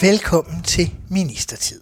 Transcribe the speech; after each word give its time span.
Velkommen 0.00 0.62
til 0.62 0.94
Ministertid. 1.08 1.80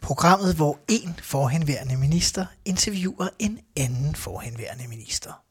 Programmet, 0.00 0.54
hvor 0.54 0.78
en 0.88 1.14
forhenværende 1.22 1.96
minister 1.96 2.46
interviewer 2.64 3.28
en 3.38 3.58
anden 3.76 4.14
forhenværende 4.14 4.88
minister. 4.88 5.42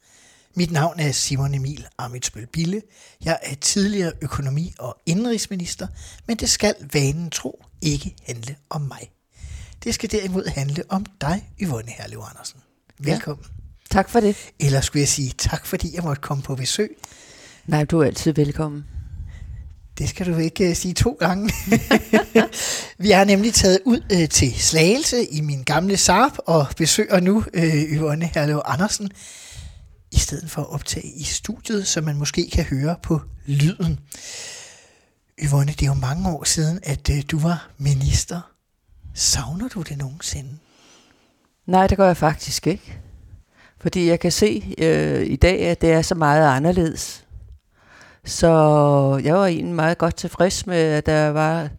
Mit 0.56 0.72
navn 0.72 1.00
er 1.00 1.12
Simon 1.12 1.54
Emil 1.54 1.88
Amitsbøl 1.98 2.48
Bille. 2.48 2.82
Jeg 3.26 3.40
er 3.44 3.56
tidligere 3.56 4.12
økonomi- 4.22 4.74
og 4.80 4.98
indrigsminister, 5.06 5.88
men 6.28 6.38
det 6.38 6.50
skal 6.50 6.76
vanen 6.94 7.30
tro 7.30 7.66
ikke 7.82 8.16
handle 8.26 8.56
om 8.70 8.82
mig. 8.82 9.12
Det 9.84 9.94
skal 9.94 10.12
derimod 10.12 10.48
handle 10.48 10.84
om 10.90 11.06
dig, 11.22 11.50
Yvonne 11.62 11.92
Herlev 11.92 12.24
Andersen. 12.30 12.60
Velkommen. 13.00 13.46
Ja. 13.46 13.96
Tak 13.96 14.10
for 14.10 14.20
det. 14.20 14.36
Eller 14.60 14.82
skulle 14.82 15.02
jeg 15.02 15.10
sige 15.10 15.34
tak, 15.38 15.66
fordi 15.66 15.96
jeg 15.96 16.04
måtte 16.04 16.22
komme 16.22 16.44
på 16.44 16.56
besøg. 16.56 16.98
Nej, 17.66 17.84
du 17.84 18.00
er 18.00 18.06
altid 18.06 18.34
velkommen. 18.34 18.86
Det 19.98 20.10
skal 20.10 20.26
du 20.26 20.38
ikke 20.38 20.70
uh, 20.70 20.76
sige 20.76 20.94
to 20.94 21.18
gange. 21.20 21.54
vi 23.04 23.10
har 23.10 23.24
nemlig 23.24 23.54
taget 23.54 23.80
ud 23.86 24.02
uh, 24.14 24.30
til 24.30 24.54
Slagelse 24.54 25.26
i 25.26 25.42
min 25.42 25.64
gamle 25.64 25.98
Saab 25.98 26.32
og 26.38 26.68
besøger 26.78 27.20
nu 27.20 27.38
uh, 27.38 27.64
Yvonne 27.64 28.30
Herlev 28.36 28.62
Andersen, 28.66 29.12
i 30.12 30.20
stedet 30.20 30.52
for 30.52 30.62
at 30.62 30.70
optage 30.70 31.08
i 31.08 31.24
studiet, 31.24 31.88
så 31.88 32.02
man 32.02 32.16
måske 32.16 32.50
kan 32.54 32.64
høre 32.64 32.96
på 33.04 33.22
lyden. 33.46 34.00
Yvonne, 35.44 35.72
det 35.72 35.82
er 35.82 35.88
jo 35.88 35.94
mange 35.94 36.30
år 36.30 36.44
siden, 36.44 36.80
at 36.84 37.10
uh, 37.10 37.16
du 37.32 37.40
var 37.40 37.70
minister. 37.78 38.42
Savner 39.14 39.68
du 39.68 39.82
det 39.82 39.98
nogensinde? 39.98 40.50
Nej, 41.66 41.88
det 41.88 41.98
gør 41.98 42.08
jeg 42.08 42.18
faktisk 42.18 42.68
ikke. 42.68 43.00
Fordi 43.82 44.08
jeg 44.08 44.20
kan 44.20 44.32
se 44.32 44.76
øh, 44.78 45.26
i 45.26 45.36
dag, 45.36 45.60
at 45.60 45.82
det 45.82 45.92
er 45.92 46.02
så 46.02 46.16
meget 46.16 46.56
anderledes. 46.56 47.23
Så 48.26 48.48
jeg 49.24 49.36
var 49.36 49.46
egentlig 49.46 49.76
meget 49.76 49.98
godt 49.98 50.16
tilfreds 50.16 50.68
med, 50.68 50.78
at 50.78 51.06
der 51.06 51.30
var 51.30 51.70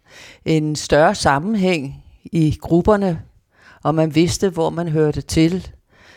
en 0.44 0.76
større 0.76 1.14
sammenhæng 1.14 2.04
i 2.24 2.58
grupperne, 2.60 3.22
og 3.82 3.94
man 3.94 4.14
vidste, 4.14 4.48
hvor 4.48 4.70
man 4.70 4.88
hørte 4.88 5.20
til, 5.20 5.68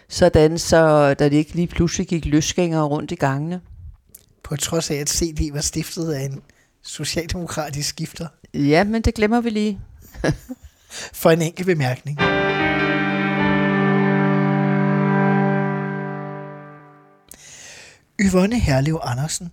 sådan 0.10 0.60
så 0.60 1.14
der 1.14 1.26
ikke 1.26 1.54
lige 1.54 1.68
pludselig 1.68 2.08
gik 2.08 2.26
løsgængere 2.26 2.84
rundt 2.84 3.12
i 3.12 3.16
gangene. 3.16 3.62
På 4.44 4.56
trods 4.56 4.92
af, 4.92 4.96
at 4.96 5.10
CD 5.10 5.54
var 5.54 5.62
stiftet 5.62 6.12
af 6.12 6.26
en 6.26 6.42
socialdemokratisk 6.84 7.90
skifter. 7.90 8.28
Ja, 8.54 8.84
men 8.84 9.02
det 9.02 9.14
glemmer 9.14 9.42
vi 9.42 9.50
lige. 9.50 9.80
For 11.14 11.32
en 11.32 11.42
enkelt 11.42 11.66
bemærkning. 11.66 12.18
Yvonne 18.22 18.60
Herlev 18.60 19.00
Andersen, 19.04 19.52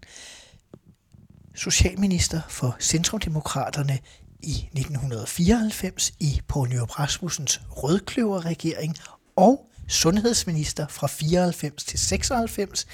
socialminister 1.54 2.40
for 2.48 2.76
Centrumdemokraterne 2.80 3.98
i 4.42 4.52
1994 4.52 6.12
i 6.20 6.40
Poul 6.48 6.68
Nyrup 6.68 6.98
Rasmussens 6.98 7.60
rødkløverregering 7.70 8.96
og 9.36 9.70
sundhedsminister 9.88 10.86
fra 10.88 11.06
94 11.06 11.84
til 11.84 11.98
96 11.98 12.86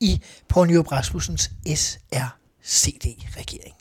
i 0.00 0.20
Poul 0.48 0.66
Nyrup 0.66 0.92
Rasmussens 0.92 1.50
SRCD-regering. 1.74 3.74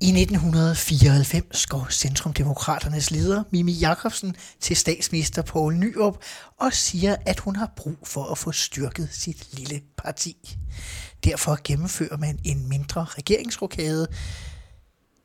I 0.00 0.08
1994 0.08 1.66
går 1.66 1.86
Centrumdemokraternes 1.90 3.10
leder 3.10 3.42
Mimi 3.50 3.72
Jakobsen 3.72 4.36
til 4.60 4.76
statsminister 4.76 5.42
Poul 5.42 5.74
Nyrup 5.74 6.16
og 6.60 6.72
siger, 6.72 7.16
at 7.26 7.40
hun 7.40 7.56
har 7.56 7.72
brug 7.76 7.98
for 8.04 8.24
at 8.24 8.38
få 8.38 8.52
styrket 8.52 9.08
sit 9.12 9.58
lille 9.58 9.80
parti. 9.98 10.56
Derfor 11.24 11.58
gennemfører 11.64 12.16
man 12.16 12.38
en 12.44 12.68
mindre 12.68 13.04
regeringsrokade, 13.04 14.06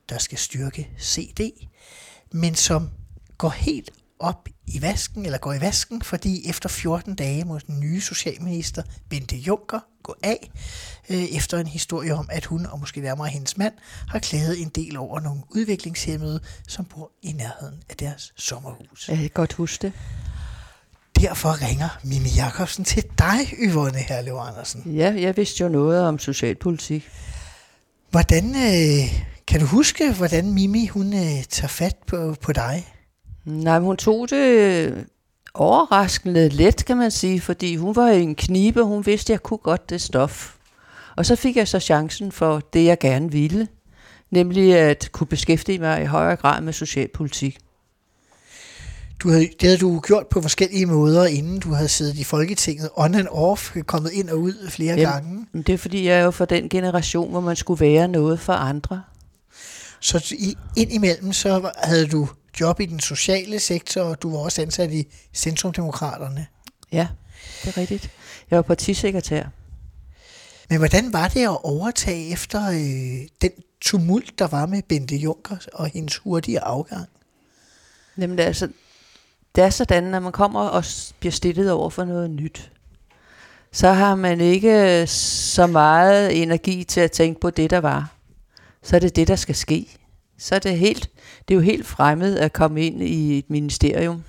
der 0.10 0.18
skal 0.18 0.38
styrke 0.38 0.90
CD, 1.00 1.68
men 2.32 2.56
som 2.56 2.90
går 3.38 3.50
helt 3.50 3.92
op 4.20 4.50
i 4.68 4.82
vasken, 4.82 5.26
eller 5.26 5.38
går 5.38 5.54
i 5.54 5.62
vasken, 5.62 6.02
fordi 6.02 6.50
efter 6.50 6.70
14 6.70 7.16
dage 7.16 7.46
må 7.46 7.60
den 7.60 7.80
nye 7.80 8.02
socialminister 8.02 8.84
Bente 9.10 9.36
Juncker 9.36 9.80
gå 10.04 10.16
af, 10.24 10.52
øh, 11.10 11.24
efter 11.24 11.58
en 11.58 11.68
historie 11.68 12.14
om, 12.16 12.30
at 12.32 12.46
hun, 12.46 12.66
og 12.66 12.80
måske 12.80 13.02
nærmere 13.02 13.28
hendes 13.28 13.58
mand, 13.58 13.74
har 14.08 14.20
klaget 14.20 14.62
en 14.62 14.70
del 14.70 14.98
over 14.98 15.20
nogle 15.20 15.42
udviklingshemmede, 15.50 16.40
som 16.68 16.86
bor 16.86 17.12
i 17.22 17.32
nærheden 17.32 17.84
af 17.90 17.98
deres 17.98 18.34
sommerhus. 18.36 19.10
Jeg 19.10 19.18
kan 19.18 19.30
godt 19.30 19.54
huske 19.54 19.82
det. 19.82 19.94
Derfor 21.22 21.68
ringer 21.68 21.90
Mimi 22.04 22.30
Jakobsen 22.38 22.86
til 22.86 23.04
dig, 23.18 23.54
Yvonne 23.60 23.98
Herlev 23.98 24.34
Andersen. 24.34 24.84
Ja, 24.96 25.14
jeg 25.18 25.38
vidste 25.38 25.64
jo 25.64 25.70
noget 25.70 26.02
om 26.02 26.20
socialpolitik. 26.20 27.10
Hvordan, 28.10 28.56
øh, 28.56 29.22
kan 29.48 29.60
du 29.60 29.66
huske, 29.66 30.14
hvordan 30.14 30.54
Mimi 30.54 30.88
hun 30.88 31.14
øh, 31.14 31.44
tager 31.50 31.68
fat 31.68 31.96
på, 32.08 32.36
på 32.42 32.54
dig? 32.54 32.88
Nej, 33.46 33.80
men 33.80 33.86
hun 33.86 33.98
tog 33.98 34.30
det 34.30 35.06
overraskende 35.54 36.50
let, 36.50 36.86
kan 36.86 36.98
man 36.98 37.12
sige, 37.12 37.42
fordi 37.42 37.76
hun 37.76 37.96
var 37.96 38.10
i 38.10 38.22
en 38.22 38.36
knibe, 38.36 38.84
hun 38.84 39.06
vidste, 39.06 39.34
at 39.34 39.36
jeg 39.36 39.44
kunne 39.44 39.58
godt 39.58 39.90
det 39.90 40.02
stof. 40.02 40.56
Og 41.16 41.26
så 41.26 41.36
fik 41.36 41.58
jeg 41.58 41.68
så 41.68 41.80
chancen 41.80 42.32
for 42.32 42.62
det, 42.74 42.86
jeg 42.86 43.00
gerne 43.00 43.32
ville, 43.32 43.68
nemlig 44.32 44.76
at 44.76 45.10
kunne 45.12 45.28
beskæftige 45.28 45.80
mig 45.80 46.04
i 46.04 46.06
højere 46.06 46.36
grad 46.36 46.62
med 46.62 46.74
socialpolitik. 46.74 47.58
Du 49.20 49.30
havde, 49.30 49.50
det 49.60 49.64
havde 49.64 49.78
du 49.78 50.00
gjort 50.00 50.28
på 50.28 50.42
forskellige 50.42 50.86
måder, 50.86 51.26
inden 51.26 51.60
du 51.60 51.74
havde 51.74 51.90
siddet 51.90 52.16
i 52.16 52.24
Folketinget 52.24 52.90
on 52.96 53.16
and 53.16 53.28
off, 53.32 53.76
kommet 53.88 54.12
ind 54.12 54.30
og 54.30 54.40
ud 54.40 54.70
flere 54.70 54.96
Jamen, 54.96 55.14
gange. 55.54 55.64
Det 55.64 55.74
er 55.74 55.78
fordi, 55.78 56.08
jeg 56.08 56.20
er 56.20 56.24
jo 56.24 56.32
fra 56.32 56.46
den 56.46 56.70
generation, 56.70 57.32
hvor 57.32 57.40
man 57.40 57.56
skulle 57.56 57.80
være 57.80 58.08
noget 58.08 58.40
for 58.40 58.54
andre. 58.54 59.04
Så 60.00 60.36
i, 60.40 60.58
indimellem 60.76 61.34
så 61.34 61.72
havde 61.78 62.08
du 62.08 62.28
job 62.60 62.80
i 62.80 62.86
den 62.86 63.00
sociale 63.00 63.60
sektor, 63.60 64.02
og 64.02 64.22
du 64.22 64.32
var 64.32 64.38
også 64.38 64.62
ansat 64.62 64.92
i 64.92 65.08
Centrumdemokraterne. 65.34 66.46
Ja, 66.92 67.08
det 67.64 67.78
er 67.78 67.78
rigtigt. 67.78 68.12
Jeg 68.52 68.58
var 68.58 68.62
partisekretær. 68.62 69.44
Men 70.70 70.78
hvordan 70.78 71.14
var 71.14 71.28
det 71.28 71.44
at 71.44 71.64
overtage 71.64 72.32
efter 72.32 72.70
øh, 72.70 73.28
den 73.42 73.52
tumult, 73.82 74.40
der 74.40 74.48
var 74.48 74.66
med 74.66 74.82
Bente 74.90 75.16
Juncker 75.16 75.58
og 75.74 75.88
hendes 75.88 76.18
hurtige 76.18 76.60
afgang? 76.60 77.08
Jamen, 78.18 78.40
altså, 78.40 78.70
det 79.56 79.64
er 79.64 79.70
sådan, 79.70 80.04
når 80.04 80.20
man 80.20 80.32
kommer 80.32 80.62
og 80.62 80.84
bliver 81.20 81.32
stillet 81.32 81.72
over 81.72 81.90
for 81.90 82.06
noget 82.06 82.30
nyt, 82.30 82.72
så 83.72 83.92
har 83.92 84.16
man 84.16 84.42
ikke 84.42 85.02
øh, 85.02 85.08
så 85.08 85.68
meget 85.68 86.42
energi 86.42 86.84
til 86.84 87.02
at 87.02 87.12
tænke 87.12 87.40
på 87.40 87.50
det, 87.50 87.70
der 87.70 87.78
var. 87.78 88.12
Så 88.84 88.96
er 88.96 89.00
det 89.00 89.16
det, 89.16 89.28
der 89.28 89.36
skal 89.36 89.56
ske. 89.56 89.98
Så 90.38 90.56
er 90.56 90.60
det 90.60 90.78
helt, 90.78 91.10
det 91.48 91.54
er 91.54 91.56
jo 91.56 91.62
helt 91.62 91.86
fremmed 91.86 92.38
at 92.38 92.54
komme 92.54 92.86
ind 92.86 93.02
i 93.02 93.38
et 93.38 93.50
ministerium. 93.50 94.24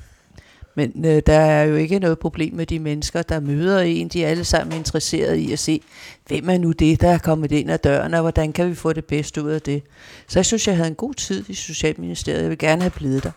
Men 0.75 1.05
øh, 1.05 1.23
der 1.27 1.39
er 1.39 1.63
jo 1.63 1.77
ikke 1.77 1.99
noget 1.99 2.19
problem 2.19 2.55
med 2.55 2.67
de 2.67 2.79
mennesker, 2.79 3.23
der 3.23 3.41
møder 3.41 3.81
en. 3.81 4.09
De 4.09 4.25
er 4.25 4.29
alle 4.29 4.45
sammen 4.45 4.77
interesserede 4.77 5.41
i 5.41 5.53
at 5.53 5.59
se, 5.59 5.83
hvem 6.27 6.51
er 6.51 6.59
nu 6.59 6.73
det, 6.73 7.01
der 7.01 7.09
er 7.09 7.19
kommet 7.19 7.53
ind 7.53 7.71
ad 7.71 7.79
døren, 7.79 8.15
og 8.15 8.21
hvordan 8.21 8.53
kan 8.53 8.71
vi 8.71 8.75
få 8.75 8.93
det 8.93 9.05
bedste 9.05 9.43
ud 9.43 9.51
af 9.51 9.63
det. 9.63 9.83
Så 10.29 10.39
jeg 10.39 10.47
synes, 10.47 10.67
jeg 10.67 10.77
havde 10.77 10.89
en 10.89 10.95
god 10.95 11.15
tid 11.15 11.45
i 11.49 11.55
Socialministeriet. 11.55 12.43
Jeg 12.43 12.51
vil 12.51 12.59
gerne 12.59 12.83
have 12.83 12.91
blevet 12.91 13.25
der. 13.25 13.31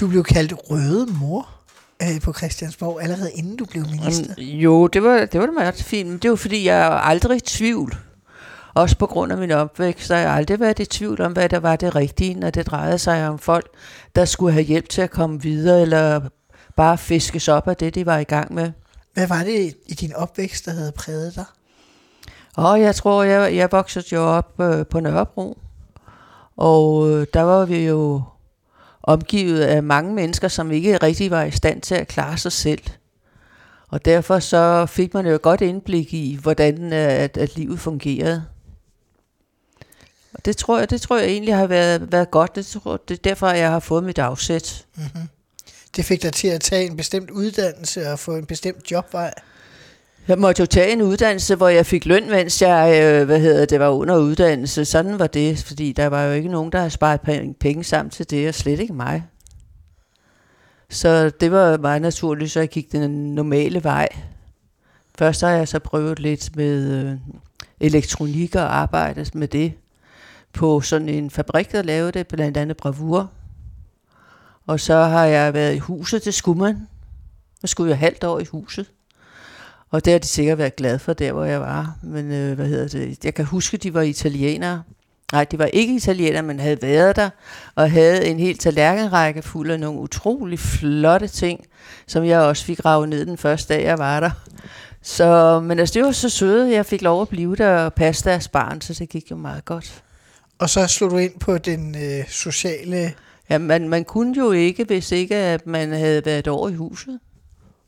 Du 0.00 0.08
blev 0.08 0.24
kaldt 0.24 0.54
røde 0.70 1.06
mor 1.20 1.48
øh, 2.02 2.20
på 2.20 2.32
Christiansborg 2.32 3.02
allerede 3.02 3.30
inden 3.32 3.56
du 3.56 3.64
blev 3.64 3.82
minister. 3.82 4.34
Um, 4.38 4.44
jo, 4.44 4.86
det 4.86 5.02
var, 5.02 5.24
det 5.24 5.40
var 5.40 5.46
da 5.46 5.52
meget 5.52 5.74
fint. 5.74 6.08
Men 6.08 6.18
det 6.18 6.30
var 6.30 6.36
fordi, 6.36 6.66
jeg 6.66 6.78
er 6.78 6.90
aldrig 6.90 7.36
i 7.36 7.40
tvivl. 7.40 7.96
Også 8.74 8.98
på 8.98 9.06
grund 9.06 9.32
af 9.32 9.38
min 9.38 9.50
opvækst, 9.50 10.06
så 10.06 10.14
har 10.14 10.20
jeg 10.20 10.30
aldrig 10.30 10.60
været 10.60 10.78
i 10.78 10.84
tvivl 10.84 11.20
om, 11.20 11.32
hvad 11.32 11.48
der 11.48 11.58
var 11.58 11.76
det 11.76 11.94
rigtige, 11.94 12.34
når 12.34 12.50
det 12.50 12.66
drejede 12.66 12.98
sig 12.98 13.28
om 13.28 13.38
folk, 13.38 13.66
der 14.16 14.24
skulle 14.24 14.52
have 14.52 14.64
hjælp 14.64 14.88
til 14.88 15.02
at 15.02 15.10
komme 15.10 15.42
videre, 15.42 15.82
eller 15.82 16.20
bare 16.76 16.98
fiskes 16.98 17.48
op 17.48 17.68
af 17.68 17.76
det, 17.76 17.94
de 17.94 18.06
var 18.06 18.18
i 18.18 18.24
gang 18.24 18.54
med. 18.54 18.72
Hvad 19.14 19.26
var 19.26 19.44
det 19.44 19.74
i 19.86 19.94
din 19.94 20.14
opvækst, 20.14 20.66
der 20.66 20.72
havde 20.72 20.92
præget 20.92 21.34
dig? 21.34 21.44
Og 22.56 22.80
jeg 22.80 22.94
tror, 22.94 23.22
jeg, 23.22 23.56
jeg 23.56 23.68
voksede 23.72 24.06
jo 24.12 24.22
op 24.22 24.60
øh, 24.60 24.86
på 24.86 25.00
Nørrebro, 25.00 25.58
og 26.56 27.10
øh, 27.10 27.26
der 27.34 27.42
var 27.42 27.64
vi 27.64 27.86
jo 27.86 28.22
omgivet 29.06 29.60
af 29.60 29.82
mange 29.82 30.14
mennesker, 30.14 30.48
som 30.48 30.70
ikke 30.70 30.96
rigtig 30.96 31.30
var 31.30 31.42
i 31.42 31.50
stand 31.50 31.82
til 31.82 31.94
at 31.94 32.08
klare 32.08 32.38
sig 32.38 32.52
selv. 32.52 32.82
Og 33.88 34.04
derfor 34.04 34.38
så 34.38 34.86
fik 34.86 35.14
man 35.14 35.26
jo 35.26 35.34
et 35.34 35.42
godt 35.42 35.60
indblik 35.60 36.14
i, 36.14 36.38
hvordan 36.42 36.92
øh, 36.92 37.12
at, 37.12 37.36
at 37.36 37.56
livet 37.56 37.80
fungerede. 37.80 38.44
Og 40.34 40.44
det 40.44 40.56
tror 40.56 40.78
jeg, 40.78 40.90
det 40.90 41.00
tror 41.00 41.18
jeg 41.18 41.26
egentlig 41.26 41.54
har 41.54 41.66
været, 41.66 42.12
været 42.12 42.30
godt. 42.30 42.56
Det, 42.56 42.66
tror, 42.66 42.96
det 43.08 43.18
er 43.18 43.22
derfor, 43.22 43.48
jeg 43.48 43.70
har 43.70 43.80
fået 43.80 44.04
mit 44.04 44.18
afsæt. 44.18 44.86
Mm-hmm. 44.96 45.28
Det 45.96 46.04
fik 46.04 46.22
dig 46.22 46.32
til 46.32 46.48
at 46.48 46.60
tage 46.60 46.86
en 46.86 46.96
bestemt 46.96 47.30
uddannelse 47.30 48.10
og 48.10 48.18
få 48.18 48.36
en 48.36 48.46
bestemt 48.46 48.90
jobvej. 48.90 49.34
Jeg 50.28 50.38
måtte 50.38 50.60
jo 50.60 50.66
tage 50.66 50.92
en 50.92 51.02
uddannelse, 51.02 51.54
hvor 51.54 51.68
jeg 51.68 51.86
fik 51.86 52.06
løn, 52.06 52.30
mens 52.30 52.62
jeg 52.62 53.02
øh, 53.02 53.26
hvad 53.26 53.40
hedder 53.40 53.66
det, 53.66 53.80
var 53.80 53.88
under 53.88 54.16
uddannelse. 54.16 54.84
Sådan 54.84 55.18
var 55.18 55.26
det, 55.26 55.58
fordi 55.58 55.92
der 55.92 56.06
var 56.06 56.24
jo 56.24 56.32
ikke 56.32 56.48
nogen, 56.48 56.72
der 56.72 56.78
havde 56.78 56.90
sparet 56.90 57.20
penge, 57.60 57.84
sammen 57.84 58.10
til 58.10 58.30
det, 58.30 58.48
og 58.48 58.54
slet 58.54 58.80
ikke 58.80 58.92
mig. 58.92 59.24
Så 60.90 61.30
det 61.30 61.52
var 61.52 61.78
meget 61.78 62.02
naturligt, 62.02 62.50
så 62.50 62.60
jeg 62.60 62.68
gik 62.68 62.92
den 62.92 63.34
normale 63.34 63.84
vej. 63.84 64.08
Først 65.18 65.40
har 65.40 65.50
jeg 65.50 65.68
så 65.68 65.78
prøvet 65.78 66.18
lidt 66.18 66.56
med 66.56 66.92
øh, 66.92 67.18
elektronik 67.80 68.54
og 68.54 68.76
arbejdet 68.76 69.34
med 69.34 69.48
det 69.48 69.72
på 70.52 70.80
sådan 70.80 71.08
en 71.08 71.30
fabrik, 71.30 71.72
der 71.72 71.82
lavede 71.82 72.12
det, 72.12 72.26
blandt 72.26 72.56
andet 72.56 72.76
bravur. 72.76 73.30
Og 74.66 74.80
så 74.80 74.94
har 74.94 75.24
jeg 75.24 75.54
været 75.54 75.74
i 75.74 75.78
huset 75.78 76.22
til 76.22 76.32
Skumman. 76.32 76.88
Jeg 77.62 77.68
skulle 77.68 77.90
jo 77.90 77.96
halvt 77.96 78.24
år 78.24 78.40
i 78.40 78.44
huset. 78.44 78.90
Og 79.90 80.04
det 80.04 80.12
har 80.12 80.18
de 80.18 80.26
sikkert 80.26 80.58
været 80.58 80.76
glade 80.76 80.98
for, 80.98 81.12
der 81.12 81.32
hvor 81.32 81.44
jeg 81.44 81.60
var. 81.60 81.96
Men 82.02 82.32
øh, 82.32 82.54
hvad 82.54 82.66
hedder 82.66 82.88
det? 82.88 83.24
Jeg 83.24 83.34
kan 83.34 83.44
huske, 83.44 83.76
de 83.76 83.94
var 83.94 84.02
italienere. 84.02 84.82
Nej, 85.32 85.44
de 85.44 85.58
var 85.58 85.64
ikke 85.64 85.94
italienere, 85.94 86.42
men 86.42 86.60
havde 86.60 86.82
været 86.82 87.16
der, 87.16 87.30
og 87.74 87.90
havde 87.90 88.26
en 88.26 88.38
helt 88.38 88.60
tallerkenrække 88.60 89.42
fuld 89.42 89.70
af 89.70 89.80
nogle 89.80 90.00
utrolig 90.00 90.58
flotte 90.58 91.28
ting, 91.28 91.64
som 92.06 92.24
jeg 92.24 92.40
også 92.40 92.64
fik 92.64 92.84
ravet 92.84 93.08
ned 93.08 93.26
den 93.26 93.38
første 93.38 93.74
dag, 93.74 93.84
jeg 93.84 93.98
var 93.98 94.20
der. 94.20 94.30
Så, 95.02 95.60
men 95.60 95.78
altså, 95.78 95.94
det 95.94 96.02
var 96.02 96.12
så 96.12 96.28
søde, 96.28 96.72
jeg 96.72 96.86
fik 96.86 97.02
lov 97.02 97.22
at 97.22 97.28
blive 97.28 97.56
der 97.56 97.78
og 97.78 97.94
passe 97.94 98.24
deres 98.24 98.48
barn, 98.48 98.80
så 98.80 98.94
det 98.94 99.08
gik 99.08 99.30
jo 99.30 99.36
meget 99.36 99.64
godt. 99.64 100.02
Og 100.58 100.70
så 100.70 100.86
slog 100.86 101.10
du 101.10 101.16
ind 101.16 101.38
på 101.40 101.58
den 101.58 101.94
øh, 101.94 102.28
sociale... 102.28 103.12
Ja, 103.50 103.58
man, 103.58 103.88
man 103.88 104.04
kunne 104.04 104.36
jo 104.36 104.52
ikke, 104.52 104.84
hvis 104.84 105.12
ikke 105.12 105.36
at 105.36 105.66
man 105.66 105.92
havde 105.92 106.24
været 106.24 106.48
over 106.48 106.68
i 106.68 106.74
huset. 106.74 107.18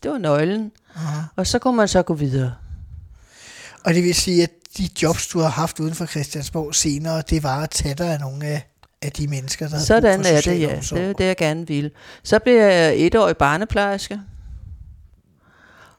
Det 0.03 0.11
var 0.11 0.19
nøglen. 0.19 0.73
Aha. 0.99 1.23
Og 1.37 1.47
så 1.47 1.59
kunne 1.59 1.77
man 1.77 1.89
så 1.89 2.03
gå 2.03 2.15
videre. 2.15 2.55
Og 3.85 3.95
det 3.95 4.05
vil 4.05 4.15
sige, 4.15 4.43
at 4.43 4.51
de 4.79 4.89
jobs, 5.03 5.29
du 5.29 5.39
har 5.39 5.49
haft 5.49 5.81
uden 5.81 5.95
for 5.95 6.07
Christiansborg 6.07 6.75
senere, 6.75 7.23
det 7.31 7.43
var 7.43 7.63
at 7.63 7.71
tage 7.71 7.95
dig 7.95 8.13
af 8.13 8.21
nogle 8.21 8.47
af, 8.47 8.69
af 9.03 9.13
de 9.13 9.29
mennesker, 9.29 9.69
der 9.69 9.79
Sådan 9.79 10.21
er 10.21 10.41
det, 10.41 10.61
ja. 10.61 10.77
omsorg. 10.77 10.99
Det 10.99 11.09
er 11.09 11.13
det, 11.13 11.25
jeg 11.25 11.37
gerne 11.37 11.67
vil. 11.67 11.91
Så 12.23 12.39
blev 12.39 12.55
jeg 12.55 12.97
etårig 12.97 13.37
barneplejerske. 13.37 14.21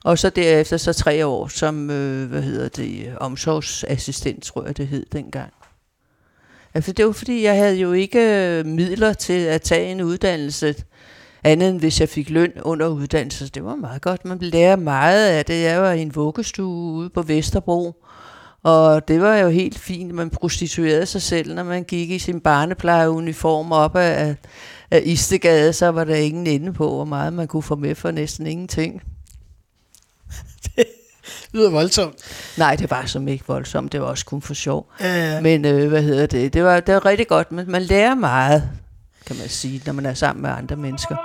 Og 0.04 0.20
så 0.20 0.30
derefter 0.30 0.78
så 0.78 0.94
tre 0.94 1.26
år 1.26 1.48
som, 1.48 1.90
øh, 1.90 2.30
hvad 2.30 2.42
hedder 2.42 2.70
det, 2.70 3.18
omsorgsassistent, 3.18 4.44
tror 4.44 4.66
jeg 4.66 4.78
det 4.78 4.88
hed 4.88 5.06
dengang. 5.12 5.54
Altså 6.74 6.92
det 6.92 7.06
var 7.06 7.12
fordi, 7.12 7.44
jeg 7.44 7.56
havde 7.56 7.76
jo 7.76 7.94
ikke 7.94 8.20
øh, 8.20 8.66
midler 8.66 9.14
til 9.14 9.46
at 9.46 9.62
tage 9.62 9.92
en 9.92 10.02
uddannelse, 10.02 10.76
andet 11.44 11.70
end 11.70 11.80
hvis 11.80 12.00
jeg 12.00 12.10
fik 12.10 12.30
løn 12.30 12.52
under 12.62 12.88
uddannelse. 12.88 13.46
Så 13.46 13.52
det 13.54 13.64
var 13.66 13.76
meget 13.76 14.02
godt. 14.02 14.26
Man 14.26 14.38
lærer 14.42 14.76
meget 14.76 15.28
af 15.30 15.46
det. 15.46 15.64
Jeg 15.64 15.82
var 15.82 15.92
i 15.92 16.02
en 16.02 16.16
vuggestue 16.16 16.94
ude 16.94 17.10
på 17.10 17.22
Vesterbro, 17.22 18.04
og 18.64 19.08
det 19.08 19.22
var 19.22 19.36
jo 19.36 19.50
helt 19.50 19.80
fint. 19.80 20.14
Man 20.14 20.30
prostituerede 20.30 21.06
sig 21.06 21.22
selv, 21.22 21.56
når 21.56 21.64
man 21.64 21.84
gik 21.84 22.12
i 22.12 22.20
sin 22.20 22.40
barneplejeuniform 22.40 23.72
op 23.72 23.96
af, 23.96 24.36
af 24.92 25.02
Istegade, 25.06 25.74
så 25.74 25.88
var 25.88 26.04
der 26.04 26.16
ingen 26.16 26.48
ende 26.48 26.74
på, 26.74 26.90
hvor 26.90 27.06
meget 27.06 27.34
man 27.34 27.48
kunne 27.48 27.64
få 27.64 27.76
med 27.76 27.96
for 27.96 28.12
næsten 28.12 28.48
ingenting. 28.48 29.02
Det 30.76 30.86
lyder 31.54 31.70
voldsomt. 31.72 32.16
Nej, 32.58 32.76
det 32.76 32.92
var 32.92 33.06
som 33.06 33.28
ikke 33.28 33.44
voldsomt. 33.48 33.92
Det 33.92 34.02
var 34.02 34.08
også 34.08 34.26
kun 34.26 34.42
for 34.42 34.54
sjov. 34.54 34.92
Øh, 35.02 35.44
Men 35.44 35.66
øh, 35.66 35.88
hvad 35.88 36.04
hedder 36.04 36.26
det? 36.26 36.54
Det 36.54 36.64
var, 36.64 36.80
det 36.80 36.94
var 36.94 37.06
rigtig 37.06 37.28
godt. 37.28 37.52
Men 37.52 37.72
man 37.72 37.82
lærer 37.82 38.16
meget, 38.16 38.70
kan 39.30 39.38
man 39.38 39.50
sige, 39.50 39.82
når 39.86 39.94
man 39.94 40.06
er 40.06 40.14
sammen 40.14 40.42
med 40.42 40.50
andre 40.50 40.76
mennesker. 40.76 41.16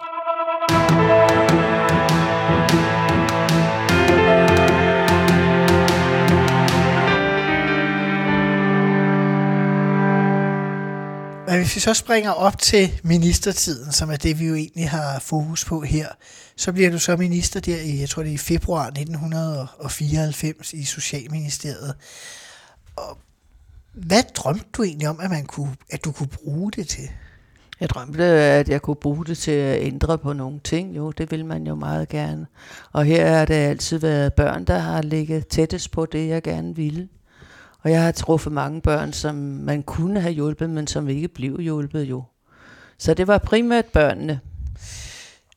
Men 11.48 11.58
hvis 11.62 11.74
vi 11.74 11.80
så 11.80 11.94
springer 11.94 12.30
op 12.30 12.58
til 12.58 13.00
ministertiden, 13.04 13.92
som 13.92 14.10
er 14.10 14.16
det, 14.16 14.38
vi 14.38 14.46
jo 14.46 14.54
egentlig 14.54 14.90
har 14.90 15.18
fokus 15.18 15.64
på 15.64 15.80
her, 15.80 16.08
så 16.56 16.72
bliver 16.72 16.90
du 16.90 16.98
så 16.98 17.16
minister 17.16 17.60
der 17.60 17.80
i, 17.80 18.00
jeg 18.00 18.08
tror 18.08 18.22
det 18.22 18.30
er 18.30 18.34
i 18.34 18.38
februar 18.38 18.86
1994 18.86 20.72
i 20.72 20.84
Socialministeriet. 20.84 21.94
Og 22.96 23.18
hvad 23.92 24.22
drømte 24.34 24.66
du 24.72 24.82
egentlig 24.82 25.08
om, 25.08 25.20
at, 25.20 25.30
man 25.30 25.46
kunne, 25.46 25.76
at 25.90 26.04
du 26.04 26.12
kunne 26.12 26.28
bruge 26.28 26.72
det 26.72 26.88
til? 26.88 27.10
Jeg 27.84 27.90
drømte, 27.90 28.25
at 28.25 28.69
jeg 28.69 28.82
kunne 28.82 28.96
bruge 28.96 29.25
det 29.25 29.38
til 29.38 29.50
at 29.50 29.82
ændre 29.82 30.19
på 30.19 30.32
nogle 30.32 30.60
ting. 30.64 30.96
Jo, 30.96 31.10
det 31.10 31.31
vil 31.31 31.44
man 31.44 31.66
jo 31.66 31.75
meget 31.75 32.08
gerne. 32.08 32.46
Og 32.92 33.04
her 33.04 33.28
har 33.28 33.44
det 33.44 33.54
altid 33.54 33.98
været 33.98 34.34
børn, 34.34 34.64
der 34.64 34.78
har 34.78 35.02
ligget 35.02 35.46
tættest 35.46 35.90
på 35.90 36.06
det, 36.06 36.28
jeg 36.28 36.42
gerne 36.42 36.76
ville. 36.76 37.08
Og 37.82 37.90
jeg 37.90 38.02
har 38.02 38.12
truffet 38.12 38.52
mange 38.52 38.81
børn, 38.81 39.12
som 39.12 39.34
man 39.34 39.82
kunne 39.82 40.20
have 40.20 40.32
hjulpet, 40.32 40.70
men 40.70 40.86
som 40.86 41.08
ikke 41.08 41.28
blev 41.28 41.60
hjulpet 41.60 42.02
jo. 42.02 42.22
Så 42.98 43.14
det 43.14 43.26
var 43.26 43.38
primært 43.38 43.87
børnene. 43.87 44.40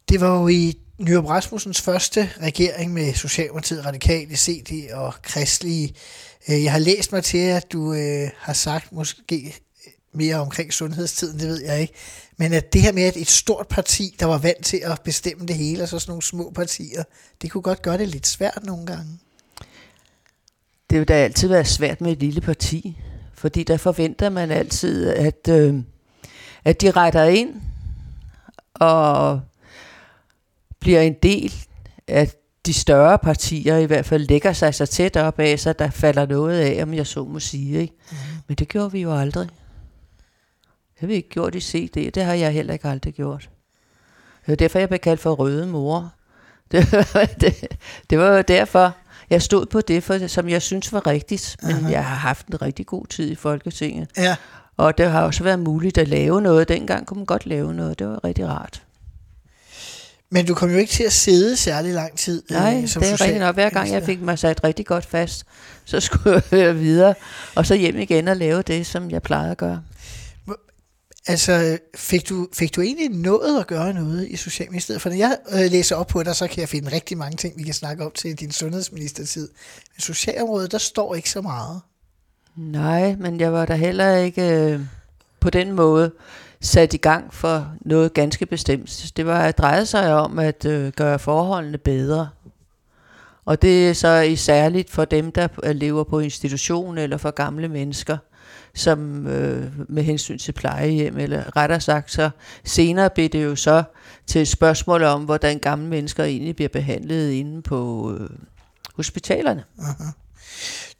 Det 0.09 0.21
var 0.21 0.41
jo 0.41 0.47
i 0.47 0.73
Nyrup 0.97 1.25
Rasmussens 1.25 1.81
første 1.81 2.29
regering 2.41 2.93
med 2.93 3.13
Socialdemokratiet, 3.13 3.85
Radikale, 3.85 4.35
CD 4.35 4.91
og 4.93 5.13
Kristelige. 5.21 5.93
Øh, 6.49 6.63
jeg 6.63 6.71
har 6.71 6.79
læst 6.79 7.11
mig 7.11 7.23
til, 7.23 7.37
at 7.37 7.71
du 7.71 7.93
øh, 7.93 8.29
har 8.37 8.53
sagt 8.53 8.91
måske 8.91 9.59
mere 10.17 10.35
omkring 10.35 10.73
sundhedstiden, 10.73 11.39
det 11.39 11.47
ved 11.47 11.61
jeg 11.61 11.81
ikke. 11.81 11.93
Men 12.37 12.53
at 12.53 12.73
det 12.73 12.81
her 12.81 12.91
med, 12.91 13.03
at 13.03 13.17
et 13.17 13.29
stort 13.29 13.67
parti, 13.67 14.15
der 14.19 14.25
var 14.25 14.37
vant 14.37 14.65
til 14.65 14.81
at 14.83 15.01
bestemme 15.01 15.45
det 15.45 15.55
hele, 15.55 15.83
og 15.83 15.89
så 15.89 15.99
sådan 15.99 16.11
nogle 16.11 16.23
små 16.23 16.51
partier, 16.55 17.03
det 17.41 17.51
kunne 17.51 17.61
godt 17.61 17.81
gøre 17.81 17.97
det 17.97 18.07
lidt 18.07 18.27
svært 18.27 18.59
nogle 18.63 18.85
gange. 18.85 19.19
Det 20.89 20.99
vil 20.99 21.07
da 21.07 21.13
altid 21.13 21.47
være 21.47 21.65
svært 21.65 22.01
med 22.01 22.11
et 22.11 22.19
lille 22.19 22.41
parti, 22.41 22.97
fordi 23.33 23.63
der 23.63 23.77
forventer 23.77 24.29
man 24.29 24.51
altid, 24.51 25.09
at, 25.09 25.47
øh, 25.49 25.75
at 26.65 26.81
de 26.81 26.91
retter 26.91 27.23
ind 27.23 27.55
og 28.73 29.41
bliver 30.79 31.01
en 31.01 31.15
del 31.23 31.53
af 32.07 32.31
de 32.65 32.73
større 32.73 33.19
partier, 33.19 33.77
i 33.77 33.85
hvert 33.85 34.05
fald 34.05 34.27
lægger 34.27 34.53
sig 34.53 34.75
så 34.75 34.85
tæt 34.85 35.17
op 35.17 35.39
af, 35.39 35.59
så 35.59 35.73
der 35.73 35.89
falder 35.89 36.25
noget 36.25 36.59
af, 36.59 36.83
om 36.83 36.93
jeg 36.93 37.07
så 37.07 37.25
må 37.25 37.39
sige. 37.39 37.81
Ikke? 37.81 37.93
Mm. 38.11 38.17
Men 38.47 38.55
det 38.55 38.67
gjorde 38.67 38.91
vi 38.91 39.01
jo 39.01 39.19
aldrig. 39.19 39.47
Har 40.99 41.07
vi 41.07 41.13
ikke 41.13 41.29
gjort 41.29 41.55
i 41.55 41.59
CD, 41.59 42.11
det 42.11 42.23
har 42.23 42.33
jeg 42.33 42.51
heller 42.51 42.73
ikke 42.73 42.87
aldrig 42.87 43.13
gjort. 43.13 43.49
Det 44.39 44.47
var 44.47 44.55
derfor, 44.55 44.79
jeg 44.79 44.87
blev 44.89 44.99
kaldt 44.99 45.19
for 45.21 45.33
røde 45.33 45.67
mor. 45.67 46.13
Det, 46.71 46.87
det, 47.41 47.77
det 48.09 48.19
var 48.19 48.41
derfor, 48.41 48.95
jeg 49.29 49.41
stod 49.41 49.65
på 49.65 49.81
det, 49.81 50.03
for, 50.03 50.27
som 50.27 50.49
jeg 50.49 50.61
synes 50.61 50.93
var 50.93 51.07
rigtigt. 51.07 51.55
Men 51.63 51.71
Aha. 51.75 51.91
jeg 51.91 52.05
har 52.05 52.15
haft 52.15 52.47
en 52.47 52.61
rigtig 52.61 52.85
god 52.85 53.05
tid 53.05 53.31
i 53.31 53.35
Folketinget. 53.35 54.09
Ja, 54.17 54.35
Og 54.77 54.97
det 54.97 55.11
har 55.11 55.21
også 55.21 55.43
været 55.43 55.59
muligt 55.59 55.97
at 55.97 56.07
lave 56.07 56.41
noget. 56.41 56.67
Dengang 56.69 57.05
kunne 57.07 57.15
man 57.17 57.25
godt 57.25 57.45
lave 57.45 57.73
noget. 57.73 57.99
Det 57.99 58.07
var 58.07 58.23
rigtig 58.23 58.47
rart. 58.47 58.83
men 60.29 60.45
du 60.45 60.53
kom 60.53 60.69
jo 60.71 60.77
ikke 60.77 60.91
til 60.91 61.03
at 61.03 61.13
sidde 61.13 61.57
særlig 61.57 61.93
lang 61.93 62.17
tid. 62.17 62.43
øh, 62.51 62.57
Nej, 62.57 62.85
som 62.85 63.01
det 63.01 63.11
er 63.11 63.21
rigtigt 63.21 63.39
nok. 63.39 63.55
Hver 63.55 63.69
gang 63.69 63.91
jeg 63.91 64.03
fik 64.03 64.21
mig 64.21 64.39
sat 64.39 64.63
rigtig 64.63 64.85
godt 64.85 65.05
fast, 65.05 65.45
så 65.85 65.99
skulle 65.99 66.43
jeg 66.65 66.75
videre. 66.79 67.13
Og 67.55 67.65
så 67.65 67.75
hjem 67.75 67.97
igen 67.97 68.27
og 68.27 68.35
lave 68.37 68.61
det, 68.61 68.85
som 68.85 69.11
jeg 69.11 69.21
plejede 69.21 69.51
at 69.51 69.57
gøre. 69.57 69.81
Altså, 71.27 71.77
fik 71.95 72.29
du, 72.29 72.47
fik 72.53 72.75
du 72.75 72.81
egentlig 72.81 73.09
nået 73.09 73.59
at 73.59 73.67
gøre 73.67 73.93
noget 73.93 74.27
i 74.27 74.35
Socialministeriet? 74.35 75.01
For 75.01 75.09
når 75.09 75.15
jeg 75.15 75.37
øh, 75.53 75.71
læser 75.71 75.95
op 75.95 76.07
på 76.07 76.23
dig, 76.23 76.35
så 76.35 76.47
kan 76.47 76.59
jeg 76.59 76.69
finde 76.69 76.91
rigtig 76.91 77.17
mange 77.17 77.37
ting, 77.37 77.57
vi 77.57 77.63
kan 77.63 77.73
snakke 77.73 78.05
om 78.05 78.11
til 78.11 78.35
din 78.35 78.51
sundhedsministertid. 78.51 79.49
Men 79.95 80.01
socialområdet, 80.01 80.71
der 80.71 80.77
står 80.77 81.15
ikke 81.15 81.29
så 81.29 81.41
meget. 81.41 81.81
Nej, 82.55 83.15
men 83.15 83.39
jeg 83.39 83.53
var 83.53 83.65
der 83.65 83.75
heller 83.75 84.15
ikke 84.15 84.41
øh, 84.41 84.79
på 85.39 85.49
den 85.49 85.71
måde 85.71 86.11
sat 86.61 86.93
i 86.93 86.97
gang 86.97 87.33
for 87.33 87.71
noget 87.81 88.13
ganske 88.13 88.45
bestemt. 88.45 89.11
Det 89.17 89.25
var 89.25 89.41
at 89.41 89.57
dreje 89.57 89.85
sig 89.85 90.13
om 90.13 90.39
at 90.39 90.65
øh, 90.65 90.91
gøre 90.91 91.19
forholdene 91.19 91.77
bedre. 91.77 92.29
Og 93.45 93.61
det 93.61 93.89
er 93.89 93.93
så 93.93 94.19
i 94.19 94.35
særligt 94.35 94.89
for 94.89 95.05
dem, 95.05 95.31
der 95.31 95.47
øh, 95.63 95.75
lever 95.75 96.03
på 96.03 96.19
institution 96.19 96.97
eller 96.97 97.17
for 97.17 97.31
gamle 97.31 97.67
mennesker, 97.67 98.17
som 98.77 99.27
øh, 99.27 99.71
med 99.89 100.03
hensyn 100.03 100.37
til 100.37 100.51
plejehjem, 100.51 101.17
eller 101.17 101.57
rettere 101.57 101.81
sagt, 101.81 102.11
så 102.11 102.29
senere 102.63 103.09
blev 103.09 103.29
det 103.29 103.43
jo 103.43 103.55
så 103.55 103.83
til 104.27 104.41
et 104.41 104.47
spørgsmål 104.47 105.03
om, 105.03 105.23
hvordan 105.23 105.59
gamle 105.59 105.87
mennesker 105.87 106.23
egentlig 106.23 106.55
bliver 106.55 106.69
behandlet 106.69 107.31
inde 107.31 107.61
på 107.61 108.11
øh, 108.19 108.29
hospitalerne. 108.95 109.63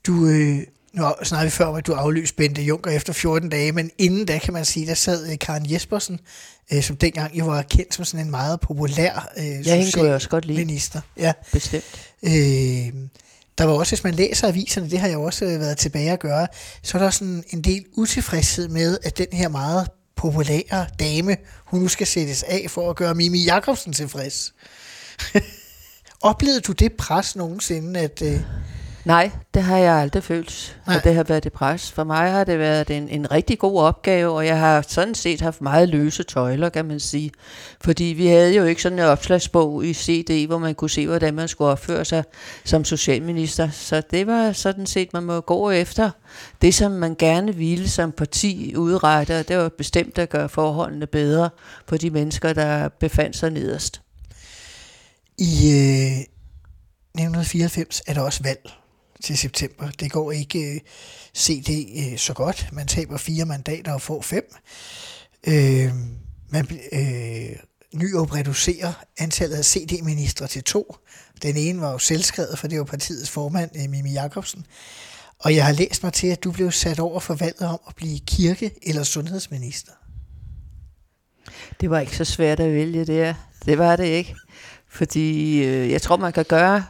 Du, 0.08 0.28
øh, 0.28 0.58
nu 0.94 1.04
snakkede 1.24 1.46
vi 1.46 1.50
før 1.52 1.66
om, 1.66 1.76
at 1.76 1.88
du 1.88 1.94
afløste 1.94 2.36
Bente 2.36 2.62
Juncker 2.62 2.92
efter 2.92 3.14
14 3.14 3.50
dage, 3.50 3.72
men 3.72 3.92
inden 3.98 4.26
da 4.26 4.38
kan 4.38 4.54
man 4.54 4.66
sige, 4.66 4.88
der 4.88 4.94
sad 4.94 5.32
øh, 5.32 5.38
Karen 5.40 5.72
Jespersen, 5.72 6.20
øh, 6.74 6.84
som 6.84 6.96
dengang 6.96 7.40
jo 7.40 7.46
var 7.46 7.62
kendt 7.62 7.94
som 7.94 8.06
sådan 8.06 8.26
en 8.26 8.32
meget 8.32 8.60
populær 8.60 9.32
øh, 9.38 9.44
hende 9.44 9.92
kunne 9.92 10.06
jeg 10.06 10.16
også 10.16 10.30
godt 10.30 10.46
lide. 10.46 10.58
minister. 10.58 11.02
Ja. 11.18 11.34
Bestemt. 11.52 12.12
Øh, 12.24 12.94
der 13.58 13.66
var 13.66 13.74
også, 13.74 13.92
hvis 13.92 14.04
man 14.04 14.14
læser 14.14 14.48
aviserne, 14.48 14.90
det 14.90 15.00
har 15.00 15.08
jeg 15.08 15.18
også 15.18 15.46
øh, 15.46 15.60
været 15.60 15.78
tilbage 15.78 16.12
at 16.12 16.20
gøre, 16.20 16.48
så 16.84 16.98
er 16.98 17.02
der 17.02 17.10
sådan 17.10 17.44
en 17.50 17.62
del 17.62 17.86
utilfredshed 17.98 18.68
med, 18.68 18.98
at 19.04 19.18
den 19.18 19.28
her 19.32 19.50
meget 19.50 19.88
populære 20.16 20.88
dame, 21.00 21.38
hun 21.66 21.80
nu 21.80 21.88
skal 21.88 22.08
sættes 22.08 22.44
af 22.44 22.66
for 22.70 22.90
at 22.90 22.96
gøre 22.96 23.16
Mimi 23.16 23.44
Jakobsen 23.44 23.94
tilfreds. 23.94 24.54
Oplevede 26.22 26.62
du 26.62 26.72
det 26.72 26.94
pres 26.94 27.36
nogensinde, 27.36 28.00
at... 28.00 28.22
Øh, 28.22 28.42
Nej, 29.08 29.32
det 29.54 29.64
har 29.64 29.78
jeg 29.78 29.94
aldrig 29.94 30.24
følt, 30.24 30.80
Nej. 30.88 30.96
at 30.96 31.04
det 31.04 31.16
har 31.16 31.24
været 31.24 31.44
det 31.44 31.54
pres. 31.54 31.92
For 31.92 32.04
mig 32.04 32.32
har 32.32 32.44
det 32.44 32.60
været 32.60 32.90
en, 32.90 33.10
en 33.10 33.32
rigtig 33.32 33.60
god 33.60 33.82
opgave, 33.82 34.32
og 34.32 34.46
jeg 34.46 34.60
har 34.60 34.82
sådan 34.88 35.16
set 35.16 35.42
haft 35.42 35.62
meget 35.62 35.90
løse 35.90 36.24
tøjler, 36.24 36.70
kan 36.70 36.86
man 36.86 37.00
sige. 37.00 37.32
Fordi 37.82 38.04
vi 38.04 38.28
havde 38.28 38.56
jo 38.56 38.64
ikke 38.64 38.82
sådan 38.82 39.00
en 39.00 39.06
opslagsbog 39.06 39.86
i 39.86 39.94
CD, 39.94 40.48
hvor 40.48 40.58
man 40.58 40.76
kunne 40.76 40.90
se, 40.90 41.08
hvordan 41.08 41.34
man 41.34 41.48
skulle 41.48 41.72
opføre 41.72 42.06
sig 42.06 42.24
som 42.66 42.86
socialminister. 42.86 43.70
Så 43.70 44.02
det 44.12 44.28
var 44.28 44.52
sådan 44.52 44.86
set, 44.86 45.14
man 45.14 45.24
må 45.24 45.42
gå 45.42 45.70
efter 45.70 46.12
det, 46.62 46.74
som 46.74 46.92
man 46.92 47.16
gerne 47.16 47.56
ville 47.56 47.90
som 47.90 48.12
parti 48.12 48.74
udrette, 48.76 49.40
og 49.40 49.48
det 49.48 49.58
var 49.58 49.70
bestemt 49.70 50.18
at 50.18 50.30
gøre 50.30 50.50
forholdene 50.50 51.08
bedre 51.08 51.50
for 51.86 51.98
de 51.98 52.10
mennesker, 52.10 52.54
der 52.54 52.90
befandt 52.90 53.38
sig 53.38 53.52
nederst. 53.52 54.02
I 55.38 55.72
øh, 55.72 56.20
1994 57.18 58.02
er 58.08 58.14
der 58.14 58.22
også 58.22 58.44
valg 58.44 58.70
til 59.24 59.38
september. 59.38 59.90
Det 60.00 60.12
går 60.12 60.32
ikke 60.32 60.74
øh, 60.74 60.80
CD 61.38 61.70
øh, 61.98 62.18
så 62.18 62.34
godt. 62.34 62.70
Man 62.72 62.88
taber 62.88 63.18
fire 63.18 63.46
mandater 63.46 63.94
og 63.94 64.02
får 64.02 64.22
fem. 64.22 64.56
Øh, 65.48 65.92
man, 66.50 66.80
øh, 66.92 67.56
Nyrup 67.94 68.34
reducerer 68.34 68.94
antallet 69.18 69.58
af 69.58 69.66
CD-ministre 69.66 70.48
til 70.48 70.64
to. 70.64 70.96
Den 71.42 71.58
ene 71.58 71.82
var 71.82 71.92
jo 71.92 71.98
selvskrevet, 71.98 72.60
for 72.60 72.68
det 72.68 72.80
var 72.80 72.86
partiets 72.86 73.30
formand, 73.30 73.72
øh, 73.76 73.90
Mimi 73.90 74.12
Jakobsen. 74.12 74.66
Og 75.40 75.56
jeg 75.56 75.66
har 75.66 75.74
læst 75.74 76.04
mig 76.04 76.14
til, 76.14 76.28
at 76.28 76.44
du 76.44 76.52
blev 76.52 76.72
sat 76.72 77.00
over 77.00 77.20
for 77.20 77.34
valget 77.36 77.62
om 77.62 77.80
at 77.88 77.96
blive 77.96 78.20
kirke- 78.20 78.72
eller 78.82 79.04
sundhedsminister. 79.04 79.92
Det 81.82 81.90
var 81.90 82.00
ikke 82.00 82.18
så 82.18 82.26
svært 82.26 82.60
at 82.60 82.74
vælge 82.74 83.06
det. 83.06 83.36
Det 83.66 83.78
var 83.78 83.96
det 83.96 84.06
ikke. 84.06 84.36
Fordi 84.90 85.58
øh, 85.64 85.92
jeg 85.92 86.02
tror, 86.02 86.18
man 86.18 86.34
kan 86.34 86.46
gøre 86.46 86.86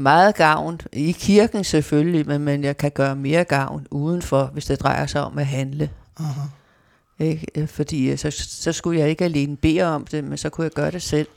meget 0.00 0.34
gavn 0.34 0.80
i 0.92 1.12
kirken 1.12 1.64
selvfølgelig, 1.64 2.26
men, 2.26 2.40
men 2.40 2.64
jeg 2.64 2.76
kan 2.76 2.90
gøre 2.90 3.16
mere 3.16 3.44
gavn 3.44 3.86
udenfor, 3.90 4.50
hvis 4.52 4.64
det 4.64 4.80
drejer 4.80 5.06
sig 5.06 5.22
om 5.22 5.38
at 5.38 5.46
handle. 5.46 5.90
Uh-huh. 6.20 7.24
Ikke? 7.24 7.46
Øh, 7.54 7.68
Fordi 7.68 8.10
øh, 8.10 8.18
så, 8.18 8.30
så 8.48 8.72
skulle 8.72 9.00
jeg 9.00 9.08
ikke 9.08 9.24
alene 9.24 9.56
bede 9.56 9.82
om 9.82 10.06
det, 10.06 10.24
men 10.24 10.38
så 10.38 10.48
kunne 10.48 10.64
jeg 10.64 10.70
gøre 10.70 10.90
det 10.90 11.02
selv. 11.02 11.28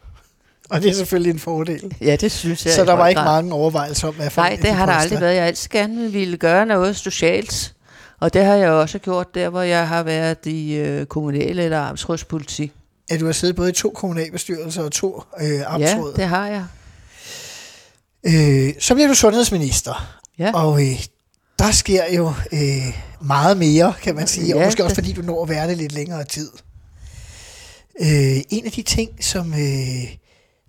Og 0.69 0.81
det 0.81 0.89
er 0.89 0.93
selvfølgelig 0.93 1.31
en 1.31 1.39
fordel. 1.39 1.95
Ja, 2.01 2.15
det 2.15 2.31
synes 2.31 2.65
jeg. 2.65 2.73
Så 2.73 2.85
der 2.85 2.93
var 2.93 3.07
ikke 3.07 3.21
grad. 3.21 3.41
mange 3.41 3.53
overvejelser 3.53 4.07
om, 4.07 4.13
hvad 4.13 4.29
for 4.29 4.41
Nej, 4.41 4.55
det 4.55 4.65
de 4.65 4.71
har 4.71 4.85
der 4.85 4.93
aldrig 4.93 5.21
været. 5.21 5.35
Jeg 5.35 5.45
altid 5.45 5.69
gerne 5.69 6.11
ville 6.11 6.37
gøre 6.37 6.65
noget 6.65 6.95
socialt. 6.95 7.73
Og 8.19 8.33
det 8.33 8.45
har 8.45 8.53
jeg 8.53 8.69
også 8.71 8.99
gjort 8.99 9.35
der, 9.35 9.49
hvor 9.49 9.61
jeg 9.61 9.87
har 9.87 10.03
været 10.03 10.45
i 10.45 10.75
øh, 10.75 11.05
kommunale 11.05 11.63
eller 11.63 11.79
amtsrådspolitik. 11.79 12.71
At 13.09 13.19
du 13.19 13.25
har 13.25 13.33
siddet 13.33 13.55
både 13.55 13.69
i 13.69 13.73
to 13.73 13.89
kommunalbestyrelser 13.89 14.83
og 14.83 14.91
to 14.91 15.23
øh, 15.41 15.49
Ja, 15.49 15.73
amtsråd. 15.75 16.13
det 16.13 16.23
har 16.25 16.47
jeg. 16.47 16.63
Øh, 18.23 18.73
så 18.79 18.93
bliver 18.93 19.07
du 19.07 19.13
sundhedsminister, 19.13 20.19
Ja. 20.39 20.51
og 20.53 20.81
øh, 20.85 21.05
der 21.59 21.71
sker 21.71 22.13
jo 22.15 22.33
øh, 22.51 22.97
meget 23.21 23.57
mere, 23.57 23.93
kan 24.01 24.15
man 24.15 24.27
sige, 24.27 24.55
og 24.55 24.59
Ja, 24.59 24.65
måske 24.67 24.83
også 24.83 24.95
fordi 24.95 25.13
du 25.13 25.21
når 25.21 25.43
at 25.43 25.49
være 25.49 25.67
det 25.67 25.77
lidt 25.77 25.91
længere 25.91 26.23
tid. 26.23 26.49
Øh, 28.01 28.37
en 28.49 28.65
af 28.65 28.71
de 28.71 28.81
ting, 28.81 29.23
som 29.23 29.53
øh, 29.53 30.15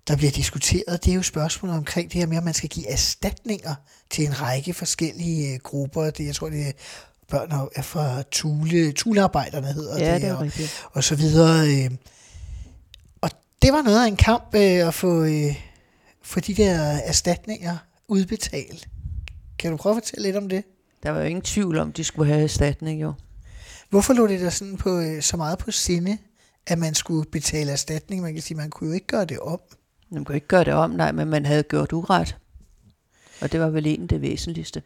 der 0.07 0.15
bliver 0.15 0.31
diskuteret, 0.31 1.05
det 1.05 1.11
er 1.11 1.15
jo 1.15 1.21
spørgsmålet 1.23 1.77
omkring 1.77 2.11
det 2.11 2.19
her 2.19 2.27
med, 2.27 2.37
om 2.37 2.43
man 2.43 2.53
skal 2.53 2.69
give 2.69 2.87
erstatninger 2.89 3.75
til 4.11 4.25
en 4.25 4.41
række 4.41 4.73
forskellige 4.73 5.53
øh, 5.53 5.59
grupper. 5.63 6.09
Det, 6.09 6.25
jeg 6.25 6.35
tror, 6.35 6.49
det 6.49 6.67
er 6.67 6.71
børn 7.31 7.51
og- 7.51 7.71
er 7.75 7.81
fra 7.81 8.23
Tule, 8.31 8.91
Tulearbejderne 8.91 9.73
hedder 9.73 10.05
Ja, 10.05 10.13
det, 10.13 10.21
det 10.21 10.29
er 10.29 10.33
og, 10.35 10.41
rigtigt. 10.41 10.85
og 10.93 11.03
så 11.03 11.15
videre. 11.15 11.67
Øh. 11.67 11.91
Og 13.21 13.29
det 13.61 13.73
var 13.73 13.81
noget 13.81 14.03
af 14.03 14.07
en 14.07 14.15
kamp 14.15 14.55
øh, 14.55 14.87
at 14.87 14.93
få, 14.93 15.23
øh, 15.23 15.55
få 16.25 16.39
de 16.39 16.53
der 16.53 16.79
erstatninger 16.81 17.77
udbetalt. 18.07 18.87
Kan 19.59 19.71
du 19.71 19.77
prøve 19.77 19.95
at 19.95 20.03
fortælle 20.03 20.27
lidt 20.27 20.35
om 20.35 20.49
det? 20.49 20.63
Der 21.03 21.11
var 21.11 21.19
jo 21.19 21.25
ingen 21.25 21.41
tvivl 21.41 21.77
om, 21.77 21.91
de 21.91 22.03
skulle 22.03 22.31
have 22.31 22.43
erstatning 22.43 23.01
jo. 23.01 23.13
Hvorfor 23.89 24.13
lå 24.13 24.27
det 24.27 24.39
der 24.39 24.49
sådan 24.49 24.77
på, 24.77 24.99
øh, 24.99 25.21
så 25.21 25.37
meget 25.37 25.57
på 25.57 25.71
sinde, 25.71 26.17
at 26.67 26.77
man 26.77 26.95
skulle 26.95 27.29
betale 27.29 27.71
erstatning? 27.71 28.21
Man 28.21 28.33
kan 28.33 28.41
sige, 28.41 28.57
man 28.57 28.69
kunne 28.69 28.87
jo 28.87 28.93
ikke 28.93 29.07
gøre 29.07 29.25
det 29.25 29.39
om. 29.39 29.59
Man 30.09 30.25
kunne 30.25 30.35
ikke 30.35 30.47
gøre 30.47 30.63
det 30.63 30.73
om, 30.73 30.91
nej, 30.91 31.11
men 31.11 31.27
man 31.27 31.45
havde 31.45 31.63
gjort 31.63 31.93
uret. 31.93 32.37
Og 33.41 33.51
det 33.51 33.59
var 33.59 33.69
vel 33.69 33.85
egentlig 33.85 34.09
det 34.09 34.21
væsentligste. 34.21 34.81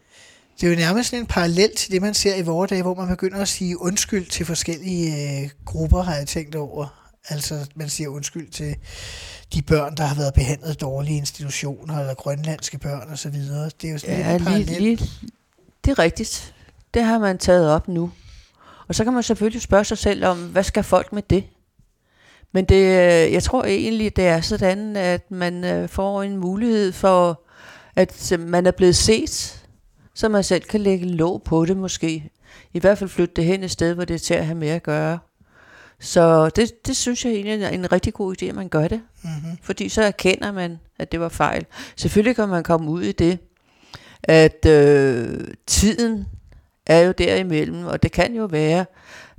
Det 0.61 0.67
er 0.67 0.71
jo 0.71 0.77
nærmest 0.77 1.13
en 1.13 1.25
parallel 1.25 1.75
til 1.75 1.91
det, 1.91 2.01
man 2.01 2.13
ser 2.13 2.35
i 2.35 2.41
vores 2.41 2.69
dage, 2.69 2.81
hvor 2.81 2.95
man 2.95 3.07
begynder 3.07 3.41
at 3.41 3.47
sige 3.47 3.81
undskyld 3.81 4.25
til 4.25 4.45
forskellige 4.45 5.41
øh, 5.43 5.49
grupper, 5.65 6.01
har 6.01 6.15
jeg 6.15 6.27
tænkt 6.27 6.55
over. 6.55 6.98
Altså, 7.29 7.69
man 7.75 7.89
siger 7.89 8.09
undskyld 8.09 8.49
til 8.49 8.75
de 9.53 9.61
børn, 9.61 9.95
der 9.95 10.03
har 10.05 10.15
været 10.15 10.33
behandlet 10.33 10.81
dårlige 10.81 11.17
institutioner, 11.17 11.99
eller 11.99 12.13
grønlandske 12.13 12.77
børn 12.77 13.09
osv. 13.11 13.31
Det 13.31 13.87
er 13.87 13.91
jo 13.91 13.97
sådan 13.97 14.19
Ja, 14.19 14.37
lidt 14.37 14.69
lige, 14.69 14.79
lige, 14.79 15.09
det 15.85 15.91
er 15.91 15.99
rigtigt. 15.99 16.55
Det 16.93 17.03
har 17.03 17.19
man 17.19 17.37
taget 17.37 17.71
op 17.71 17.87
nu. 17.87 18.11
Og 18.87 18.95
så 18.95 19.03
kan 19.03 19.13
man 19.13 19.23
selvfølgelig 19.23 19.61
spørge 19.61 19.83
sig 19.83 19.97
selv 19.97 20.25
om, 20.25 20.37
hvad 20.37 20.63
skal 20.63 20.83
folk 20.83 21.13
med 21.13 21.23
det? 21.29 21.43
Men 22.51 22.65
det, 22.65 22.75
øh, 22.75 23.33
jeg 23.33 23.43
tror 23.43 23.63
egentlig, 23.63 24.15
det 24.15 24.27
er 24.27 24.41
sådan, 24.41 24.95
at 24.95 25.31
man 25.31 25.63
øh, 25.63 25.89
får 25.89 26.23
en 26.23 26.37
mulighed 26.37 26.91
for, 26.91 27.43
at 27.95 28.31
øh, 28.31 28.39
man 28.39 28.65
er 28.65 28.71
blevet 28.71 28.95
set, 28.95 29.65
så 30.13 30.29
man 30.29 30.43
selv 30.43 30.63
kan 30.63 30.81
lægge 30.81 31.05
låg 31.05 31.43
på 31.43 31.65
det 31.65 31.77
måske. 31.77 32.29
I 32.73 32.79
hvert 32.79 32.97
fald 32.97 33.09
flytte 33.09 33.33
det 33.35 33.45
hen 33.45 33.63
et 33.63 33.71
sted, 33.71 33.93
hvor 33.93 34.05
det 34.05 34.13
er 34.13 34.19
til 34.19 34.33
at 34.33 34.45
have 34.45 34.57
med 34.57 34.69
at 34.69 34.83
gøre. 34.83 35.19
Så 35.99 36.49
det, 36.49 36.87
det 36.87 36.97
synes 36.97 37.25
jeg 37.25 37.33
egentlig 37.33 37.63
er 37.63 37.69
en 37.69 37.91
rigtig 37.91 38.13
god 38.13 38.41
idé, 38.41 38.45
at 38.45 38.55
man 38.55 38.69
gør 38.69 38.87
det. 38.87 39.01
Mm-hmm. 39.23 39.57
Fordi 39.61 39.89
så 39.89 40.01
erkender 40.01 40.51
man, 40.51 40.79
at 40.99 41.11
det 41.11 41.19
var 41.19 41.29
fejl. 41.29 41.65
Selvfølgelig 41.95 42.35
kan 42.35 42.49
man 42.49 42.63
komme 42.63 42.91
ud 42.91 43.01
i 43.01 43.11
det, 43.11 43.39
at 44.23 44.65
øh, 44.65 45.47
tiden 45.67 46.25
er 46.85 46.99
jo 46.99 47.11
derimellem, 47.11 47.85
og 47.85 48.03
det 48.03 48.11
kan 48.11 48.35
jo 48.35 48.45
være, 48.45 48.85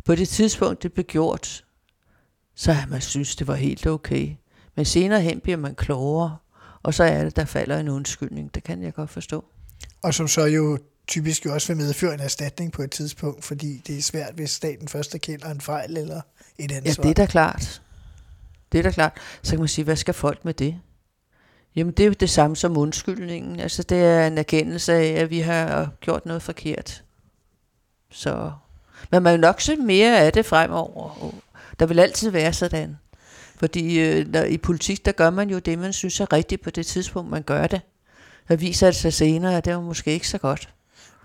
på 0.05 0.15
det 0.15 0.29
tidspunkt, 0.29 0.83
det 0.83 0.93
blev 0.93 1.05
gjort, 1.05 1.65
så 2.55 2.73
har 2.73 2.89
man 2.89 3.01
synes, 3.01 3.37
det 3.37 3.47
var 3.47 3.55
helt 3.55 3.87
okay. 3.87 4.31
Men 4.77 4.85
senere 4.85 5.21
hen 5.21 5.41
bliver 5.41 5.57
man 5.57 5.75
klogere, 5.75 6.37
og 6.83 6.95
så 6.95 7.05
er 7.05 7.25
det, 7.25 7.37
der 7.37 7.45
falder 7.45 7.79
en 7.79 7.89
undskyldning. 7.89 8.55
Det 8.55 8.65
kan 8.65 8.83
jeg 8.83 8.95
godt 8.95 9.11
forstå. 9.11 9.45
Og 10.03 10.15
som 10.15 10.29
så 10.29 10.45
jo 10.45 10.79
typisk 11.11 11.47
jo 11.47 11.55
også 11.55 11.69
vil 11.69 11.77
medføre 11.77 12.15
en 12.15 12.21
erstatning 12.21 12.73
på 12.73 12.83
et 12.83 12.91
tidspunkt, 12.91 13.45
fordi 13.45 13.83
det 13.87 13.99
er 13.99 14.03
svært, 14.03 14.35
hvis 14.35 14.51
staten 14.51 14.89
først 14.89 15.15
erkender 15.15 15.51
en 15.51 15.61
fejl 15.61 15.97
eller 15.97 16.21
et 16.59 16.71
Ja, 16.71 16.77
ansvar. 16.77 17.03
det 17.03 17.11
er 17.11 17.15
da 17.15 17.27
klart. 17.27 17.83
Det 18.73 18.79
er 18.79 18.83
da 18.83 18.91
klart. 18.91 19.13
Så 19.43 19.51
kan 19.51 19.59
man 19.59 19.69
sige, 19.69 19.85
hvad 19.85 19.97
skal 19.97 20.15
folk 20.15 20.45
med 20.45 20.55
det? 20.55 20.77
Jamen, 21.77 21.93
det 21.93 22.03
er 22.03 22.07
jo 22.07 22.13
det 22.21 22.31
samme 22.31 22.57
som 22.57 22.77
undskyldningen. 22.77 23.61
Altså, 23.61 23.83
det 23.83 23.99
er 23.99 24.27
en 24.27 24.39
erkendelse 24.39 24.93
af, 24.93 25.07
at 25.23 25.31
vi 25.31 25.41
har 25.41 25.91
gjort 26.01 26.27
noget 26.27 26.43
forkert. 26.43 27.05
Så, 28.11 28.53
men 29.11 29.23
man 29.23 29.33
vil 29.33 29.41
nok 29.41 29.61
se 29.61 29.77
mere 29.77 30.19
af 30.19 30.33
det 30.33 30.47
fremover. 30.47 31.33
Der 31.81 31.87
vil 31.87 31.99
altid 31.99 32.31
være 32.31 32.53
sådan. 32.53 32.97
Fordi 33.57 34.01
øh, 34.01 34.29
når, 34.29 34.43
i 34.43 34.59
politik, 34.59 35.05
der 35.05 35.13
gør 35.13 35.31
man 35.31 35.51
jo 35.51 35.59
det, 35.59 35.79
man 35.79 35.93
synes 35.93 36.21
er 36.21 36.33
rigtigt 36.33 36.63
på 36.63 36.71
det 36.71 36.87
tidspunkt, 36.87 37.31
man 37.31 37.43
gør 37.43 37.67
det. 37.67 37.81
Der 38.49 38.57
viser 38.57 38.87
det 38.87 38.97
sig 38.97 39.13
senere, 39.13 39.57
at 39.57 39.65
det 39.65 39.75
var 39.75 39.81
måske 39.81 40.13
ikke 40.13 40.29
så 40.29 40.39
godt. 40.39 40.69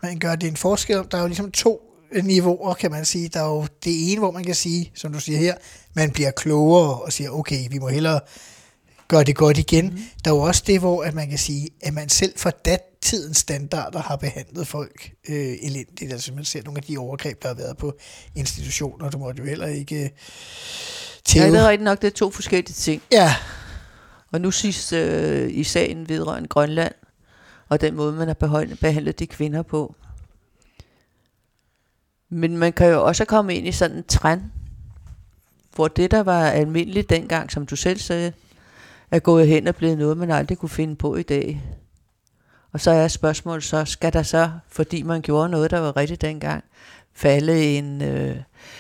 Man 0.06 0.20
gør 0.20 0.36
det 0.36 0.48
en 0.48 0.58
forskel. 0.58 1.04
Der 1.12 1.18
er 1.18 1.22
jo 1.22 1.28
ligesom 1.28 1.52
to 1.52 1.82
niveauer, 2.24 2.74
kan 2.74 2.92
man 2.92 3.06
sige. 3.06 3.28
Der 3.30 3.40
er 3.40 3.48
jo 3.48 3.68
det 3.84 4.12
ene, 4.12 4.20
hvor 4.20 4.32
man 4.32 4.44
kan 4.44 4.56
sige, 4.56 4.92
som 4.96 5.14
du 5.14 5.20
siger 5.20 5.38
her, 5.40 5.56
man 5.94 6.12
bliver 6.12 6.32
klogere 6.32 7.02
og 7.02 7.14
siger, 7.14 7.30
okay, 7.30 7.68
vi 7.70 7.80
må 7.80 7.88
hellere 7.88 8.20
gøre 9.08 9.24
det 9.24 9.36
godt 9.36 9.58
igen. 9.58 9.86
Mm. 9.86 10.00
Der 10.26 10.32
er 10.32 10.36
jo 10.36 10.42
også 10.42 10.64
det, 10.68 10.80
hvor 10.80 11.04
at 11.04 11.14
man 11.14 11.30
kan 11.30 11.38
sige, 11.38 11.70
at 11.82 11.94
man 11.94 12.10
selv 12.10 12.34
for 12.38 12.50
datidens 12.50 13.38
standarder 13.38 14.00
har 14.02 14.16
behandlet 14.16 14.68
folk 14.68 15.12
øh, 15.30 15.56
elendigt. 15.62 16.12
Altså 16.14 16.34
man 16.34 16.46
ser 16.46 16.64
nogle 16.64 16.78
af 16.78 16.84
de 16.84 16.98
overgreb, 16.98 17.42
der 17.42 17.48
har 17.48 17.56
været 17.56 17.78
på 17.78 17.94
institutioner. 18.36 19.10
Du 19.10 19.18
måtte 19.18 19.42
jo 19.44 19.50
heller 19.50 19.68
ikke 19.68 19.96
øh, 19.96 20.02
Ja, 20.02 20.10
tæve. 21.42 21.52
det 21.52 21.60
er 21.60 21.68
rigtigt 21.70 21.84
nok, 21.84 22.02
det 22.02 22.08
er 22.08 22.12
to 22.12 22.32
forskellige 22.32 22.74
ting. 22.74 23.02
Ja, 23.12 23.36
Og 24.32 24.42
nu 24.42 24.52
sidst 24.52 24.94
øh, 24.94 25.50
i 25.52 25.64
sagen 25.64 26.10
vedrørende 26.10 26.50
Grønland, 26.50 26.94
og 27.70 27.82
den 27.82 27.96
måde, 27.96 28.14
man 28.14 28.28
har 28.28 28.68
behandlet 28.82 29.20
de 29.20 29.28
kvinder 29.28 29.62
på. 29.62 29.96
Men 32.30 32.58
man 32.58 32.74
kan 32.74 32.88
jo 32.88 33.06
også 33.06 33.26
komme 33.26 33.56
ind 33.56 33.68
i 33.68 33.72
sådan 33.72 33.98
en 33.98 34.04
trend, 34.04 34.42
hvor 35.76 35.88
det, 35.88 36.12
der 36.12 36.24
var 36.24 36.50
almindeligt 36.50 37.10
dengang, 37.10 37.52
som 37.52 37.66
du 37.66 37.76
selv 37.76 38.00
sagde, 38.00 38.34
er 39.12 39.20
gået 39.20 39.48
hen 39.48 39.68
og 39.68 39.76
blevet 39.76 39.98
noget, 39.98 40.18
man 40.18 40.32
aldrig 40.32 40.58
kunne 40.58 40.70
finde 40.70 40.96
på 40.96 41.16
i 41.16 41.24
dag. 41.24 41.62
Og 42.72 42.80
så 42.80 42.92
er 42.92 43.08
spørgsmålet 43.08 43.64
så, 43.64 43.86
skal 43.86 44.14
der 44.14 44.24
så, 44.24 44.52
fordi 44.68 45.02
man 45.02 45.22
gjorde 45.22 45.50
noget, 45.50 45.72
der 45.72 45.80
var 45.80 45.98
rigtigt 45.98 46.22
dengang, 46.22 46.64
falde 47.14 47.78
en 47.78 48.02
øh, 48.02 48.38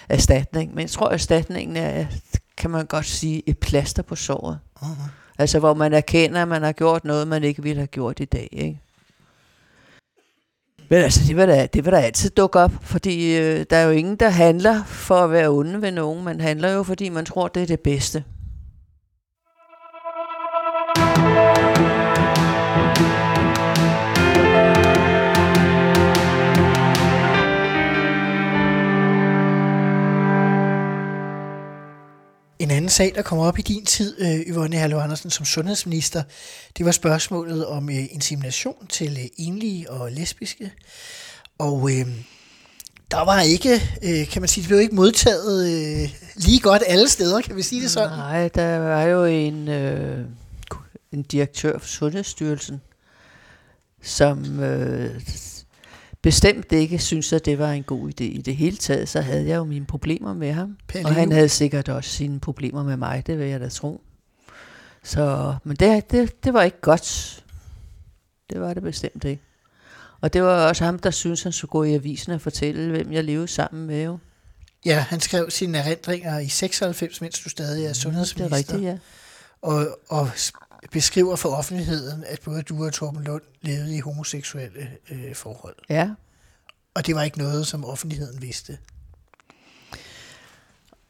erstatning? 0.09 0.75
Men 0.75 0.81
jeg 0.81 0.89
tror, 0.89 1.09
erstatningen 1.09 1.77
er, 1.77 2.05
kan 2.57 2.69
man 2.69 2.85
godt 2.85 3.05
sige, 3.05 3.49
et 3.49 3.57
plaster 3.57 4.03
på 4.03 4.15
såret. 4.15 4.59
uh-huh. 4.81 5.24
Altså 5.37 5.59
hvor 5.59 5.73
man 5.73 5.93
erkender, 5.93 6.41
at 6.41 6.47
man 6.47 6.63
har 6.63 6.71
gjort 6.71 7.05
noget, 7.05 7.27
man 7.27 7.43
ikke 7.43 7.63
ville 7.63 7.79
have 7.79 7.87
gjort 7.87 8.19
i 8.19 8.25
dag. 8.25 8.49
Ikke? 8.51 8.81
Men 10.89 10.99
altså, 10.99 11.19
det 11.27 11.35
vil 11.35 11.47
da, 11.47 11.65
det 11.65 11.85
vil 11.85 11.93
da 11.93 11.97
altid 11.97 12.29
dukke 12.29 12.59
op, 12.59 12.71
fordi 12.81 13.37
øh, 13.37 13.65
der 13.69 13.77
er 13.77 13.83
jo 13.83 13.91
ingen, 13.91 14.15
der 14.15 14.29
handler 14.29 14.83
for 14.83 15.15
at 15.15 15.31
være 15.31 15.49
onde 15.49 15.81
ved 15.81 15.91
nogen. 15.91 16.23
Man 16.23 16.41
handler 16.41 16.69
jo, 16.69 16.83
fordi 16.83 17.09
man 17.09 17.25
tror, 17.25 17.47
det 17.47 17.63
er 17.63 17.67
det 17.67 17.79
bedste. 17.79 18.23
En 32.59 32.71
anden 32.71 32.89
sag, 32.89 33.11
der 33.15 33.21
kom 33.21 33.39
op 33.39 33.59
i 33.59 33.61
din 33.61 33.85
tid, 33.85 34.21
øh, 34.21 34.53
Yvonne 34.53 34.77
Herlev 34.77 34.97
Andersen, 34.97 35.29
som 35.29 35.45
sundhedsminister, 35.45 36.23
det 36.77 36.85
var 36.85 36.91
spørgsmålet 36.91 37.65
om 37.65 37.89
øh, 37.89 38.13
insemination 38.13 38.87
til 38.89 39.17
øh, 39.19 39.25
enlige 39.37 39.91
og 39.91 40.11
lesbiske. 40.11 40.71
Og 41.57 41.91
øh, 41.91 42.07
der 43.11 43.25
var 43.25 43.41
ikke, 43.41 43.81
øh, 44.03 44.27
kan 44.27 44.41
man 44.41 44.47
sige, 44.49 44.61
det 44.61 44.69
blev 44.69 44.79
ikke 44.79 44.95
modtaget 44.95 45.67
øh, 45.67 46.15
lige 46.35 46.59
godt 46.59 46.83
alle 46.87 47.09
steder, 47.09 47.41
kan 47.41 47.55
vi 47.55 47.61
sige 47.61 47.81
det 47.81 47.91
sådan? 47.91 48.17
Nej, 48.17 48.47
der 48.47 48.77
var 48.77 49.03
jo 49.03 49.25
en, 49.25 49.67
øh, 49.67 50.25
en 51.11 51.21
direktør 51.23 51.77
for 51.77 51.87
Sundhedsstyrelsen, 51.87 52.81
som 54.03 54.59
øh, 54.59 55.21
bestemt 56.25 56.71
ikke 56.71 56.99
synes, 56.99 57.33
at 57.33 57.45
det 57.45 57.59
var 57.59 57.71
en 57.71 57.83
god 57.83 58.09
idé. 58.09 58.23
I 58.23 58.41
det 58.41 58.55
hele 58.55 58.77
taget, 58.77 59.09
så 59.09 59.21
havde 59.21 59.47
jeg 59.47 59.55
jo 59.57 59.63
mine 59.63 59.85
problemer 59.85 60.33
med 60.33 60.51
ham. 60.51 60.77
Pelle 60.87 61.07
og 61.09 61.15
han 61.15 61.31
havde 61.31 61.49
sikkert 61.49 61.89
også 61.89 62.09
sine 62.09 62.39
problemer 62.39 62.83
med 62.83 62.97
mig, 62.97 63.27
det 63.27 63.39
vil 63.39 63.47
jeg 63.47 63.59
da 63.59 63.69
tro. 63.69 64.01
Så, 65.03 65.55
men 65.63 65.75
det, 65.75 66.11
det, 66.11 66.43
det 66.43 66.53
var 66.53 66.63
ikke 66.63 66.81
godt. 66.81 67.43
Det 68.49 68.61
var 68.61 68.73
det 68.73 68.83
bestemt 68.83 69.23
ikke. 69.23 69.41
Og 70.21 70.33
det 70.33 70.43
var 70.43 70.67
også 70.67 70.83
ham, 70.83 70.99
der 70.99 71.11
synes 71.11 71.43
han 71.43 71.51
skulle 71.51 71.69
gå 71.69 71.83
i 71.83 71.93
avisen 71.93 72.31
og 72.31 72.41
fortælle, 72.41 72.91
hvem 72.91 73.11
jeg 73.11 73.23
levede 73.23 73.47
sammen 73.47 73.87
med. 73.87 74.03
Jo. 74.03 74.17
Ja, 74.85 74.99
han 74.99 75.19
skrev 75.19 75.49
sine 75.49 75.77
erindringer 75.77 76.39
i 76.39 76.47
96, 76.47 77.21
mens 77.21 77.39
du 77.39 77.49
stadig 77.49 77.83
er 77.83 77.87
Det 77.87 77.97
sundhedsminister. 77.97 78.55
er 78.55 78.57
rigtigt, 78.57 78.81
ja. 78.83 78.97
og, 79.61 79.99
og 80.09 80.29
beskriver 80.91 81.35
for 81.35 81.49
offentligheden, 81.49 82.23
at 82.27 82.39
både 82.45 82.61
du 82.61 82.85
og 82.85 82.93
Torben 82.93 83.23
Lund 83.23 83.41
levede 83.61 83.95
i 83.95 83.99
homoseksuelle 83.99 84.87
øh, 85.11 85.35
forhold. 85.35 85.75
Ja, 85.89 86.09
Og 86.93 87.07
det 87.07 87.15
var 87.15 87.23
ikke 87.23 87.37
noget, 87.37 87.67
som 87.67 87.85
offentligheden 87.85 88.41
vidste. 88.41 88.77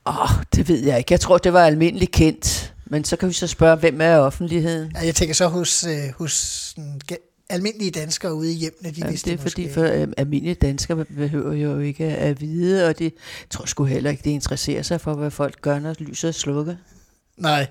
Åh, 0.05 0.21
oh, 0.21 0.43
det 0.55 0.67
ved 0.67 0.83
jeg 0.83 0.97
ikke. 0.97 1.13
Jeg 1.13 1.19
tror, 1.19 1.37
det 1.37 1.53
var 1.53 1.65
almindeligt 1.65 2.11
kendt. 2.11 2.73
Men 2.85 3.03
så 3.03 3.15
kan 3.15 3.29
vi 3.29 3.33
så 3.33 3.47
spørge, 3.47 3.75
hvem 3.77 4.01
er 4.01 4.17
offentligheden? 4.17 4.91
Ja, 4.95 5.05
Jeg 5.05 5.15
tænker 5.15 5.35
så 5.35 5.47
hos, 5.47 5.83
øh, 5.83 6.09
hos 6.17 6.31
sådan, 6.31 7.01
almindelige 7.49 7.91
danskere 7.91 8.33
ude 8.33 8.51
i 8.51 8.55
hjemmene, 8.55 8.91
de 8.91 9.01
Ja, 9.01 9.09
vidste 9.09 9.29
det 9.31 9.39
er 9.39 9.41
fordi, 9.41 9.69
for 9.69 9.83
øh, 9.83 10.07
almindelige 10.17 10.55
danskere 10.55 11.05
behøver 11.05 11.53
jo 11.53 11.79
ikke 11.79 12.05
at 12.05 12.41
vide, 12.41 12.87
og 12.87 12.99
det 12.99 13.13
tror 13.49 13.65
sgu 13.65 13.83
heller 13.83 14.09
ikke, 14.09 14.23
det 14.23 14.29
interesserer 14.29 14.81
sig 14.81 15.01
for, 15.01 15.13
hvad 15.13 15.31
folk 15.31 15.61
gør, 15.61 15.79
når 15.79 15.95
lyset 15.99 16.27
er 16.27 16.31
slukket. 16.31 16.77
Nej, 17.37 17.67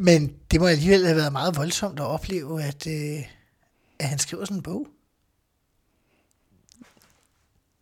men 0.00 0.32
det 0.50 0.60
må 0.60 0.66
alligevel 0.66 1.04
have 1.04 1.16
været 1.16 1.32
meget 1.32 1.56
voldsomt 1.56 2.00
at 2.00 2.06
opleve, 2.06 2.62
at, 2.62 2.86
øh, 2.86 3.24
at 3.98 4.08
han 4.08 4.18
skriver 4.18 4.44
sådan 4.44 4.56
en 4.56 4.62
bog. 4.62 4.86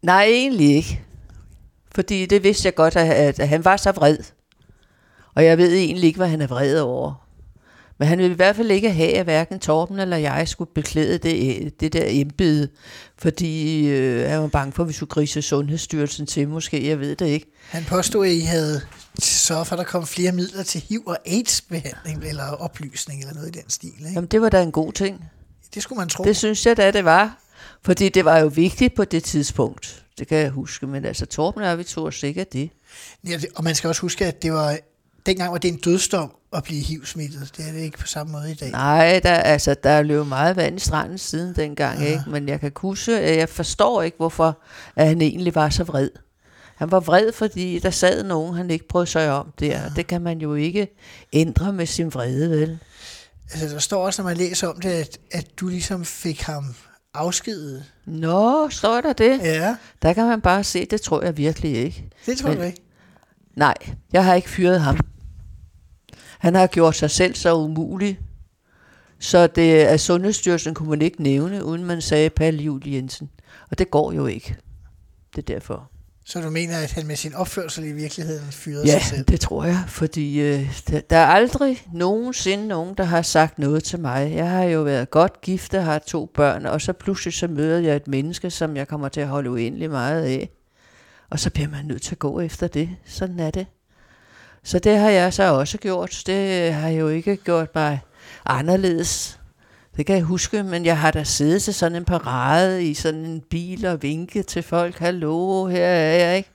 Nej, 0.02 0.24
egentlig 0.24 0.76
ikke. 0.76 1.04
Fordi 1.94 2.26
det 2.26 2.42
vidste 2.42 2.66
jeg 2.66 2.74
godt, 2.74 2.96
at, 2.96 3.10
at, 3.10 3.40
at 3.40 3.48
han 3.48 3.64
var 3.64 3.76
så 3.76 3.92
vred. 3.92 4.18
Og 5.34 5.44
jeg 5.44 5.58
ved 5.58 5.72
egentlig 5.72 6.04
ikke, 6.04 6.16
hvad 6.16 6.28
han 6.28 6.40
er 6.40 6.46
vred 6.46 6.80
over. 6.80 7.28
Men 7.98 8.08
han 8.08 8.18
vil 8.18 8.30
i 8.30 8.34
hvert 8.34 8.56
fald 8.56 8.70
ikke 8.70 8.92
have, 8.92 9.12
at 9.14 9.24
hverken 9.24 9.58
Torben 9.58 9.98
eller 9.98 10.16
jeg 10.16 10.48
skulle 10.48 10.70
beklæde 10.74 11.18
det, 11.18 11.80
det 11.80 11.92
der 11.92 12.04
embede, 12.06 12.68
fordi 13.18 13.86
øh, 13.88 14.30
han 14.30 14.40
var 14.40 14.48
bange 14.48 14.72
for, 14.72 14.82
at 14.82 14.88
vi 14.88 14.92
skulle 14.92 15.10
grise 15.10 15.42
Sundhedsstyrelsen 15.42 16.26
til, 16.26 16.48
måske, 16.48 16.88
jeg 16.88 17.00
ved 17.00 17.16
det 17.16 17.26
ikke. 17.26 17.46
Han 17.70 17.84
påstod, 17.84 18.26
at 18.26 18.32
I 18.32 18.40
havde 18.40 18.80
sørget 19.18 19.66
for, 19.66 19.76
at 19.76 19.78
der 19.78 19.84
kom 19.84 20.06
flere 20.06 20.32
midler 20.32 20.62
til 20.62 20.84
HIV- 20.88 21.06
og 21.06 21.18
AIDS-behandling, 21.26 22.24
eller 22.24 22.44
oplysning, 22.44 23.20
eller 23.20 23.34
noget 23.34 23.56
i 23.56 23.60
den 23.60 23.70
stil. 23.70 23.92
Ikke? 23.98 24.10
Jamen, 24.14 24.28
det 24.28 24.40
var 24.40 24.48
da 24.48 24.62
en 24.62 24.72
god 24.72 24.92
ting. 24.92 25.24
Det 25.74 25.82
skulle 25.82 25.98
man 25.98 26.08
tro. 26.08 26.24
Det 26.24 26.36
synes 26.36 26.66
jeg 26.66 26.76
da, 26.76 26.90
det 26.90 27.04
var. 27.04 27.38
Fordi 27.82 28.08
det 28.08 28.24
var 28.24 28.38
jo 28.38 28.46
vigtigt 28.46 28.94
på 28.94 29.04
det 29.04 29.24
tidspunkt. 29.24 30.04
Det 30.18 30.28
kan 30.28 30.38
jeg 30.38 30.50
huske. 30.50 30.86
Men 30.86 31.04
altså, 31.04 31.26
Torben 31.26 31.62
og 31.62 31.78
vi 31.78 31.84
tog 31.84 32.14
sikkert 32.14 32.52
det. 32.52 32.70
Ja, 33.28 33.40
og 33.56 33.64
man 33.64 33.74
skal 33.74 33.88
også 33.88 34.00
huske, 34.00 34.26
at 34.26 34.42
det 34.42 34.52
var, 34.52 34.78
dengang 35.26 35.52
var 35.52 35.58
det 35.58 35.68
en 35.68 35.76
dødsdom 35.76 36.32
at 36.52 36.64
blive 36.64 36.82
HIV-smittet. 36.82 37.52
Det 37.56 37.68
er 37.68 37.72
det 37.72 37.80
ikke 37.80 37.98
på 37.98 38.06
samme 38.06 38.32
måde 38.32 38.50
i 38.50 38.54
dag. 38.54 38.70
Nej, 38.70 39.20
der, 39.22 39.34
altså, 39.34 39.74
der 39.82 40.02
løb 40.02 40.26
meget 40.26 40.56
vand 40.56 40.76
i 40.76 40.80
stranden 40.80 41.18
siden 41.18 41.56
dengang. 41.56 42.06
Ikke? 42.06 42.22
Men 42.26 42.48
jeg 42.48 42.60
kan 42.60 42.72
huske, 42.76 43.20
at 43.20 43.38
jeg 43.38 43.48
forstår 43.48 44.02
ikke, 44.02 44.16
hvorfor 44.16 44.58
at 44.96 45.06
han 45.06 45.22
egentlig 45.22 45.54
var 45.54 45.68
så 45.68 45.84
vred. 45.84 46.10
Han 46.78 46.90
var 46.90 47.00
vred, 47.00 47.32
fordi 47.32 47.78
der 47.78 47.90
sad 47.90 48.24
nogen, 48.24 48.54
han 48.54 48.70
ikke 48.70 48.88
brød 48.88 49.06
sig 49.06 49.30
om 49.30 49.52
der. 49.60 49.80
Det 49.96 50.06
kan 50.06 50.22
man 50.22 50.38
jo 50.40 50.54
ikke 50.54 50.88
ændre 51.32 51.72
med 51.72 51.86
sin 51.86 52.14
vrede, 52.14 52.50
vel? 52.50 52.78
Altså, 53.52 53.68
der 53.68 53.78
står 53.78 54.06
også, 54.06 54.22
når 54.22 54.28
man 54.28 54.36
læser 54.36 54.68
om 54.68 54.80
det, 54.80 54.88
at, 54.90 55.18
at 55.30 55.46
du 55.60 55.68
ligesom 55.68 56.04
fik 56.04 56.40
ham 56.42 56.64
afskedet. 57.14 57.84
Nå, 58.06 58.68
står 58.70 59.00
der 59.00 59.12
det? 59.12 59.38
Ja, 59.42 59.76
Der 60.02 60.12
kan 60.12 60.26
man 60.26 60.40
bare 60.40 60.64
se, 60.64 60.84
det 60.86 61.00
tror 61.00 61.22
jeg 61.22 61.36
virkelig 61.36 61.76
ikke. 61.76 62.08
det 62.26 62.38
tror 62.38 62.48
Men- 62.48 62.58
jeg 62.58 62.66
ikke. 62.66 62.82
Nej, 63.56 63.74
jeg 64.12 64.24
har 64.24 64.34
ikke 64.34 64.48
fyret 64.50 64.80
ham. 64.80 64.98
Han 66.38 66.54
har 66.54 66.66
gjort 66.66 66.96
sig 66.96 67.10
selv 67.10 67.34
så 67.34 67.54
umulig, 67.56 68.18
så 69.18 69.46
det 69.46 69.80
af 69.84 70.00
Sundhedsstyrelsen 70.00 70.74
kunne 70.74 70.90
man 70.90 71.02
ikke 71.02 71.22
nævne, 71.22 71.64
uden 71.64 71.84
man 71.84 72.00
sagde 72.02 72.30
Palle 72.30 72.62
Jul 72.62 72.88
Jensen. 72.88 73.30
Og 73.70 73.78
det 73.78 73.90
går 73.90 74.12
jo 74.12 74.26
ikke. 74.26 74.56
Det 75.36 75.50
er 75.50 75.54
derfor. 75.54 75.90
Så 76.28 76.40
du 76.40 76.50
mener, 76.50 76.78
at 76.78 76.92
han 76.92 77.06
med 77.06 77.16
sin 77.16 77.34
opførsel 77.34 77.84
i 77.84 77.92
virkeligheden 77.92 78.52
fyrede 78.52 78.86
Ja, 78.86 78.98
sig 78.98 79.02
selv? 79.02 79.24
det 79.24 79.40
tror 79.40 79.64
jeg, 79.64 79.84
fordi 79.86 80.40
øh, 80.40 80.80
der, 81.10 81.16
er 81.16 81.26
aldrig 81.26 81.82
nogensinde 81.92 82.68
nogen, 82.68 82.94
der 82.94 83.04
har 83.04 83.22
sagt 83.22 83.58
noget 83.58 83.84
til 83.84 84.00
mig. 84.00 84.32
Jeg 84.34 84.50
har 84.50 84.62
jo 84.62 84.82
været 84.82 85.10
godt 85.10 85.40
gift 85.40 85.74
og 85.74 85.84
har 85.84 85.98
to 85.98 86.26
børn, 86.34 86.66
og 86.66 86.80
så 86.80 86.92
pludselig 86.92 87.34
så 87.34 87.48
møder 87.48 87.78
jeg 87.78 87.96
et 87.96 88.08
menneske, 88.08 88.50
som 88.50 88.76
jeg 88.76 88.88
kommer 88.88 89.08
til 89.08 89.20
at 89.20 89.28
holde 89.28 89.50
uendelig 89.50 89.90
meget 89.90 90.24
af. 90.24 90.50
Og 91.30 91.40
så 91.40 91.50
bliver 91.50 91.68
man 91.68 91.84
nødt 91.84 92.02
til 92.02 92.14
at 92.14 92.18
gå 92.18 92.40
efter 92.40 92.66
det. 92.66 92.90
Sådan 93.06 93.40
er 93.40 93.50
det. 93.50 93.66
Så 94.62 94.78
det 94.78 94.98
har 94.98 95.10
jeg 95.10 95.34
så 95.34 95.54
også 95.54 95.78
gjort. 95.78 96.22
Det 96.26 96.72
har 96.72 96.88
jo 96.88 97.08
ikke 97.08 97.36
gjort 97.36 97.74
mig 97.74 98.00
anderledes. 98.46 99.40
Det 99.98 100.06
kan 100.06 100.16
jeg 100.16 100.24
huske, 100.24 100.62
men 100.62 100.84
jeg 100.84 100.98
har 100.98 101.10
da 101.10 101.24
siddet 101.24 101.62
til 101.62 101.74
sådan 101.74 101.96
en 101.96 102.04
parade 102.04 102.84
i 102.84 102.94
sådan 102.94 103.20
en 103.24 103.40
bil 103.50 103.86
og 103.86 104.02
vinket 104.02 104.46
til 104.46 104.62
folk. 104.62 104.98
Hallo, 104.98 105.66
her 105.66 105.86
er 105.86 106.26
jeg, 106.26 106.36
ikke? 106.36 106.50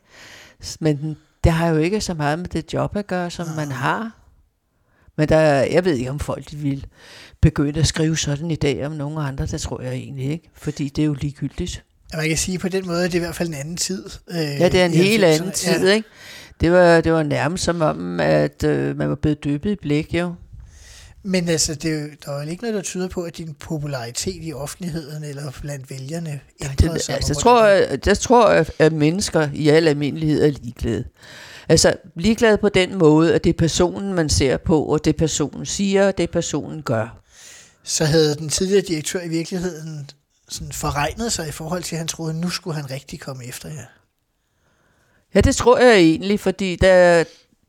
Men 0.80 1.18
det 1.44 1.52
har 1.52 1.68
jo 1.68 1.78
ikke 1.78 2.02
så 2.02 2.14
meget 2.14 2.40
med 2.40 2.48
det 2.48 2.74
job 2.74 2.96
at 2.96 3.08
gøre, 3.08 3.30
som 3.32 3.48
man 3.56 3.72
har. 3.72 4.12
Men 5.18 5.30
der, 5.30 5.40
jeg 5.64 5.86
ved 5.86 5.96
ikke, 5.96 6.10
om 6.10 6.20
folk 6.20 6.52
de 6.52 6.56
vil 6.56 6.86
begynde 7.42 7.80
at 7.80 7.88
skrive 7.88 8.18
sådan 8.18 8.52
i 8.52 8.56
dag 8.56 8.86
om 8.86 8.92
nogen 8.92 9.18
andre. 9.18 9.46
Det 9.46 9.62
tror 9.62 9.82
jeg 9.82 9.94
egentlig 9.94 10.30
ikke, 10.32 10.50
fordi 10.56 10.90
det 10.90 11.02
er 11.02 11.06
jo 11.06 11.14
ligegyldigt. 11.14 11.84
Ja, 12.14 12.18
Man 12.18 12.28
kan 12.28 12.38
sige 12.38 12.60
på 12.60 12.70
den 12.70 12.88
måde, 12.88 13.06
at 13.06 13.12
det 13.12 13.18
er 13.18 13.22
i 13.22 13.26
hvert 13.26 13.36
fald 13.36 13.50
en 13.50 13.56
anden 13.56 13.78
tid. 13.78 14.06
Øh, 14.30 14.36
Ja, 14.38 14.70
det 14.70 14.82
er 14.82 14.86
en 14.86 14.92
helt 14.92 15.24
90'erne. 15.24 15.28
anden 15.28 15.52
tid, 15.52 15.88
ikke? 15.88 16.08
Det 16.62 16.72
var, 16.72 17.02
det 17.02 17.14
var 17.14 17.24
nærmest 17.24 17.64
som 17.64 17.82
om, 17.82 18.20
at 18.20 18.64
øh, 18.64 18.98
man 18.98 19.10
var 19.10 19.16
blevet 19.16 19.44
dyppet 19.44 19.72
i 19.72 19.76
blæk, 19.76 20.14
jo. 20.14 20.34
Men 21.26 21.50
altså, 21.50 21.76
det, 21.76 21.92
er 21.92 22.08
der 22.26 22.32
er 22.32 22.44
jo 22.44 22.50
ikke 22.50 22.64
noget, 22.64 22.76
der 22.76 22.82
tyder 22.82 23.08
på, 23.08 23.24
at 23.24 23.38
din 23.38 23.54
popularitet 23.54 24.40
i 24.42 24.54
offentligheden 24.54 25.24
eller 25.24 25.52
blandt 25.62 25.90
vælgerne 25.90 26.40
ændrede 26.62 26.94
Det, 26.94 27.02
sig. 27.02 27.16
altså, 27.16 27.34
jeg 27.34 27.38
tror, 27.38 27.66
jeg, 27.66 28.00
jeg 28.06 28.18
tror, 28.18 28.46
at, 28.46 28.72
at 28.80 28.94
mennesker 28.94 29.50
i 29.54 29.70
al 29.70 29.88
almindelighed 29.88 30.44
er 30.44 30.50
ligeglade. 30.50 31.04
Altså, 31.70 31.94
ligeglade 32.16 32.58
på 32.58 32.70
den 32.70 32.98
måde, 32.98 33.34
at 33.36 33.44
det 33.44 33.50
er 33.50 33.54
personen, 33.58 34.14
man 34.14 34.30
ser 34.30 34.58
på, 34.58 34.84
og 34.84 35.06
det 35.06 35.16
personen 35.16 35.66
siger, 35.66 36.08
og 36.08 36.18
det 36.18 36.30
personen 36.30 36.82
gør. 36.82 37.20
Så 37.84 38.06
havde 38.06 38.36
den 38.36 38.50
tidligere 38.50 38.82
direktør 38.82 39.22
i 39.22 39.28
virkeligheden 39.28 40.10
sådan 40.50 40.72
forregnet 40.74 41.32
sig 41.32 41.48
i 41.48 41.52
forhold 41.52 41.84
til, 41.84 41.96
at 41.96 42.00
han 42.00 42.08
troede, 42.08 42.30
at 42.30 42.36
nu 42.36 42.50
skulle 42.50 42.76
han 42.76 42.92
rigtig 42.92 43.20
komme 43.20 43.46
efter 43.46 43.70
jer. 43.70 43.86
Ja, 45.36 45.42
det 45.42 45.56
tror 45.56 45.78
jeg 45.80 45.96
egentlig, 45.96 46.40
fordi 46.40 46.76
der, 46.76 47.24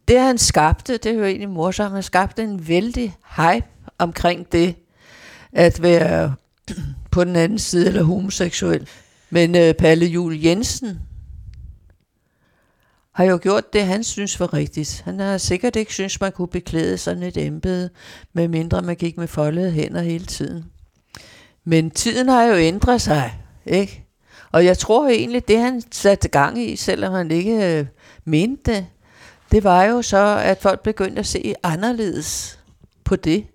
det 0.09 0.21
han 0.21 0.39
skabte, 0.39 0.93
det 0.93 1.07
er 1.07 1.15
jo 1.15 1.25
egentlig 1.25 1.49
morsomt, 1.49 1.95
han 1.95 2.03
skabte 2.03 2.43
en 2.43 2.69
vældig 2.69 3.17
hype 3.37 3.67
omkring 3.99 4.53
det, 4.53 4.75
at 5.53 5.83
være 5.83 6.35
på 7.11 7.25
den 7.25 7.37
anden 7.37 7.59
side 7.59 7.87
eller 7.87 8.03
homoseksuel. 8.03 8.89
Men 9.31 9.57
øh, 9.57 9.75
Palle 9.75 10.07
Jul 10.07 10.41
Jensen 10.41 11.01
har 13.15 13.25
jo 13.25 13.39
gjort 13.43 13.73
det, 13.73 13.87
han 13.87 14.05
synes 14.05 14.41
var 14.41 14.55
rigtigt. 14.55 15.03
Han 15.05 15.19
har 15.19 15.39
sikkert 15.39 15.77
ikke 15.77 15.93
synes, 15.93 16.21
man 16.21 16.33
kunne 16.33 16.49
beklæde 16.49 16.99
sådan 16.99 17.23
et 17.23 17.37
embede, 17.37 17.91
med 18.33 18.49
mindre 18.49 18.83
man 18.83 18.97
gik 18.97 19.17
med 19.17 19.27
foldede 19.27 19.71
hænder 19.71 20.03
hele 20.03 20.27
tiden. 20.27 20.65
Men 21.65 21.91
tiden 21.91 22.29
har 22.29 22.43
jo 22.43 22.57
ændret 22.57 23.03
sig, 23.03 23.41
ikke? 23.67 24.05
Og 24.53 24.65
jeg 24.65 24.79
tror 24.79 25.09
egentlig, 25.09 25.49
det 25.49 25.59
han 25.59 25.83
satte 25.93 26.29
gang 26.29 26.63
i, 26.63 26.77
selvom 26.77 27.13
han 27.13 27.31
ikke 27.31 27.79
øh, 27.79 27.87
mente 28.25 28.73
det, 28.73 28.87
det 29.53 29.65
var 29.65 29.85
jo 29.85 30.03
så, 30.03 30.43
at 30.45 30.59
folk 30.61 30.83
begyndte 30.83 31.21
at 31.21 31.27
se 31.27 31.55
anderledes 31.63 32.59
på 33.05 33.17
det. 33.17 33.47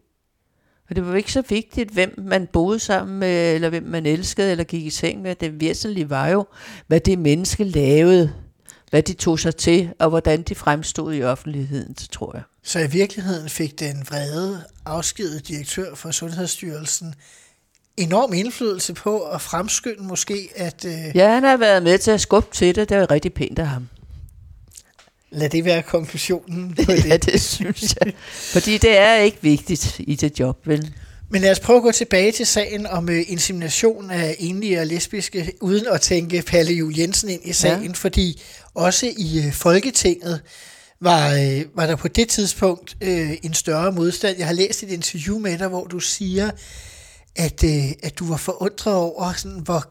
Og 0.89 0.95
det 0.95 1.07
var 1.07 1.15
ikke 1.15 1.31
så 1.31 1.43
vigtigt, 1.49 1.89
hvem 1.89 2.13
man 2.17 2.47
boede 2.47 2.79
sammen 2.79 3.19
med, 3.19 3.55
eller 3.55 3.69
hvem 3.69 3.83
man 3.83 4.05
elskede, 4.05 4.51
eller 4.51 4.63
gik 4.63 4.85
i 4.85 4.89
seng 4.89 5.21
med. 5.21 5.35
Det 5.35 5.61
væsentlige 5.61 6.09
var 6.09 6.27
jo, 6.27 6.45
hvad 6.87 6.99
det 6.99 7.19
menneske 7.19 7.63
lavede, 7.63 8.33
hvad 8.89 9.03
de 9.03 9.13
tog 9.13 9.39
sig 9.39 9.55
til, 9.55 9.93
og 9.99 10.09
hvordan 10.09 10.41
de 10.41 10.55
fremstod 10.55 11.13
i 11.13 11.23
offentligheden, 11.23 11.95
tror 12.11 12.31
jeg. 12.35 12.43
Så 12.63 12.79
i 12.79 12.87
virkeligheden 12.87 13.49
fik 13.49 13.79
den 13.79 14.05
vrede 14.09 14.63
afskedet 14.85 15.47
direktør 15.47 15.95
for 15.95 16.11
Sundhedsstyrelsen 16.11 17.15
enorm 17.97 18.33
indflydelse 18.33 18.93
på 18.93 19.19
at 19.19 19.41
fremskynde 19.41 20.03
måske, 20.03 20.49
at 20.55 20.85
øh, 20.85 21.15
Ja, 21.15 21.33
han 21.33 21.43
har 21.43 21.57
været 21.57 21.83
med 21.83 21.97
til 21.97 22.11
at 22.11 22.21
skubbe 22.21 22.49
til 22.53 22.75
det. 22.75 22.89
Det 22.89 22.97
var 22.97 23.11
rigtig 23.11 23.33
pænt 23.33 23.59
af 23.59 23.67
ham. 23.67 23.87
Lad 25.31 25.49
det 25.49 25.65
være 25.65 25.81
konklusionen 25.81 26.75
på 26.75 26.81
det. 26.91 27.05
Ja, 27.05 27.17
det 27.17 27.41
synes 27.41 27.95
jeg. 28.01 28.13
Fordi 28.29 28.77
det 28.77 28.97
er 28.97 29.15
ikke 29.15 29.37
vigtigt 29.41 29.95
i 29.99 30.15
det 30.15 30.39
job, 30.39 30.67
vel? 30.67 30.93
Men 31.31 31.41
lad 31.41 31.51
os 31.51 31.59
prøve 31.59 31.77
at 31.77 31.83
gå 31.83 31.91
tilbage 31.91 32.31
til 32.31 32.45
sagen 32.45 32.87
om 32.87 33.09
øh, 33.09 33.23
insemination 33.27 34.11
af 34.11 34.35
enlige 34.39 34.79
og 34.79 34.87
lesbiske, 34.87 35.53
uden 35.61 35.87
at 35.87 36.01
tænke 36.01 36.41
Palle 36.41 36.73
Jul 36.73 36.97
Jensen 36.97 37.29
ind 37.29 37.41
i 37.43 37.53
sagen, 37.53 37.85
ja. 37.85 37.91
fordi 37.93 38.41
også 38.73 39.05
i 39.17 39.43
øh, 39.45 39.53
Folketinget 39.53 40.41
var, 41.01 41.33
øh, 41.33 41.65
var 41.75 41.87
der 41.87 41.95
på 41.95 42.07
det 42.07 42.29
tidspunkt 42.29 42.97
øh, 43.01 43.31
en 43.43 43.53
større 43.53 43.91
modstand. 43.91 44.37
Jeg 44.37 44.47
har 44.47 44.53
læst 44.53 44.83
et 44.83 44.89
interview 44.89 45.39
med 45.39 45.57
dig, 45.57 45.67
hvor 45.67 45.87
du 45.87 45.99
siger, 45.99 46.51
at, 47.35 47.63
øh, 47.63 47.91
at 48.03 48.19
du 48.19 48.27
var 48.27 48.37
forundret 48.37 48.95
over, 48.95 49.33
sådan, 49.33 49.59
hvor 49.59 49.83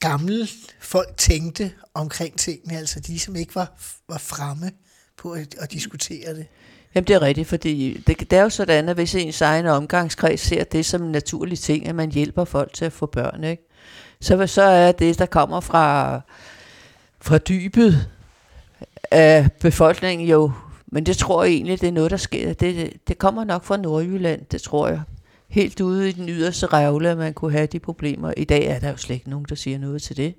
gamle 0.00 0.48
folk 0.80 1.16
tænkte 1.16 1.72
omkring 1.94 2.38
tingene, 2.38 2.78
altså 2.78 3.00
de, 3.00 3.18
som 3.18 3.36
ikke 3.36 3.54
var, 3.54 3.78
var 4.08 4.18
fremme 4.18 4.70
på 5.26 5.32
at, 5.32 5.54
at 5.58 5.72
diskutere 5.72 6.34
det. 6.34 6.46
Jamen 6.94 7.06
det 7.06 7.14
er 7.14 7.22
rigtigt, 7.22 7.48
fordi 7.48 8.02
det, 8.06 8.30
det 8.30 8.32
er 8.32 8.42
jo 8.42 8.48
sådan, 8.48 8.88
at 8.88 8.94
hvis 8.94 9.14
ens 9.14 9.40
egen 9.40 9.66
omgangskreds 9.66 10.40
ser 10.40 10.64
det 10.64 10.86
som 10.86 11.02
en 11.02 11.12
naturlig 11.12 11.58
ting, 11.58 11.88
at 11.88 11.94
man 11.94 12.12
hjælper 12.12 12.44
folk 12.44 12.72
til 12.72 12.84
at 12.84 12.92
få 12.92 13.06
børn, 13.06 13.44
ikke? 13.44 13.68
Så, 14.20 14.46
så 14.46 14.62
er 14.62 14.92
det, 14.92 15.18
der 15.18 15.26
kommer 15.26 15.60
fra, 15.60 16.20
fra 17.20 17.38
dybet 17.38 18.08
af 19.10 19.48
befolkningen 19.60 20.28
jo, 20.28 20.52
men 20.86 21.06
det 21.06 21.16
tror 21.16 21.44
jeg 21.44 21.52
egentlig, 21.52 21.80
det 21.80 21.88
er 21.88 21.92
noget, 21.92 22.10
der 22.10 22.16
sker. 22.16 22.52
Det, 22.52 22.92
det 23.08 23.18
kommer 23.18 23.44
nok 23.44 23.64
fra 23.64 23.76
Nordjylland, 23.76 24.40
det 24.50 24.62
tror 24.62 24.88
jeg. 24.88 25.00
Helt 25.48 25.80
ude 25.80 26.08
i 26.08 26.12
den 26.12 26.28
yderste 26.28 26.66
revle, 26.66 27.10
at 27.10 27.18
man 27.18 27.34
kunne 27.34 27.52
have 27.52 27.66
de 27.66 27.78
problemer. 27.78 28.32
I 28.36 28.44
dag 28.44 28.66
er 28.66 28.78
der 28.78 28.90
jo 28.90 28.96
slet 28.96 29.14
ikke 29.14 29.30
nogen, 29.30 29.46
der 29.48 29.54
siger 29.54 29.78
noget 29.78 30.02
til 30.02 30.16
det. 30.16 30.34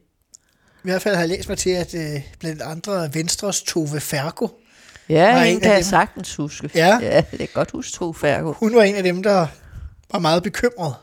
I 0.84 0.90
hvert 0.90 1.02
fald 1.02 1.16
har 1.16 1.22
jeg 1.22 1.30
læst 1.30 1.50
mig 1.50 1.58
til, 1.58 1.70
at 1.70 1.96
øh, 1.96 2.22
blandt 2.40 2.62
andre 2.62 3.14
Venstres 3.14 3.62
Tove 3.62 4.00
Fergo, 4.00 4.48
Ja, 5.10 5.34
Var 5.34 5.42
en 5.44 5.54
en 5.54 5.60
kan 5.60 5.70
jeg 5.70 5.78
dem. 5.78 5.84
sagtens 5.84 6.36
huske. 6.36 6.70
Ja. 6.76 7.00
ja 7.02 7.24
det 7.32 7.42
er 7.42 7.48
godt 7.54 7.72
huske, 7.72 7.92
Tove 7.98 8.14
Fergo. 8.14 8.52
hun 8.54 8.76
var 8.76 8.84
en 8.84 8.96
af 8.96 9.04
dem, 9.04 9.24
der 9.24 9.48
var 10.12 10.20
meget 10.20 10.44
bekymret. 10.44 10.94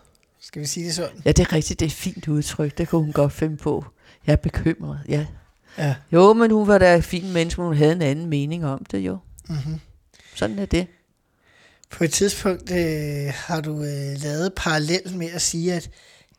Skal 0.41 0.63
vi 0.63 0.67
sige 0.67 0.87
det 0.87 0.95
sådan? 0.95 1.23
Ja, 1.25 1.33
det 1.33 1.43
er 1.47 1.53
rigtigt, 1.53 1.81
det 1.81 1.87
er 1.87 1.91
et 1.91 1.93
fint 1.97 2.29
udtryk. 2.29 2.79
Det 2.79 2.89
kunne 2.89 3.03
hun 3.05 3.13
godt 3.13 3.33
finde 3.33 3.57
på. 3.57 3.85
Jeg 4.27 4.33
er 4.33 4.37
bekymret, 4.37 4.99
ja. 5.09 5.27
Ja. 5.79 5.95
Jo, 6.13 6.33
men 6.33 6.51
hun 6.51 6.69
var 6.69 6.79
da 6.79 6.97
et 6.97 7.05
fint 7.05 7.33
menneske, 7.33 7.61
men 7.61 7.69
hun 7.69 7.77
havde 7.77 7.93
en 7.93 8.03
anden 8.03 8.27
mening 8.27 8.67
om 8.67 8.85
det 8.91 8.99
jo. 8.99 9.19
Mm-hmm. 9.49 9.81
Sådan 10.35 10.59
er 10.59 10.67
det. 10.67 10.87
På 11.91 12.05
et 12.05 12.13
tidspunkt 12.13 12.71
øh, 12.71 13.33
har 13.35 13.61
du 13.61 13.77
øh, 13.83 14.23
lavet 14.23 14.53
parallel 14.57 15.17
med 15.17 15.29
at 15.35 15.43
sige, 15.43 15.75
at, 15.75 15.91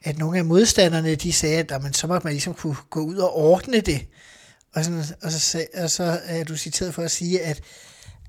at 0.03 0.17
nogle 0.17 0.37
af 0.37 0.45
modstanderne, 0.45 1.15
de 1.15 1.33
sagde, 1.33 1.57
at 1.59 1.71
jamen, 1.71 1.93
så 1.93 2.07
måtte 2.07 2.25
man 2.25 2.33
ligesom 2.33 2.53
kunne 2.53 2.75
gå 2.89 2.99
ud 2.99 3.15
og 3.15 3.35
ordne 3.37 3.81
det. 3.81 4.01
Og, 4.75 4.83
sådan, 4.83 5.03
og, 5.23 5.31
så, 5.31 5.65
og 5.77 5.89
så 5.89 6.19
er 6.25 6.43
du 6.43 6.57
citeret 6.57 6.93
for 6.93 7.01
at 7.01 7.11
sige, 7.11 7.41
at, 7.41 7.61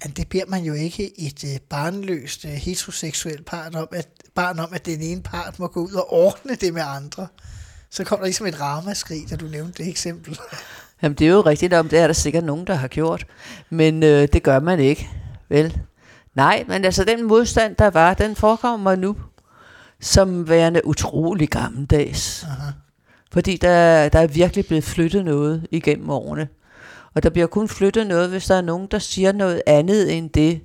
at 0.01 0.17
det 0.17 0.29
beder 0.29 0.47
man 0.49 0.63
jo 0.63 0.75
ikke 0.75 1.21
et 1.21 1.45
øh, 1.45 1.61
barnløst 1.61 2.45
øh, 2.45 2.51
heteroseksuelt 2.51 3.47
part 3.47 3.75
om, 3.75 3.89
at, 3.93 4.09
barn 4.35 4.59
om, 4.59 4.69
at 4.73 4.87
den 4.87 5.03
ene 5.03 5.23
part 5.23 5.59
må 5.59 5.67
gå 5.67 5.81
ud 5.81 5.93
og 5.93 6.13
ordne 6.13 6.55
det 6.55 6.75
med 6.75 6.83
andre. 6.83 7.27
Så 7.91 8.05
kom 8.05 8.19
der 8.19 8.25
ligesom 8.25 8.47
et 8.47 8.61
ramaskrig, 8.61 9.31
da 9.31 9.37
du 9.37 9.47
nævnte 9.47 9.83
det 9.83 9.91
eksempel. 9.91 10.39
Jamen, 11.03 11.19
det 11.19 11.27
er 11.27 11.31
jo 11.31 11.41
rigtigt 11.41 11.75
om, 11.75 11.89
det 11.89 11.99
er 11.99 12.07
der 12.07 12.15
sikkert 12.15 12.45
nogen, 12.45 12.67
der 12.67 12.75
har 12.75 12.89
gjort. 12.89 13.27
Men 13.71 14.03
øh, 14.03 14.29
det 14.33 14.43
gør 14.43 14.61
man 14.61 14.81
ikke, 14.81 15.11
vel? 15.49 15.79
Nej, 16.35 16.65
men 16.69 16.85
altså 16.85 17.05
den 17.05 17.27
modstand, 17.27 17.77
der 17.77 17.91
var, 17.91 18.15
den 18.15 18.37
forekommer 18.37 18.97
nu 18.97 19.17
som 20.01 20.49
værende 20.49 20.87
utrolig 20.87 21.49
gammeldags. 21.49 22.45
Aha. 22.45 22.71
Fordi 23.37 23.57
der, 23.57 24.09
der 24.09 24.19
er 24.19 24.27
virkelig 24.27 24.67
blevet 24.67 24.85
flyttet 24.85 25.25
noget 25.25 25.67
igennem 25.71 26.11
årene. 26.11 26.49
Og 27.15 27.23
der 27.23 27.31
bliver 27.31 27.47
kun 27.47 27.69
flyttet 27.69 28.07
noget, 28.07 28.31
hvis 28.31 28.47
der 28.47 28.55
er 28.55 28.61
nogen, 28.61 28.89
der 28.91 28.99
siger 28.99 29.33
noget 29.33 29.63
andet 29.67 30.17
end 30.17 30.31
det, 30.31 30.61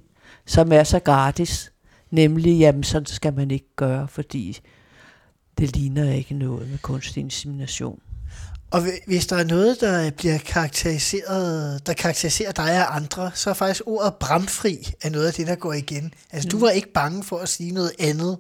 som 0.46 0.72
er 0.72 0.84
så 0.84 1.00
gratis. 1.00 1.72
Nemlig, 2.12 2.60
jamen 2.60 2.84
sådan 2.84 3.06
skal 3.06 3.34
man 3.34 3.52
ikke 3.52 3.76
gøre, 3.76 4.08
fordi 4.08 4.60
det 5.58 5.76
ligner 5.76 6.14
ikke 6.14 6.34
noget 6.34 6.70
med 6.70 6.78
kunstig 6.78 7.22
insemination. 7.22 8.00
Og 8.72 8.82
hvi- 8.82 9.04
hvis 9.08 9.28
der 9.28 9.36
er 9.36 9.44
noget, 9.44 9.82
der 9.82 10.12
bliver 10.12 10.38
karakteriseret, 10.38 11.88
der 11.88 11.94
karakteriserer 11.94 12.52
dig 12.52 12.88
og 12.88 12.96
andre, 12.96 13.32
så 13.34 13.50
er 13.50 13.54
faktisk 13.54 13.84
ordet 13.86 14.14
bramfri 14.20 14.94
af 15.04 15.12
noget 15.12 15.28
af 15.28 15.34
det, 15.34 15.48
der 15.48 15.56
går 15.56 15.74
igen. 15.74 16.14
Altså, 16.32 16.50
du 16.50 16.60
var 16.60 16.70
ikke 16.70 16.94
bange 16.94 17.24
for 17.24 17.38
at 17.38 17.50
sige 17.50 17.72
noget 17.72 17.92
andet. 18.00 18.38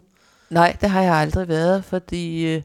Nej, 0.49 0.77
det 0.81 0.89
har 0.89 1.01
jeg 1.01 1.13
aldrig 1.13 1.47
været, 1.47 1.85
fordi 1.85 2.45
øh, 2.45 2.61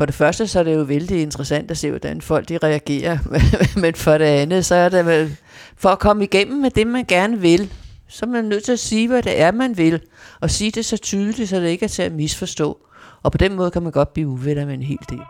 for 0.00 0.06
det 0.06 0.14
første 0.14 0.46
så 0.46 0.58
er 0.58 0.62
det 0.62 0.74
jo 0.74 0.80
vældig 0.80 1.22
interessant 1.22 1.70
at 1.70 1.78
se, 1.78 1.90
hvordan 1.90 2.20
folk 2.20 2.48
de 2.48 2.58
reagerer, 2.58 3.18
men 3.82 3.94
for 3.94 4.18
det 4.18 4.24
andet, 4.24 4.64
så 4.66 4.74
er 4.74 4.88
det 4.88 5.06
vel, 5.06 5.36
for 5.76 5.88
at 5.88 5.98
komme 5.98 6.24
igennem 6.24 6.60
med 6.60 6.70
det, 6.70 6.86
man 6.86 7.04
gerne 7.04 7.40
vil, 7.40 7.72
så 8.08 8.26
er 8.26 8.30
man 8.30 8.44
nødt 8.44 8.64
til 8.64 8.72
at 8.72 8.78
sige, 8.78 9.08
hvad 9.08 9.22
det 9.22 9.40
er, 9.40 9.52
man 9.52 9.76
vil, 9.76 10.00
og 10.40 10.50
sige 10.50 10.70
det 10.70 10.84
så 10.84 10.96
tydeligt, 10.96 11.48
så 11.48 11.56
det 11.56 11.68
ikke 11.68 11.84
er 11.84 11.88
til 11.88 12.02
at 12.02 12.12
misforstå. 12.12 12.78
Og 13.22 13.32
på 13.32 13.38
den 13.38 13.54
måde 13.54 13.70
kan 13.70 13.82
man 13.82 13.92
godt 13.92 14.12
blive 14.12 14.28
uvenner 14.28 14.66
med 14.66 14.74
en 14.74 14.82
hel 14.82 14.98
del. 15.10 15.20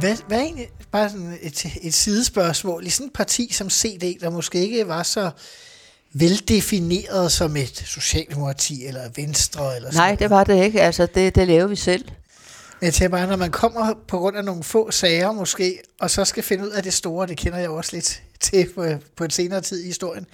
Hvad, 0.00 0.16
hvad 0.28 0.38
egentlig, 0.38 0.68
bare 0.92 1.10
sådan 1.10 1.38
et, 1.42 1.66
et 1.82 1.94
sidespørgsmål, 1.94 2.86
i 2.86 2.90
sådan 2.90 3.06
et 3.06 3.12
parti 3.12 3.52
som 3.52 3.70
CD, 3.70 4.20
der 4.20 4.30
måske 4.30 4.58
ikke 4.58 4.88
var 4.88 5.02
så 5.02 5.30
veldefineret 6.12 7.32
som 7.32 7.56
et 7.56 7.82
socialdemokrati 7.86 8.86
eller 8.86 9.08
venstre 9.16 9.76
eller 9.76 9.90
sådan 9.90 10.08
Nej, 10.08 10.14
det 10.14 10.30
var 10.30 10.44
det 10.44 10.64
ikke. 10.64 10.82
Altså, 10.82 11.06
det, 11.06 11.34
det 11.34 11.48
laver 11.48 11.66
vi 11.66 11.76
selv. 11.76 12.04
Men 12.80 12.84
jeg 12.86 12.94
tænker 12.94 13.16
bare, 13.18 13.26
når 13.26 13.36
man 13.36 13.50
kommer 13.50 13.94
på 14.08 14.18
grund 14.18 14.36
af 14.36 14.44
nogle 14.44 14.62
få 14.62 14.90
sager 14.90 15.32
måske, 15.32 15.78
og 16.00 16.10
så 16.10 16.24
skal 16.24 16.42
finde 16.42 16.64
ud 16.64 16.70
af 16.70 16.82
det 16.82 16.92
store, 16.92 17.26
det 17.26 17.36
kender 17.36 17.58
jeg 17.58 17.70
også 17.70 17.90
lidt 17.96 18.22
til 18.40 18.68
på, 18.74 18.86
på 19.16 19.24
et 19.24 19.32
senere 19.32 19.60
tid 19.60 19.82
i 19.82 19.86
historien, 19.86 20.26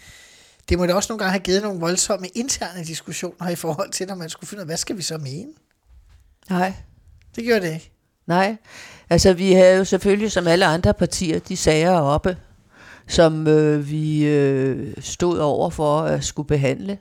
det 0.69 0.79
må 0.79 0.87
da 0.87 0.95
også 0.95 1.13
nogle 1.13 1.19
gange 1.19 1.31
have 1.31 1.43
givet 1.43 1.63
nogle 1.63 1.81
voldsomme 1.81 2.29
interne 2.29 2.85
diskussioner 2.85 3.49
i 3.49 3.55
forhold 3.55 3.91
til, 3.91 4.07
når 4.07 4.15
man 4.15 4.31
skulle 4.31 4.49
finde 4.49 4.61
ud 4.61 4.63
af, 4.63 4.67
hvad 4.67 4.77
skal 4.77 4.97
vi 4.97 5.03
så 5.03 5.19
mene? 5.19 5.53
Nej, 6.51 6.73
Det 7.37 7.45
gjorde 7.45 7.67
det 7.67 7.75
ikke. 7.75 7.93
Nej, 8.27 8.57
altså 9.11 9.33
vi 9.33 9.53
havde 9.53 9.79
jo 9.79 9.85
selvfølgelig 9.85 10.33
som 10.33 10.47
alle 10.47 10.67
andre 10.67 10.95
partier 10.95 11.39
de 11.39 11.57
sager 11.57 12.01
oppe, 12.01 12.37
som 13.09 13.47
øh, 13.47 13.91
vi 13.91 14.25
øh, 14.25 14.95
stod 15.01 15.39
over 15.39 15.71
for 15.71 16.01
at 16.01 16.25
skulle 16.25 16.49
behandle. 16.49 16.99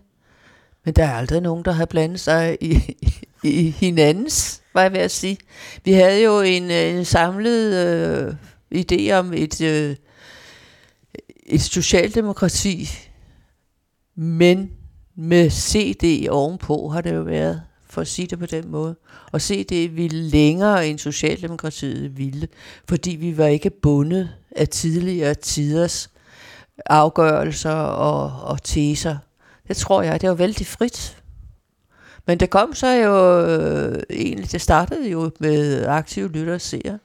Men 0.85 0.93
der 0.93 1.03
er 1.03 1.13
aldrig 1.13 1.41
nogen, 1.41 1.65
der 1.65 1.71
har 1.71 1.85
blandet 1.85 2.19
sig 2.19 2.57
i, 2.61 2.95
i, 3.43 3.49
i 3.49 3.69
hinandens, 3.69 4.61
var 4.73 4.81
jeg 4.81 4.91
ved 4.91 4.99
at 4.99 5.11
sige. 5.11 5.37
Vi 5.83 5.93
havde 5.93 6.23
jo 6.23 6.41
en, 6.41 6.71
øh, 6.71 6.97
en 6.97 7.05
samlet 7.05 7.73
øh, 7.73 8.33
idé 8.75 9.11
om 9.11 9.33
et, 9.33 9.61
øh, 9.61 9.95
et 11.45 11.61
socialdemokrati, 11.61 12.89
men 14.15 14.71
med 15.15 15.49
CD 15.49 16.27
ovenpå 16.29 16.89
har 16.89 17.01
det 17.01 17.15
jo 17.15 17.21
været, 17.21 17.61
for 17.95 18.01
at 18.01 18.07
sige 18.07 18.27
det 18.27 18.39
på 18.39 18.45
den 18.45 18.71
måde. 18.71 18.95
Og 19.31 19.41
CD 19.41 19.89
ville 19.89 20.23
længere 20.23 20.87
end 20.87 20.99
Socialdemokratiet 20.99 22.17
ville, 22.17 22.47
fordi 22.89 23.15
vi 23.15 23.37
var 23.37 23.45
ikke 23.45 23.69
bundet 23.69 24.29
af 24.55 24.67
tidligere 24.67 25.33
tiders 25.33 26.09
afgørelser 26.85 27.71
og, 27.73 28.49
og 28.49 28.63
teser. 28.63 29.17
Det 29.67 29.77
tror 29.77 30.01
jeg, 30.01 30.21
det 30.21 30.29
var 30.29 30.35
vældig 30.35 30.67
frit. 30.67 31.17
Men 32.27 32.39
det 32.39 32.49
kom 32.49 32.73
så 32.73 32.87
jo 32.87 33.45
øh, 33.45 34.03
egentlig, 34.09 34.51
det 34.51 34.61
startede 34.61 35.09
jo 35.09 35.31
med 35.39 35.85
aktive 35.85 36.29
lyttere 36.29 36.55
og 36.55 36.61
seere. 36.61 36.99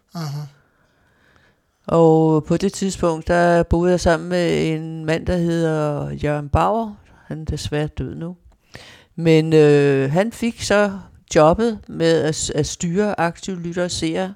Og 1.87 2.44
på 2.44 2.57
det 2.57 2.72
tidspunkt, 2.72 3.29
der 3.29 3.62
boede 3.62 3.90
jeg 3.90 4.00
sammen 4.00 4.29
med 4.29 4.74
en 4.74 5.05
mand, 5.05 5.26
der 5.26 5.37
hedder 5.37 6.11
Jørgen 6.11 6.48
Bauer. 6.48 6.94
Han 7.26 7.40
er 7.40 7.44
desværre 7.44 7.87
død 7.87 8.14
nu. 8.14 8.37
Men 9.21 9.53
øh, 9.53 10.13
han 10.13 10.33
fik 10.33 10.63
så 10.63 10.93
jobbet 11.35 11.79
med 11.89 12.23
at, 12.23 12.51
at 12.51 12.67
styre 12.67 13.21
aktiv 13.21 13.61
lytter 13.61 13.85
og 13.85 13.91
seere. 13.91 14.35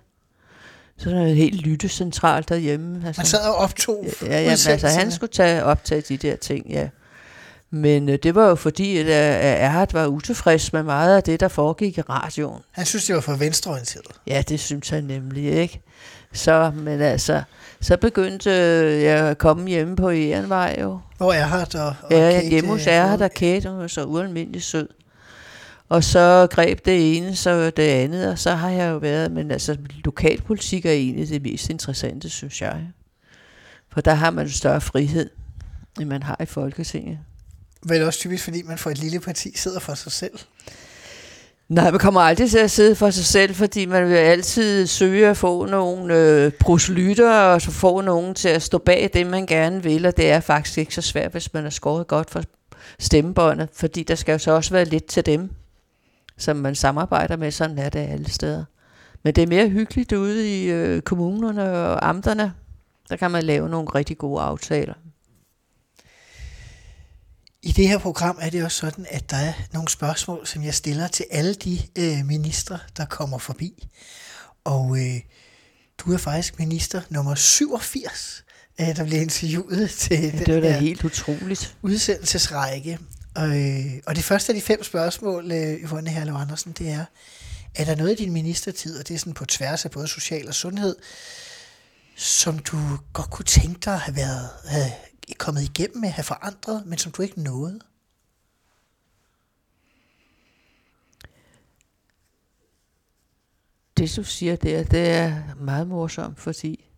Så 0.96 1.10
er 1.10 1.14
det 1.14 1.36
helt 1.36 1.60
lyttecentralt 1.60 2.48
derhjemme. 2.48 3.06
Altså. 3.06 3.20
Man 3.20 3.26
sad 3.26 3.48
og 3.48 3.54
optog 3.54 4.06
Ja, 4.22 4.26
ja 4.26 4.40
men 4.40 4.50
altså, 4.50 4.88
han 4.88 5.12
skulle 5.12 5.32
tage 5.32 5.64
optage 5.64 6.00
de 6.00 6.16
der 6.16 6.36
ting, 6.36 6.70
ja. 6.70 6.88
Men 7.70 8.08
øh, 8.08 8.18
det 8.22 8.34
var 8.34 8.48
jo 8.48 8.54
fordi, 8.54 8.98
at 8.98 9.06
øh, 9.06 9.12
Erhard 9.62 9.92
var 9.92 10.06
utilfreds 10.06 10.72
med 10.72 10.82
meget 10.82 11.16
af 11.16 11.22
det, 11.22 11.40
der 11.40 11.48
foregik 11.48 11.98
i 11.98 12.00
radioen. 12.00 12.62
Han 12.70 12.86
synes, 12.86 13.04
det 13.04 13.14
var 13.14 13.20
for 13.20 13.34
venstreorienteret. 13.34 14.06
Ja, 14.26 14.42
det 14.48 14.60
synes 14.60 14.88
han 14.88 15.04
nemlig, 15.04 15.44
ikke? 15.44 15.80
Så, 16.32 16.72
men 16.74 17.00
altså, 17.00 17.42
så 17.84 17.96
begyndte 17.96 18.50
øh, 18.50 19.02
jeg 19.02 19.18
at 19.18 19.38
komme 19.38 19.68
hjemme 19.68 19.96
på 19.96 20.10
Ehrenvej 20.10 20.76
jo. 20.80 21.00
Hvor 21.16 21.32
er 21.32 21.44
han 21.44 21.66
og, 21.74 21.94
og 22.02 22.10
Ja, 22.10 22.30
Kate, 22.32 22.48
hjemme 22.48 22.70
hos 22.70 22.86
øh, 22.86 22.92
Erhard 22.92 23.20
og 23.20 23.30
Kate, 23.30 23.70
hun 23.70 23.78
var 23.78 23.86
så 23.86 24.04
ualmindelig 24.04 24.62
sød. 24.62 24.88
Og 25.88 26.04
så 26.04 26.46
greb 26.50 26.84
det 26.84 27.16
ene, 27.16 27.36
så 27.36 27.70
det 27.70 27.82
andet, 27.82 28.30
og 28.30 28.38
så 28.38 28.54
har 28.54 28.70
jeg 28.70 28.90
jo 28.90 28.96
været, 28.96 29.32
men 29.32 29.50
altså 29.50 29.76
lokalpolitik 30.04 30.86
er 30.86 30.90
egentlig 30.90 31.28
det 31.28 31.42
mest 31.42 31.70
interessante, 31.70 32.30
synes 32.30 32.62
jeg. 32.62 32.80
For 33.92 34.00
der 34.00 34.14
har 34.14 34.30
man 34.30 34.48
større 34.48 34.80
frihed, 34.80 35.30
end 36.00 36.08
man 36.08 36.22
har 36.22 36.36
i 36.40 36.46
Folketinget. 36.46 37.18
Vel 37.82 38.02
også 38.02 38.18
typisk, 38.18 38.44
fordi 38.44 38.62
man 38.62 38.78
for 38.78 38.90
et 38.90 38.98
lille 38.98 39.20
parti 39.20 39.52
sidder 39.56 39.80
for 39.80 39.94
sig 39.94 40.12
selv. 40.12 40.38
Nej, 41.68 41.90
man 41.90 42.00
kommer 42.00 42.20
aldrig 42.20 42.50
til 42.50 42.58
at 42.58 42.70
sidde 42.70 42.94
for 42.94 43.10
sig 43.10 43.24
selv, 43.24 43.54
fordi 43.54 43.86
man 43.86 44.08
vil 44.08 44.14
altid 44.14 44.86
søge 44.86 45.28
at 45.28 45.36
få 45.36 45.66
nogle 45.66 46.14
øh, 46.14 46.52
proselytter, 46.60 47.40
og 47.40 47.62
så 47.62 47.70
få 47.70 48.00
nogen 48.00 48.34
til 48.34 48.48
at 48.48 48.62
stå 48.62 48.78
bag 48.78 49.10
det, 49.14 49.26
man 49.26 49.46
gerne 49.46 49.82
vil, 49.82 50.06
og 50.06 50.16
det 50.16 50.30
er 50.30 50.40
faktisk 50.40 50.78
ikke 50.78 50.94
så 50.94 51.02
svært, 51.02 51.32
hvis 51.32 51.54
man 51.54 51.62
har 51.62 51.70
skåret 51.70 52.06
godt 52.06 52.30
for 52.30 52.42
stemmebåndet, 52.98 53.68
fordi 53.72 54.02
der 54.02 54.14
skal 54.14 54.32
jo 54.32 54.38
så 54.38 54.52
også 54.52 54.70
være 54.70 54.84
lidt 54.84 55.04
til 55.04 55.26
dem, 55.26 55.50
som 56.38 56.56
man 56.56 56.74
samarbejder 56.74 57.36
med, 57.36 57.50
sådan 57.50 57.78
er 57.78 57.88
det 57.88 57.98
alle 57.98 58.30
steder. 58.30 58.64
Men 59.22 59.34
det 59.34 59.42
er 59.42 59.46
mere 59.46 59.68
hyggeligt 59.68 60.12
ude 60.12 60.48
i 60.48 60.70
øh, 60.70 61.02
kommunerne 61.02 61.72
og 61.72 62.08
amterne, 62.08 62.52
der 63.08 63.16
kan 63.16 63.30
man 63.30 63.42
lave 63.42 63.68
nogle 63.68 63.88
rigtig 63.94 64.18
gode 64.18 64.40
aftaler. 64.40 64.94
I 67.64 67.72
det 67.72 67.88
her 67.88 67.98
program 67.98 68.38
er 68.40 68.50
det 68.50 68.64
også 68.64 68.78
sådan, 68.78 69.06
at 69.10 69.30
der 69.30 69.36
er 69.36 69.52
nogle 69.72 69.88
spørgsmål, 69.88 70.46
som 70.46 70.62
jeg 70.62 70.74
stiller 70.74 71.08
til 71.08 71.26
alle 71.30 71.54
de 71.54 71.80
øh, 71.98 72.26
ministre, 72.26 72.78
der 72.96 73.04
kommer 73.04 73.38
forbi. 73.38 73.88
Og 74.64 74.98
øh, 74.98 75.20
du 75.98 76.12
er 76.12 76.18
faktisk 76.18 76.58
minister 76.58 77.02
nummer 77.10 77.34
87, 77.34 78.44
øh, 78.80 78.96
der 78.96 79.04
bliver 79.04 79.20
interviewet 79.20 79.90
til 80.02 80.20
Ja, 80.20 80.30
det 80.30 80.54
var 80.54 80.60
da 80.60 80.78
helt 80.78 81.04
utroligt. 81.04 81.76
udsendelsesrække. 81.82 82.98
Og, 83.34 83.60
øh, 83.60 83.84
og 84.06 84.16
det 84.16 84.24
første 84.24 84.52
af 84.52 84.54
de 84.54 84.62
fem 84.62 84.82
spørgsmål, 84.82 85.52
øh, 85.52 85.80
Yvonne 85.80 86.10
Herlev 86.10 86.34
Andersen, 86.34 86.72
det 86.72 86.88
er, 86.88 87.04
er 87.74 87.84
der 87.84 87.94
noget 87.94 88.20
i 88.20 88.24
din 88.24 88.32
ministertid, 88.32 88.98
og 88.98 89.08
det 89.08 89.14
er 89.14 89.18
sådan 89.18 89.34
på 89.34 89.44
tværs 89.44 89.84
af 89.84 89.90
både 89.90 90.08
social 90.08 90.48
og 90.48 90.54
sundhed, 90.54 90.96
som 92.16 92.58
du 92.58 92.78
godt 93.12 93.30
kunne 93.30 93.44
tænke 93.44 93.80
dig 93.84 93.94
at 93.94 94.00
have 94.00 94.16
været 94.16 94.48
have 94.66 94.90
kommet 95.32 95.62
igennem 95.62 96.00
med, 96.00 96.08
have 96.08 96.24
forandret, 96.24 96.86
men 96.86 96.98
som 96.98 97.12
du 97.12 97.22
ikke 97.22 97.42
nåede? 97.42 97.80
Det, 103.96 104.16
du 104.16 104.24
siger 104.24 104.56
der, 104.56 104.84
det 104.84 105.08
er 105.08 105.54
meget 105.60 105.88
morsomt, 105.88 106.40
fordi 106.40 106.90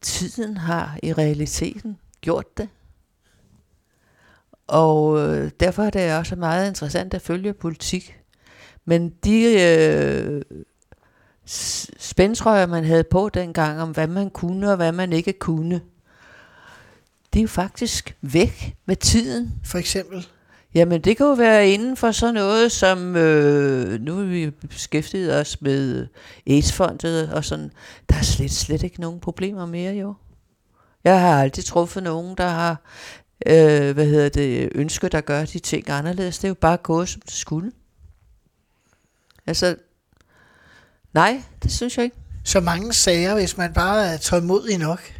tiden 0.00 0.56
har 0.56 0.98
i 1.02 1.12
realiteten 1.12 1.98
gjort 2.20 2.58
det. 2.58 2.68
Og 4.66 5.18
øh, 5.18 5.50
derfor 5.60 5.82
er 5.82 5.90
det 5.90 6.16
også 6.16 6.36
meget 6.36 6.68
interessant 6.68 7.14
at 7.14 7.22
følge 7.22 7.54
politik. 7.54 8.20
Men 8.84 9.10
de 9.24 9.62
øh, 9.62 10.42
spændtrøjer, 11.98 12.66
man 12.66 12.84
havde 12.84 13.04
på 13.04 13.28
dengang, 13.28 13.80
om 13.80 13.90
hvad 13.90 14.06
man 14.06 14.30
kunne 14.30 14.70
og 14.70 14.76
hvad 14.76 14.92
man 14.92 15.12
ikke 15.12 15.32
kunne, 15.32 15.80
de 17.34 17.38
er 17.38 17.42
jo 17.42 17.48
faktisk 17.48 18.16
væk 18.22 18.76
med 18.86 18.96
tiden. 18.96 19.52
For 19.64 19.78
eksempel? 19.78 20.26
Jamen, 20.74 21.00
det 21.00 21.16
kan 21.16 21.26
jo 21.26 21.32
være 21.32 21.68
inden 21.68 21.96
for 21.96 22.10
sådan 22.10 22.34
noget 22.34 22.72
som, 22.72 23.16
øh, 23.16 24.00
nu 24.00 24.20
er 24.20 24.24
vi 24.24 24.50
beskæftiget 24.50 25.40
os 25.40 25.60
med 25.60 26.06
AIDS-fondet 26.46 27.32
og 27.32 27.44
sådan, 27.44 27.70
der 28.08 28.14
er 28.16 28.22
slet, 28.22 28.50
slet 28.50 28.82
ikke 28.82 29.00
nogen 29.00 29.20
problemer 29.20 29.66
mere, 29.66 29.94
jo. 29.94 30.14
Jeg 31.04 31.20
har 31.20 31.42
aldrig 31.42 31.64
truffet 31.64 32.02
nogen, 32.02 32.34
der 32.36 32.48
har, 32.48 32.82
øh, 33.46 33.94
hvad 33.94 34.06
hedder 34.06 34.28
det, 34.28 34.68
ønsket 34.74 35.14
at 35.14 35.24
gøre 35.24 35.44
de 35.44 35.58
ting 35.58 35.90
anderledes. 35.90 36.38
Det 36.38 36.44
er 36.44 36.48
jo 36.48 36.54
bare 36.54 36.76
gået, 36.76 37.08
som 37.08 37.20
det 37.20 37.32
skulle. 37.32 37.72
Altså, 39.46 39.76
nej, 41.14 41.42
det 41.62 41.72
synes 41.72 41.96
jeg 41.96 42.04
ikke. 42.04 42.16
Så 42.44 42.60
mange 42.60 42.92
sager, 42.92 43.34
hvis 43.34 43.56
man 43.56 43.72
bare 43.72 44.06
er 44.06 44.16
tålmodig 44.16 44.78
nok. 44.78 45.17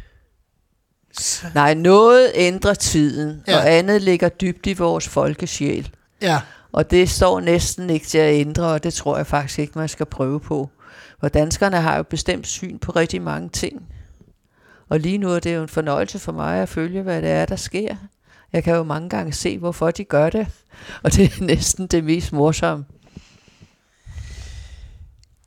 Nej, 1.55 1.73
noget 1.73 2.31
ændrer 2.35 2.73
tiden, 2.73 3.43
ja. 3.47 3.57
og 3.57 3.71
andet 3.71 4.01
ligger 4.01 4.29
dybt 4.29 4.67
i 4.67 4.73
vores 4.73 5.07
folkesjæl. 5.07 5.89
ja, 6.21 6.41
Og 6.71 6.91
det 6.91 7.09
står 7.09 7.39
næsten 7.39 7.89
ikke 7.89 8.05
til 8.05 8.17
at 8.17 8.33
ændre, 8.33 8.63
og 8.67 8.83
det 8.83 8.93
tror 8.93 9.17
jeg 9.17 9.27
faktisk 9.27 9.59
ikke, 9.59 9.79
man 9.79 9.89
skal 9.89 10.05
prøve 10.05 10.39
på. 10.39 10.69
For 11.19 11.27
danskerne 11.27 11.81
har 11.81 11.97
jo 11.97 12.03
bestemt 12.03 12.47
syn 12.47 12.79
på 12.79 12.91
rigtig 12.91 13.21
mange 13.21 13.49
ting. 13.49 13.85
Og 14.89 14.99
lige 14.99 15.17
nu 15.17 15.29
er 15.29 15.39
det 15.39 15.55
jo 15.55 15.61
en 15.61 15.69
fornøjelse 15.69 16.19
for 16.19 16.31
mig 16.31 16.61
at 16.61 16.69
følge, 16.69 17.01
hvad 17.01 17.21
det 17.21 17.29
er, 17.29 17.45
der 17.45 17.55
sker. 17.55 17.95
Jeg 18.53 18.63
kan 18.63 18.75
jo 18.75 18.83
mange 18.83 19.09
gange 19.09 19.33
se, 19.33 19.57
hvorfor 19.57 19.91
de 19.91 20.03
gør 20.03 20.29
det. 20.29 20.47
Og 21.03 21.13
det 21.13 21.25
er 21.25 21.43
næsten 21.43 21.87
det 21.87 22.03
mest 22.03 22.31
morsomme. 22.33 22.85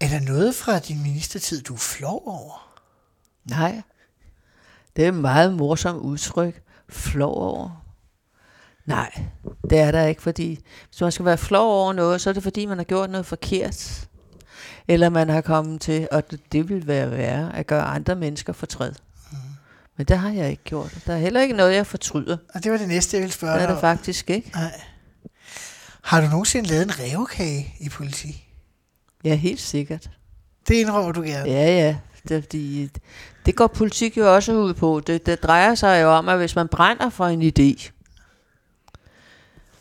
er 0.00 0.08
der 0.08 0.20
noget 0.20 0.54
fra 0.54 0.78
din 0.78 1.02
ministertid, 1.02 1.62
du 1.62 1.74
er 1.74 1.78
flov 1.78 2.22
over? 2.26 2.78
Nej, 3.44 3.82
det 4.96 5.04
er 5.04 5.08
et 5.08 5.14
meget 5.14 5.54
morsomt 5.54 6.00
udtryk. 6.00 6.62
Flov 6.88 7.34
over. 7.36 7.84
Nej, 8.86 9.22
det 9.70 9.78
er 9.78 9.90
der 9.90 10.04
ikke, 10.06 10.22
fordi 10.22 10.58
hvis 10.88 11.00
man 11.00 11.12
skal 11.12 11.24
være 11.24 11.38
flov 11.38 11.72
over 11.82 11.92
noget, 11.92 12.20
så 12.20 12.30
er 12.30 12.34
det 12.34 12.42
fordi, 12.42 12.66
man 12.66 12.76
har 12.78 12.84
gjort 12.84 13.10
noget 13.10 13.26
forkert. 13.26 14.08
Eller 14.88 15.08
man 15.08 15.28
har 15.28 15.40
kommet 15.40 15.80
til, 15.80 16.08
og 16.12 16.30
det, 16.30 16.52
det 16.52 16.68
vil 16.68 16.86
være 16.86 17.10
værre, 17.10 17.56
at 17.56 17.66
gøre 17.66 17.82
andre 17.82 18.14
mennesker 18.16 18.52
fortræd. 18.52 18.92
Men 19.96 20.06
det 20.06 20.18
har 20.18 20.30
jeg 20.30 20.50
ikke 20.50 20.62
gjort. 20.64 20.98
Der 21.06 21.12
er 21.14 21.18
heller 21.18 21.40
ikke 21.40 21.54
noget, 21.54 21.74
jeg 21.74 21.86
fortryder. 21.86 22.36
Og 22.54 22.64
det 22.64 22.72
var 22.72 22.78
det 22.78 22.88
næste, 22.88 23.16
jeg 23.16 23.22
ville 23.22 23.32
spørge 23.32 23.54
Det 23.54 23.62
er 23.62 23.66
dig 23.66 23.74
om. 23.74 23.80
faktisk 23.80 24.30
ikke. 24.30 24.50
Nej. 24.54 24.80
Har 26.02 26.20
du 26.20 26.26
nogensinde 26.26 26.68
lavet 26.68 26.82
en 26.82 26.92
revkage 27.00 27.74
i 27.80 27.88
politi? 27.88 28.48
Ja, 29.24 29.34
helt 29.34 29.60
sikkert. 29.60 30.10
Det 30.68 30.74
indrømmer 30.74 31.12
du 31.12 31.22
gerne. 31.22 31.50
Ja, 31.50 31.66
ja. 31.66 31.96
Det, 32.28 32.44
fordi, 32.44 32.90
det 33.46 33.56
går 33.56 33.66
politik 33.66 34.16
jo 34.16 34.34
også 34.34 34.52
ud 34.52 34.74
på. 34.74 35.02
Det, 35.06 35.26
det 35.26 35.42
drejer 35.42 35.74
sig 35.74 36.02
jo 36.02 36.08
om, 36.08 36.28
at 36.28 36.38
hvis 36.38 36.56
man 36.56 36.68
brænder 36.68 37.10
for 37.10 37.26
en 37.26 37.42
idé, 37.42 37.90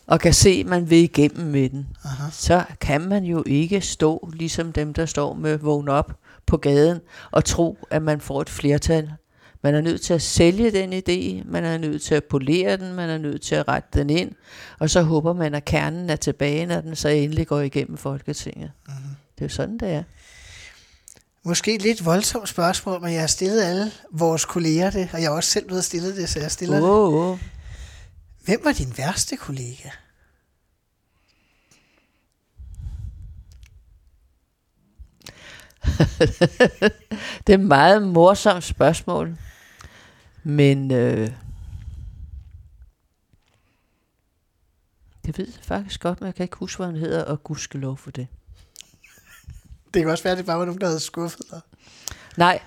og 0.08 0.20
kan 0.20 0.34
se, 0.34 0.50
at 0.50 0.66
man 0.66 0.90
vil 0.90 0.98
igennem 0.98 1.48
med 1.48 1.70
den, 1.70 1.88
Aha. 2.06 2.30
så 2.32 2.64
kan 2.82 3.02
man 3.02 3.24
jo 3.24 3.44
ikke 3.46 3.82
stå, 3.82 4.30
ligesom 4.34 4.72
dem, 4.72 4.94
der 4.94 5.06
står 5.06 5.34
med 5.34 5.58
vågen 5.58 5.90
op 5.90 6.14
på 6.46 6.58
gaden, 6.58 7.00
og 7.32 7.46
tro, 7.46 7.78
at 7.90 8.02
man 8.02 8.22
får 8.22 8.42
et 8.42 8.50
flertal. 8.50 9.12
Man 9.64 9.76
er 9.76 9.82
nødt 9.82 10.02
til 10.02 10.14
at 10.14 10.22
sælge 10.22 10.72
den 10.72 10.94
idé, 10.94 11.50
man 11.52 11.64
er 11.64 11.78
nødt 11.78 12.02
til 12.02 12.16
at 12.16 12.24
polere 12.24 12.78
den, 12.78 12.94
man 12.94 13.10
er 13.10 13.18
nødt 13.18 13.42
til 13.42 13.56
at 13.56 13.68
rette 13.68 14.00
den 14.00 14.10
ind, 14.10 14.32
og 14.80 14.90
så 14.90 15.02
håber 15.02 15.34
man, 15.34 15.56
at 15.56 15.66
kernen 15.66 16.10
er 16.10 16.16
tilbage, 16.16 16.66
når 16.66 16.82
den 16.82 16.96
så 16.96 17.10
endelig 17.10 17.48
går 17.48 17.60
igennem 17.60 17.98
Folketinget. 17.98 18.72
Mm-hmm. 18.88 19.16
Det 19.36 19.42
er 19.42 19.46
jo 19.46 19.50
sådan, 19.50 19.78
det 19.78 19.90
er. 19.92 20.04
Måske 21.44 21.76
et 21.76 21.82
lidt 21.82 22.06
voldsomt 22.06 22.50
spørgsmål, 22.50 23.02
men 23.02 23.14
jeg 23.14 23.20
har 23.20 23.28
stillet 23.28 23.62
alle 23.62 23.92
vores 24.12 24.46
kolleger 24.46 24.90
det, 24.90 25.10
og 25.14 25.22
jeg 25.22 25.30
har 25.30 25.36
også 25.36 25.50
selv 25.50 25.66
blevet 25.68 25.84
stillet 25.84 26.16
det, 26.16 26.30
så 26.30 26.40
jeg 26.40 26.52
stiller 26.52 26.76
det. 26.76 26.90
Oh, 26.90 27.14
oh. 27.14 27.40
Hvem 28.46 28.62
var 28.64 28.72
din 28.72 28.98
værste 28.98 29.38
kollega? 29.38 29.90
Det 37.48 37.54
er 37.54 37.58
et 37.58 37.60
meget 37.60 38.04
morsomt 38.04 38.64
spørgsmål. 38.64 39.38
Men 40.44 40.92
øh, 40.92 41.32
det 45.26 45.38
ved 45.38 45.48
jeg 45.48 45.64
faktisk 45.64 46.02
godt, 46.02 46.22
men 46.22 46.26
jeg 46.26 46.36
kan 46.36 46.44
ikke 46.44 46.58
huske, 46.58 46.78
hvad 46.78 46.88
han 46.88 46.96
hedder, 46.96 47.24
og 47.24 47.44
gudskelov 47.44 47.98
for 47.98 48.12
det. 48.12 48.28
Det 49.94 50.02
kan 50.02 50.10
også 50.12 50.24
være, 50.24 50.32
at 50.32 50.38
det 50.38 50.46
bare 50.46 50.60
var 50.60 50.66
nogen, 50.66 50.82
der 50.82 50.88
havde 50.88 51.00
skuffet 51.00 51.42
dig. 51.52 51.60
Nej, 52.38 52.60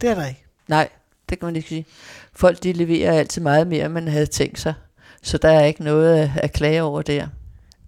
Det 0.00 0.08
er 0.08 0.14
der 0.14 0.26
ikke. 0.26 0.44
nej, 0.68 0.88
det 1.28 1.38
kan 1.38 1.46
man 1.46 1.56
ikke 1.56 1.68
sige. 1.68 1.86
Folk 2.32 2.62
de 2.62 2.72
leverer 2.72 3.12
altid 3.12 3.42
meget 3.42 3.66
mere, 3.66 3.84
end 3.84 3.92
man 3.92 4.08
havde 4.08 4.26
tænkt 4.26 4.60
sig. 4.60 4.74
Så 5.22 5.38
der 5.38 5.48
er 5.50 5.64
ikke 5.64 5.84
noget 5.84 6.32
at, 6.36 6.52
klage 6.52 6.82
over 6.82 7.02
der. 7.02 7.28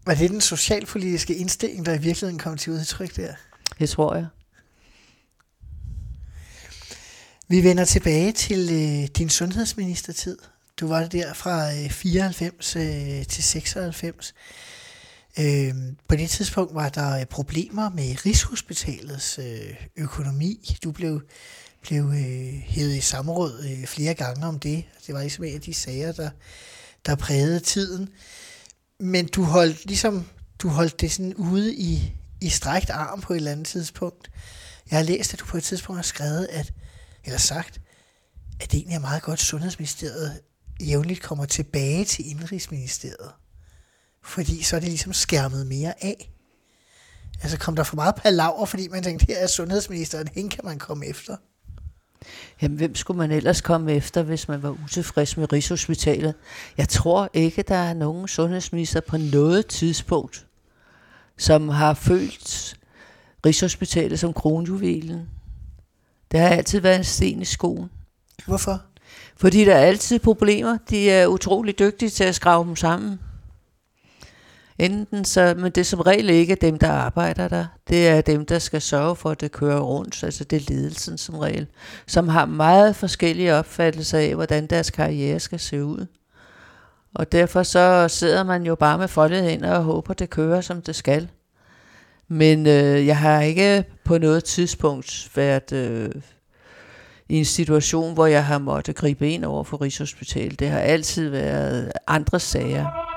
Var 0.06 0.14
det 0.14 0.30
den 0.30 0.40
socialpolitiske 0.40 1.34
indstilling, 1.34 1.86
der 1.86 1.92
i 1.94 1.98
virkeligheden 1.98 2.38
kom 2.38 2.56
til 2.56 2.72
udtryk 2.72 3.16
der? 3.16 3.34
Det 3.78 3.88
tror 3.90 4.14
jeg. 4.14 4.26
Vi 7.48 7.64
vender 7.64 7.84
tilbage 7.84 8.32
til 8.32 8.68
øh, 8.72 9.08
din 9.16 9.28
sundhedsministertid. 9.30 10.38
Du 10.80 10.88
var 10.88 11.06
der 11.06 11.34
fra 11.34 11.72
øh, 11.72 11.90
94 11.90 12.76
øh, 12.76 12.82
til 13.26 13.44
96. 13.44 14.34
Øh, 15.38 15.74
på 16.08 16.16
det 16.16 16.30
tidspunkt 16.30 16.74
var 16.74 16.88
der 16.88 17.18
øh, 17.18 17.26
problemer 17.26 17.90
med 17.90 18.26
Rigshospitalets 18.26 19.38
øh, 19.38 19.74
økonomi. 19.96 20.76
Du 20.84 20.92
blev, 20.92 21.22
blev 21.82 22.04
øh, 22.04 22.52
hævet 22.64 22.96
i 22.96 23.00
samråd 23.00 23.64
øh, 23.70 23.86
flere 23.86 24.14
gange 24.14 24.46
om 24.46 24.58
det. 24.58 24.84
Det 25.06 25.14
var 25.14 25.20
ligesom 25.20 25.44
en 25.44 25.54
af 25.54 25.60
de 25.60 25.74
sager, 25.74 26.12
der, 26.12 26.30
der 27.06 27.14
prægede 27.14 27.60
tiden. 27.60 28.08
Men 29.00 29.26
du 29.26 29.42
holdt 29.42 29.86
ligesom, 29.86 30.26
du 30.58 30.68
holdt 30.68 31.00
det 31.00 31.12
sådan 31.12 31.34
ude 31.34 31.74
i, 31.74 32.12
i 32.40 32.48
strækt 32.48 32.90
arm 32.90 33.20
på 33.20 33.32
et 33.32 33.36
eller 33.36 33.52
andet 33.52 33.66
tidspunkt. 33.66 34.30
Jeg 34.90 34.98
har 34.98 35.04
læst, 35.04 35.32
at 35.32 35.40
du 35.40 35.44
på 35.44 35.56
et 35.56 35.62
tidspunkt 35.62 35.98
har 35.98 36.02
skrevet, 36.02 36.48
at, 36.50 36.72
eller 37.24 37.38
sagt, 37.38 37.80
at 38.60 38.72
det 38.72 38.78
egentlig 38.78 38.96
er 38.96 39.00
meget 39.00 39.22
godt, 39.22 39.40
at 39.40 39.46
Sundhedsministeriet 39.46 40.40
jævnligt 40.80 41.22
kommer 41.22 41.44
tilbage 41.44 42.04
til 42.04 42.30
Indrigsministeriet. 42.30 43.30
Fordi 44.24 44.62
så 44.62 44.76
er 44.76 44.80
det 44.80 44.88
ligesom 44.88 45.12
skærmet 45.12 45.66
mere 45.66 46.04
af. 46.04 46.32
Altså 47.42 47.58
kom 47.58 47.76
der 47.76 47.82
for 47.82 47.96
meget 47.96 48.14
palaver, 48.14 48.64
fordi 48.66 48.88
man 48.88 49.02
tænkte, 49.02 49.26
her 49.26 49.38
er 49.38 49.46
sundhedsministeren, 49.46 50.28
hende 50.34 50.50
kan 50.50 50.64
man 50.64 50.78
komme 50.78 51.06
efter. 51.06 51.36
Jamen, 52.62 52.76
hvem 52.76 52.94
skulle 52.94 53.18
man 53.18 53.30
ellers 53.30 53.60
komme 53.60 53.92
efter, 53.92 54.22
hvis 54.22 54.48
man 54.48 54.62
var 54.62 54.76
utilfreds 54.84 55.36
med 55.36 55.52
Rigshospitalet? 55.52 56.34
Jeg 56.76 56.88
tror 56.88 57.30
ikke, 57.32 57.62
der 57.62 57.76
er 57.76 57.94
nogen 57.94 58.28
sundhedsminister 58.28 59.00
på 59.00 59.16
noget 59.16 59.66
tidspunkt, 59.66 60.46
som 61.38 61.68
har 61.68 61.94
følt 61.94 62.76
Rigshospitalet 63.46 64.20
som 64.20 64.32
kronjuvelen. 64.32 65.28
Det 66.32 66.40
har 66.40 66.48
altid 66.48 66.80
været 66.80 66.96
en 66.96 67.04
sten 67.04 67.42
i 67.42 67.44
skoen. 67.44 67.90
Hvorfor? 68.46 68.82
Fordi 69.36 69.64
der 69.64 69.74
er 69.74 69.86
altid 69.86 70.18
problemer. 70.18 70.78
De 70.90 71.10
er 71.10 71.26
utrolig 71.26 71.78
dygtige 71.78 72.10
til 72.10 72.24
at 72.24 72.34
skrave 72.34 72.64
dem 72.64 72.76
sammen. 72.76 73.20
Enten 74.78 75.24
så, 75.24 75.54
men 75.56 75.64
det 75.64 75.78
er 75.78 75.84
som 75.84 76.00
regel 76.00 76.30
ikke 76.30 76.54
dem, 76.54 76.78
der 76.78 76.90
arbejder 76.90 77.48
der. 77.48 77.66
Det 77.88 78.08
er 78.08 78.20
dem, 78.20 78.46
der 78.46 78.58
skal 78.58 78.80
sørge 78.80 79.16
for, 79.16 79.30
at 79.30 79.40
det 79.40 79.52
kører 79.52 79.80
rundt. 79.80 80.24
Altså 80.24 80.44
det 80.44 80.56
er 80.56 80.74
ledelsen 80.74 81.18
som 81.18 81.38
regel. 81.38 81.66
Som 82.06 82.28
har 82.28 82.46
meget 82.46 82.96
forskellige 82.96 83.54
opfattelser 83.54 84.18
af, 84.18 84.34
hvordan 84.34 84.66
deres 84.66 84.90
karriere 84.90 85.40
skal 85.40 85.60
se 85.60 85.84
ud. 85.84 86.06
Og 87.14 87.32
derfor 87.32 87.62
så 87.62 88.08
sidder 88.08 88.44
man 88.44 88.62
jo 88.62 88.74
bare 88.74 88.98
med 88.98 89.08
foldet 89.08 89.48
ind 89.48 89.64
og 89.64 89.82
håber, 89.82 90.14
det 90.14 90.30
kører, 90.30 90.60
som 90.60 90.82
det 90.82 90.96
skal. 90.96 91.28
Men 92.28 92.66
øh, 92.66 93.06
jeg 93.06 93.18
har 93.18 93.40
ikke 93.40 93.84
på 94.04 94.18
noget 94.18 94.44
tidspunkt 94.44 95.30
været 95.34 95.72
øh, 95.72 96.10
i 97.28 97.38
en 97.38 97.44
situation, 97.44 98.14
hvor 98.14 98.26
jeg 98.26 98.44
har 98.44 98.58
måttet 98.58 98.96
gribe 98.96 99.30
ind 99.30 99.44
over 99.44 99.64
for 99.64 99.80
Rigshospitalet. 99.80 100.60
Det 100.60 100.68
har 100.68 100.78
altid 100.78 101.28
været 101.28 101.92
andre 102.06 102.40
sager. 102.40 103.11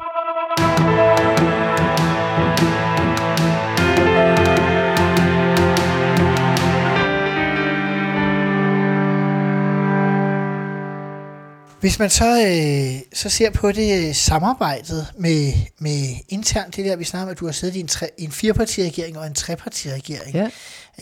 Hvis 11.86 12.00
man 12.00 12.10
så, 12.10 12.26
øh, 12.26 13.02
så 13.14 13.30
ser 13.30 13.50
på 13.50 13.72
det 13.72 14.08
øh, 14.08 14.16
samarbejdet 14.16 15.14
med, 15.18 15.54
med 15.80 16.16
internt, 16.30 16.76
det 16.76 16.86
der, 16.86 16.96
vi 16.96 17.04
snakker 17.04 17.26
om, 17.26 17.32
at 17.32 17.40
du 17.40 17.46
har 17.46 17.52
siddet 17.52 17.76
i 17.76 17.80
en, 17.80 17.88
tre, 17.88 18.10
en 18.18 18.32
firepartiregering 18.32 19.18
og 19.18 19.28
en 19.28 19.34
trepartiregering. 19.34 20.36
Ja. 20.36 20.50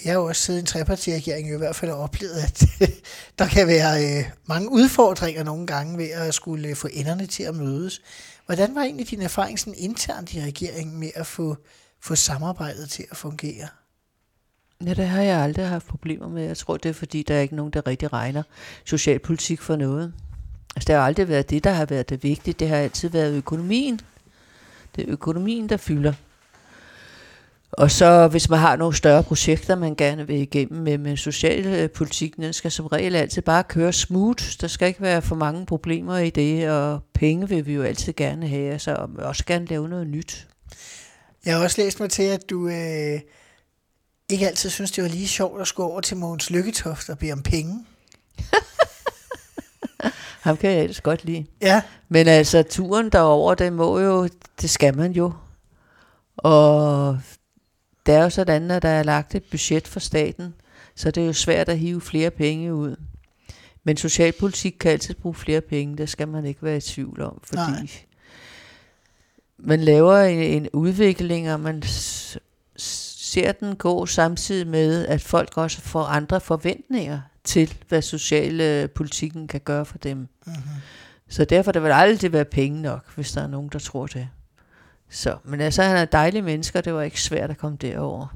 Jeg 0.06 0.13
har 0.13 0.19
jo 0.19 0.26
også 0.26 0.41
siddet 0.41 0.60
i 0.60 0.62
en 0.62 0.65
trepartiregering, 0.65 1.54
i 1.54 1.58
hvert 1.58 1.76
fald 1.76 1.91
og 1.91 2.00
oplevet, 2.00 2.34
at 2.34 2.63
der 3.39 3.48
kan 3.48 3.67
være 3.67 4.19
øh, 4.19 4.26
mange 4.46 4.72
udfordringer 4.72 5.43
nogle 5.43 5.67
gange 5.67 5.98
ved 5.98 6.10
at 6.10 6.34
skulle 6.34 6.76
få 6.76 6.88
enderne 6.93 7.26
til 7.26 7.43
at 7.43 7.56
mødes. 7.56 8.02
Hvordan 8.46 8.76
var 8.76 8.82
egentlig 8.82 9.10
din 9.10 9.22
erfaring 9.22 9.60
sådan 9.60 9.76
internt 9.78 10.34
i 10.34 10.41
regeringen 10.41 11.00
med 11.00 11.10
at 11.15 11.28
få, 11.28 11.58
få 12.02 12.15
samarbejdet 12.15 12.89
til 12.89 13.06
at 13.12 13.17
fungere? 13.17 13.67
Ja, 14.86 14.93
det 14.93 15.08
har 15.08 15.22
jeg 15.22 15.38
aldrig 15.38 15.67
haft 15.67 15.88
problemer 15.88 16.30
med. 16.30 16.43
Jeg 16.43 16.58
tror, 16.58 16.78
det 16.78 16.89
er 16.89 16.93
fordi, 16.93 17.24
der 17.24 17.36
er 17.36 17.41
ikke 17.41 17.56
nogen, 17.56 17.74
der 17.74 17.88
rigtig 17.88 18.13
regner 18.13 18.43
socialpolitik 18.86 19.62
for 19.62 19.76
noget. 19.76 20.13
Altså, 20.75 20.88
det 20.88 20.95
har 20.95 21.01
aldrig 21.01 21.27
været 21.27 21.49
det, 21.49 21.63
der 21.63 21.71
har 21.71 21.86
været 21.86 22.09
det 22.09 22.23
vigtige. 22.23 22.53
Det 22.59 22.69
har 22.69 22.77
altid 22.77 23.09
været 23.09 23.38
økonomien. 23.38 23.99
Det 24.95 25.03
er 25.03 25.12
økonomien, 25.12 25.69
der 25.69 25.77
fylder. 25.77 26.13
Og 27.71 27.91
så 27.91 28.27
hvis 28.27 28.49
man 28.49 28.59
har 28.59 28.75
nogle 28.75 28.95
større 28.95 29.23
projekter, 29.23 29.75
man 29.75 29.95
gerne 29.95 30.27
vil 30.27 30.36
igennem 30.41 30.81
med, 30.81 30.97
med 30.97 31.17
socialpolitik, 31.17 32.36
den 32.36 32.53
skal 32.53 32.71
som 32.71 32.88
regel 32.88 33.15
altid 33.15 33.41
bare 33.41 33.63
køre 33.63 33.93
smooth. 33.93 34.43
Der 34.62 34.67
skal 34.67 34.88
ikke 34.88 35.01
være 35.01 35.21
for 35.21 35.36
mange 35.36 35.65
problemer 35.65 36.17
i 36.17 36.29
det, 36.29 36.69
og 36.69 37.01
penge 37.13 37.49
vil 37.49 37.65
vi 37.65 37.73
jo 37.73 37.83
altid 37.83 38.13
gerne 38.13 38.47
have, 38.47 38.79
så 38.79 38.95
og 38.95 39.09
også 39.17 39.45
gerne 39.45 39.65
lave 39.65 39.89
noget 39.89 40.07
nyt. 40.07 40.47
Jeg 41.45 41.55
har 41.55 41.63
også 41.63 41.81
læst 41.81 41.99
mig 41.99 42.09
til, 42.09 42.23
at 42.23 42.49
du 42.49 42.67
øh, 42.67 43.19
ikke 44.29 44.47
altid 44.47 44.69
synes, 44.69 44.91
det 44.91 45.03
var 45.03 45.09
lige 45.09 45.27
sjovt 45.27 45.62
at 45.62 45.73
gå 45.75 45.83
over 45.83 46.01
til 46.01 46.17
Mogens 46.17 46.49
Lykketoft 46.49 47.09
og 47.09 47.17
bede 47.17 47.31
om 47.31 47.43
penge. 47.43 47.86
Ham 50.42 50.58
kan 50.58 50.72
jeg 50.72 50.80
ellers 50.80 51.02
godt 51.02 51.26
lide. 51.26 51.46
Ja, 51.62 51.82
Men 52.10 52.28
altså, 52.28 52.63
turen 52.63 53.10
derover, 53.10 53.56
det 53.56 53.74
må 53.74 54.00
jo, 54.00 54.30
det 54.62 54.70
skal 54.70 54.98
man 54.98 55.12
jo. 55.12 55.34
Og 56.38 57.20
det 58.06 58.16
er 58.16 58.24
jo 58.24 58.30
sådan, 58.30 58.72
at 58.72 58.82
der 58.82 58.89
er 58.89 59.04
lagt 59.04 59.36
et 59.36 59.44
budget 59.52 59.88
for 59.88 60.00
staten, 60.00 60.54
så 60.96 61.12
det 61.12 61.24
er 61.24 61.28
jo 61.28 61.34
svært 61.34 61.70
at 61.70 61.80
hive 61.80 62.02
flere 62.02 62.32
penge 62.32 62.76
ud. 62.76 62.96
Men 63.84 63.98
socialpolitik 63.98 64.76
kan 64.80 64.92
altid 64.92 65.13
bruge 65.13 65.36
flere 65.36 65.62
penge, 65.62 65.98
det 65.98 66.10
skal 66.10 66.28
man 66.28 66.46
ikke 66.46 66.63
være 66.63 66.78
i 66.78 66.82
tvivl 66.82 67.22
om, 67.22 67.39
fordi 67.44 67.72
Nej. 67.72 67.88
man 69.58 69.80
laver 69.80 70.18
en, 70.18 70.39
en 70.39 70.70
udvikling, 70.74 71.52
og 71.52 71.60
man 71.60 71.84
ser 72.76 73.52
den 73.52 73.76
gå 73.76 74.06
samtidig 74.06 74.68
med, 74.68 75.06
at 75.06 75.22
folk 75.22 75.58
også 75.58 75.82
får 75.82 76.04
andre 76.04 76.42
forventninger 76.42 77.20
til, 77.43 77.77
hvad 77.89 78.01
socialpolitikken 78.01 79.47
kan 79.47 79.62
gøre 79.62 79.86
for 79.86 79.97
dem. 79.97 80.17
Mm-hmm. 80.17 80.62
Så 81.29 81.45
derfor 81.45 81.71
der 81.71 81.79
vil 81.79 81.91
aldrig 81.91 82.34
være 82.34 82.45
penge 82.45 82.82
nok, 82.82 83.15
hvis 83.15 83.32
der 83.32 83.41
er 83.41 83.47
nogen, 83.47 83.69
der 83.73 83.79
tror 83.79 84.08
det. 84.08 84.29
Så, 85.10 85.38
men 85.43 85.62
altså, 85.62 85.84
han 85.84 85.97
er 85.97 86.06
dejlig 86.06 86.43
mennesker, 86.43 86.82
det 86.82 86.93
var 86.93 87.01
ikke 87.01 87.21
svært 87.21 87.49
at 87.49 87.58
komme 87.58 87.77
derover. 87.82 88.36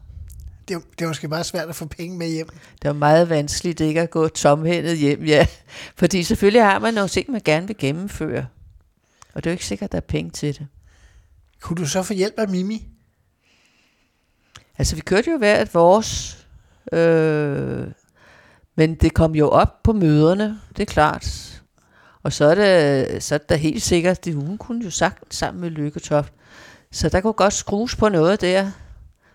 det, 0.67 0.77
det 0.99 1.05
er 1.05 1.07
måske 1.07 1.27
bare 1.29 1.43
svært 1.43 1.69
at 1.69 1.75
få 1.75 1.85
penge 1.85 2.17
med 2.17 2.29
hjem. 2.29 2.47
Det 2.81 2.87
var 2.87 2.93
meget 2.93 3.29
vanskeligt 3.29 3.79
ikke 3.79 4.01
at 4.01 4.09
gå 4.09 4.27
tomhændet 4.27 4.97
hjem, 4.97 5.23
ja. 5.23 5.47
Fordi 5.99 6.23
selvfølgelig 6.23 6.63
har 6.63 6.79
man 6.79 6.93
nogle 6.93 7.09
ting, 7.09 7.31
man 7.31 7.41
gerne 7.45 7.67
vil 7.67 7.77
gennemføre. 7.77 8.45
Og 9.33 9.43
det 9.43 9.49
er 9.49 9.51
jo 9.51 9.53
ikke 9.53 9.65
sikkert, 9.65 9.87
at 9.87 9.91
der 9.91 9.97
er 9.97 10.01
penge 10.01 10.31
til 10.31 10.59
det. 10.59 10.67
Kunne 11.61 11.77
du 11.77 11.87
så 11.87 12.03
få 12.03 12.13
hjælp 12.13 12.33
af 12.37 12.47
Mimi? 12.47 12.87
Altså, 14.77 14.95
vi 14.95 15.01
kørte 15.01 15.31
jo 15.31 15.37
hvert 15.37 15.73
vores, 15.73 16.45
øh, 16.91 17.87
men 18.77 18.95
det 18.95 19.13
kom 19.13 19.35
jo 19.35 19.49
op 19.49 19.83
på 19.83 19.93
møderne, 19.93 20.59
det 20.77 20.81
er 20.81 20.93
klart. 20.93 21.53
Og 22.23 22.33
så 22.33 22.45
er 22.45 22.55
det, 22.55 23.23
så 23.23 23.35
er 23.35 23.39
det 23.39 23.49
da 23.49 23.55
helt 23.55 23.83
sikkert, 23.83 24.27
at 24.27 24.33
hun 24.33 24.57
kunne 24.57 24.83
jo 24.85 24.91
sagt 24.91 25.35
sammen 25.35 25.61
med 25.61 25.69
Lykketoft. 25.69 26.33
Så 26.91 27.09
der 27.09 27.21
kunne 27.21 27.33
godt 27.33 27.53
skrues 27.53 27.95
på 27.95 28.09
noget 28.09 28.41
der. 28.41 28.71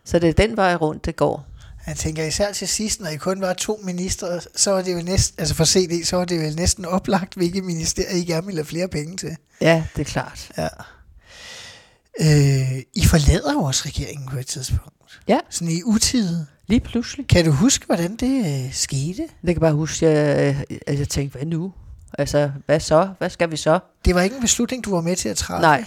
Så 0.05 0.19
det 0.19 0.29
er 0.29 0.47
den 0.47 0.57
vej 0.57 0.75
rundt, 0.75 1.05
det 1.05 1.17
går. 1.17 1.47
Jeg 1.87 1.97
tænker 1.97 2.25
især 2.25 2.53
til 2.53 2.69
sidst, 2.69 3.01
når 3.01 3.09
I 3.09 3.17
kun 3.17 3.41
var 3.41 3.53
to 3.53 3.81
ministre, 3.83 4.41
så 4.57 4.71
var 4.71 4.83
det 4.83 4.93
jo 4.93 5.03
næsten, 5.03 5.41
altså 5.41 5.55
for 5.55 5.65
CD, 5.65 6.05
så 6.05 6.17
var 6.17 6.25
det 6.25 6.41
vel 6.41 6.57
næsten 6.57 6.85
oplagt, 6.85 7.35
hvilke 7.35 7.63
ministerier 7.63 8.17
I 8.17 8.25
gerne 8.25 8.47
ville 8.47 8.59
have 8.59 8.67
flere 8.67 8.89
penge 8.89 9.17
til. 9.17 9.37
Ja, 9.61 9.85
det 9.97 10.01
er 10.01 10.11
klart. 10.11 10.51
Ja. 10.59 10.69
Øh, 12.21 12.83
I 12.95 13.07
forlader 13.07 13.53
jo 13.53 13.63
også 13.63 13.83
regeringen 13.87 14.29
på 14.29 14.39
et 14.39 14.47
tidspunkt. 14.47 15.21
Ja. 15.29 15.39
Sådan 15.51 15.69
i 15.69 15.83
utide. 15.83 16.47
Lige 16.67 16.81
pludselig. 16.81 17.27
Kan 17.29 17.45
du 17.45 17.51
huske, 17.51 17.87
hvordan 17.87 18.17
det 18.17 18.39
øh, 18.67 18.73
skete? 18.73 19.23
Jeg 19.45 19.55
kan 19.55 19.61
bare 19.61 19.73
huske, 19.73 20.07
at 20.09 20.47
jeg, 20.47 20.65
at 20.87 20.99
jeg 20.99 21.09
tænkte, 21.09 21.37
hvad 21.39 21.47
nu? 21.47 21.73
Altså, 22.19 22.51
hvad 22.67 22.81
så? 22.81 23.09
Hvad 23.19 23.31
skal 23.31 23.51
vi 23.51 23.57
så? 23.57 23.79
Det 24.05 24.15
var 24.15 24.21
ikke 24.23 24.37
en 24.37 24.43
beslutning, 24.43 24.85
du 24.85 24.95
var 24.95 25.01
med 25.01 25.17
til 25.17 25.29
at 25.29 25.37
træffe. 25.37 25.63
Nej. 25.63 25.85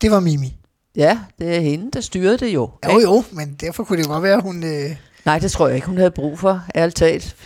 Det 0.00 0.10
var 0.10 0.20
Mimi. 0.20 0.56
Ja, 0.96 1.18
det 1.38 1.56
er 1.56 1.60
hende, 1.60 1.90
der 1.92 2.00
styrede 2.00 2.38
det 2.38 2.54
jo. 2.54 2.70
Jo 2.86 3.00
jo, 3.00 3.24
men 3.32 3.54
derfor 3.60 3.84
kunne 3.84 3.98
det 3.98 4.06
godt 4.06 4.22
være, 4.22 4.36
at 4.36 4.42
hun... 4.42 4.64
Øh, 4.64 4.96
Nej, 5.24 5.38
det 5.38 5.52
tror 5.52 5.66
jeg 5.66 5.74
ikke, 5.76 5.86
hun 5.86 5.96
havde 5.96 6.10
brug 6.10 6.38
for, 6.38 6.62
ærligt 6.74 6.96
talt. 6.96 7.36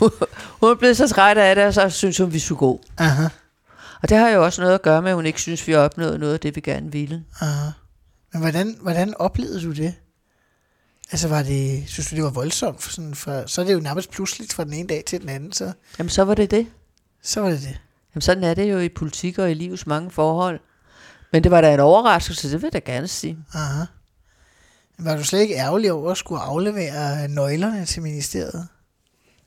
hun 0.60 0.76
blevet 0.78 0.96
så 0.96 1.08
træt 1.08 1.38
af 1.38 1.54
det, 1.56 1.64
og 1.64 1.74
så 1.74 1.88
synes 1.90 2.18
hun, 2.18 2.32
vi 2.32 2.38
skulle 2.38 2.58
gå. 2.58 2.80
aha, 2.98 3.24
Og 4.02 4.08
det 4.08 4.16
har 4.16 4.28
jo 4.28 4.44
også 4.44 4.60
noget 4.62 4.74
at 4.74 4.82
gøre 4.82 5.02
med, 5.02 5.10
at 5.10 5.14
hun 5.16 5.26
ikke 5.26 5.40
synes, 5.40 5.66
vi 5.66 5.72
har 5.72 5.78
opnået 5.80 6.20
noget 6.20 6.34
af 6.34 6.40
det, 6.40 6.56
vi 6.56 6.60
gerne 6.60 6.92
ville. 6.92 7.24
aha. 7.40 7.70
Men 8.32 8.42
hvordan, 8.42 8.76
hvordan 8.82 9.14
oplevede 9.18 9.62
du 9.62 9.72
det? 9.72 9.94
Altså 11.12 11.28
var 11.28 11.42
det, 11.42 11.84
synes 11.88 12.10
du 12.10 12.16
det 12.16 12.24
var 12.24 12.30
voldsomt? 12.30 12.82
For 12.82 12.90
sådan, 12.90 13.14
for, 13.14 13.46
så 13.46 13.60
er 13.60 13.64
det 13.64 13.74
jo 13.74 13.80
nærmest 13.80 14.10
pludseligt 14.10 14.52
fra 14.52 14.64
den 14.64 14.72
ene 14.72 14.88
dag 14.88 15.02
til 15.06 15.20
den 15.20 15.28
anden, 15.28 15.52
så, 15.52 15.72
Jamen, 15.98 16.10
så 16.10 16.22
var 16.22 16.34
det 16.34 16.50
det. 16.50 16.66
så 17.22 17.40
var 17.40 17.50
det 17.50 17.60
det. 17.60 17.80
Jamen, 18.14 18.22
sådan 18.22 18.44
er 18.44 18.54
det 18.54 18.70
jo 18.70 18.78
i 18.78 18.88
politik 18.88 19.38
og 19.38 19.50
i 19.50 19.54
livets 19.54 19.86
mange 19.86 20.10
forhold. 20.10 20.60
Men 21.32 21.42
det 21.44 21.50
var 21.50 21.60
da 21.60 21.74
en 21.74 21.80
overraskelse, 21.80 22.50
det 22.50 22.62
vil 22.62 22.70
jeg 22.72 22.86
da 22.86 22.92
gerne 22.92 23.08
sige. 23.08 23.38
Aha. 23.54 23.84
Var 24.98 25.16
du 25.16 25.24
slet 25.24 25.40
ikke 25.40 25.54
ærgerlig 25.54 25.92
over 25.92 26.10
at 26.10 26.16
skulle 26.16 26.40
aflevere 26.40 27.28
nøglerne 27.28 27.84
til 27.86 28.02
ministeriet? 28.02 28.68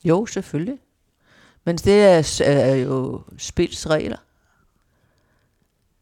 Jo, 0.03 0.25
selvfølgelig. 0.25 0.77
Men 1.65 1.77
det 1.77 2.03
er, 2.03 2.41
er 2.45 2.75
jo 2.75 3.21
spils 3.37 3.89
regler. 3.89 4.17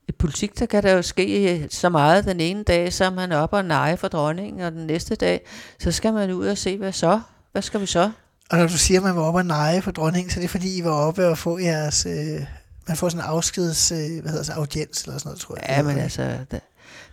I 0.08 0.12
politik, 0.12 0.60
der 0.60 0.66
kan 0.66 0.84
der 0.84 0.92
jo 0.92 1.02
ske 1.02 1.68
så 1.72 1.90
meget 1.90 2.26
den 2.26 2.40
ene 2.40 2.64
dag, 2.64 2.94
så 2.94 3.06
er 3.06 3.10
man 3.10 3.32
op 3.32 3.54
og 3.54 3.66
neje 3.66 3.98
for 3.98 4.08
dronningen, 4.08 4.62
og 4.62 4.72
den 4.72 4.88
næste 4.88 5.16
dag, 5.16 5.42
så 5.80 5.92
skal 5.92 6.14
man 6.14 6.32
ud 6.32 6.48
og 6.48 6.58
se, 6.58 6.78
hvad 6.78 6.92
så? 6.92 7.20
Hvad 7.52 7.62
skal 7.62 7.82
vi 7.82 7.86
så? 7.86 8.12
Og 8.50 8.58
når 8.58 8.68
du 8.68 8.78
siger, 8.78 9.00
at 9.00 9.04
man 9.04 9.16
var 9.16 9.22
oppe 9.22 9.40
og 9.40 9.46
neje 9.46 9.82
for 9.82 9.92
dronningen, 9.92 10.32
så 10.32 10.40
er 10.40 10.42
det 10.42 10.50
fordi, 10.50 10.78
I 10.78 10.84
var 10.84 10.92
oppe 10.92 11.28
og 11.28 11.38
få 11.38 11.60
jeres... 11.60 12.06
Øh, 12.06 12.46
man 12.88 12.98
får 12.98 13.10
sådan 13.10 13.26
en 13.26 13.30
afskeds... 13.30 13.92
Øh, 13.92 13.98
hvad 13.98 14.32
hedder 14.32 14.44
det, 14.44 14.50
audiens 14.50 15.04
eller 15.04 15.18
sådan 15.18 15.30
noget, 15.30 15.40
tror 15.40 15.56
jeg. 15.56 15.66
Ja, 15.70 15.82
men 15.82 15.98
altså, 15.98 16.22
der, 16.52 16.60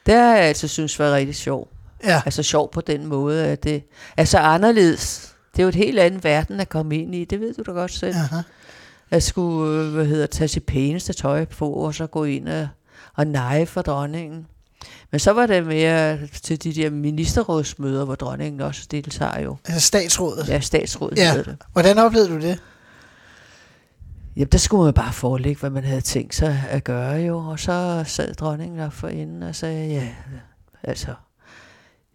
Det 0.07 0.15
har 0.15 0.35
jeg 0.35 0.45
altså 0.45 0.69
synes 0.69 0.99
var 0.99 1.13
rigtig 1.13 1.37
sjov. 1.37 1.69
Ja, 2.05 2.23
Altså 2.27 2.43
sjov 2.43 2.71
på 2.73 2.81
den 2.81 3.07
måde, 3.07 3.47
at 3.47 3.65
det 3.65 3.83
er 4.17 4.25
så 4.25 4.39
anderledes. 4.39 5.35
Det 5.53 5.59
er 5.59 5.63
jo 5.63 5.69
et 5.69 5.75
helt 5.75 5.99
andet 5.99 6.25
verden 6.25 6.61
at 6.61 6.69
komme 6.69 6.97
ind 6.97 7.15
i, 7.15 7.25
det 7.25 7.41
ved 7.41 7.55
du 7.55 7.63
da 7.67 7.71
godt 7.71 7.93
selv. 7.93 8.15
aha. 8.17 8.41
At 9.11 9.23
skulle, 9.23 9.83
øh, 9.83 9.93
hvad 9.95 10.07
hedder, 10.07 10.27
tage 10.27 10.49
sit 10.49 10.65
pæneste 10.67 11.13
tøj 11.13 11.45
på, 11.45 11.73
og 11.73 11.95
så 11.95 12.07
gå 12.07 12.25
ind 12.25 12.49
og, 12.49 12.69
og 13.19 13.27
neje 13.27 13.67
for 13.67 13.83
dronningen. 13.83 14.47
Men 15.11 15.19
så 15.21 15.31
var 15.33 15.47
det 15.47 15.67
mere 15.67 16.19
til 16.27 16.63
de 16.65 16.73
der 16.75 16.91
ministerrådsmøder, 16.91 18.05
hvor 18.05 18.15
dronningen 18.15 18.61
også 18.61 18.87
deltager 18.91 19.41
jo. 19.41 19.57
altså 19.65 19.81
statsrådet. 19.87 20.49
Ja, 20.49 20.61
statsrådet 20.61 21.19
Ja. 21.19 21.37
det. 21.37 21.57
Hvordan 21.73 21.99
oplevede 21.99 22.29
du 22.29 22.41
det? 22.41 22.59
Jamen, 24.37 24.49
der 24.53 24.59
skulle 24.59 24.85
man 24.85 24.95
bare 24.95 25.13
forelægge, 25.13 25.61
hvad 25.61 25.71
man 25.71 25.85
havde 25.85 26.01
tænkt 26.01 26.35
sig 26.35 26.65
at 26.71 26.85
gøre 26.85 27.15
jo. 27.21 27.39
Og 27.39 27.59
så 27.61 28.03
sad 28.07 28.35
dronningen 28.35 28.81
op 28.81 28.93
for 28.93 29.09
inden 29.09 29.43
og 29.43 29.55
sagde, 29.55 29.89
ja, 29.89 30.09
altså, 30.83 31.15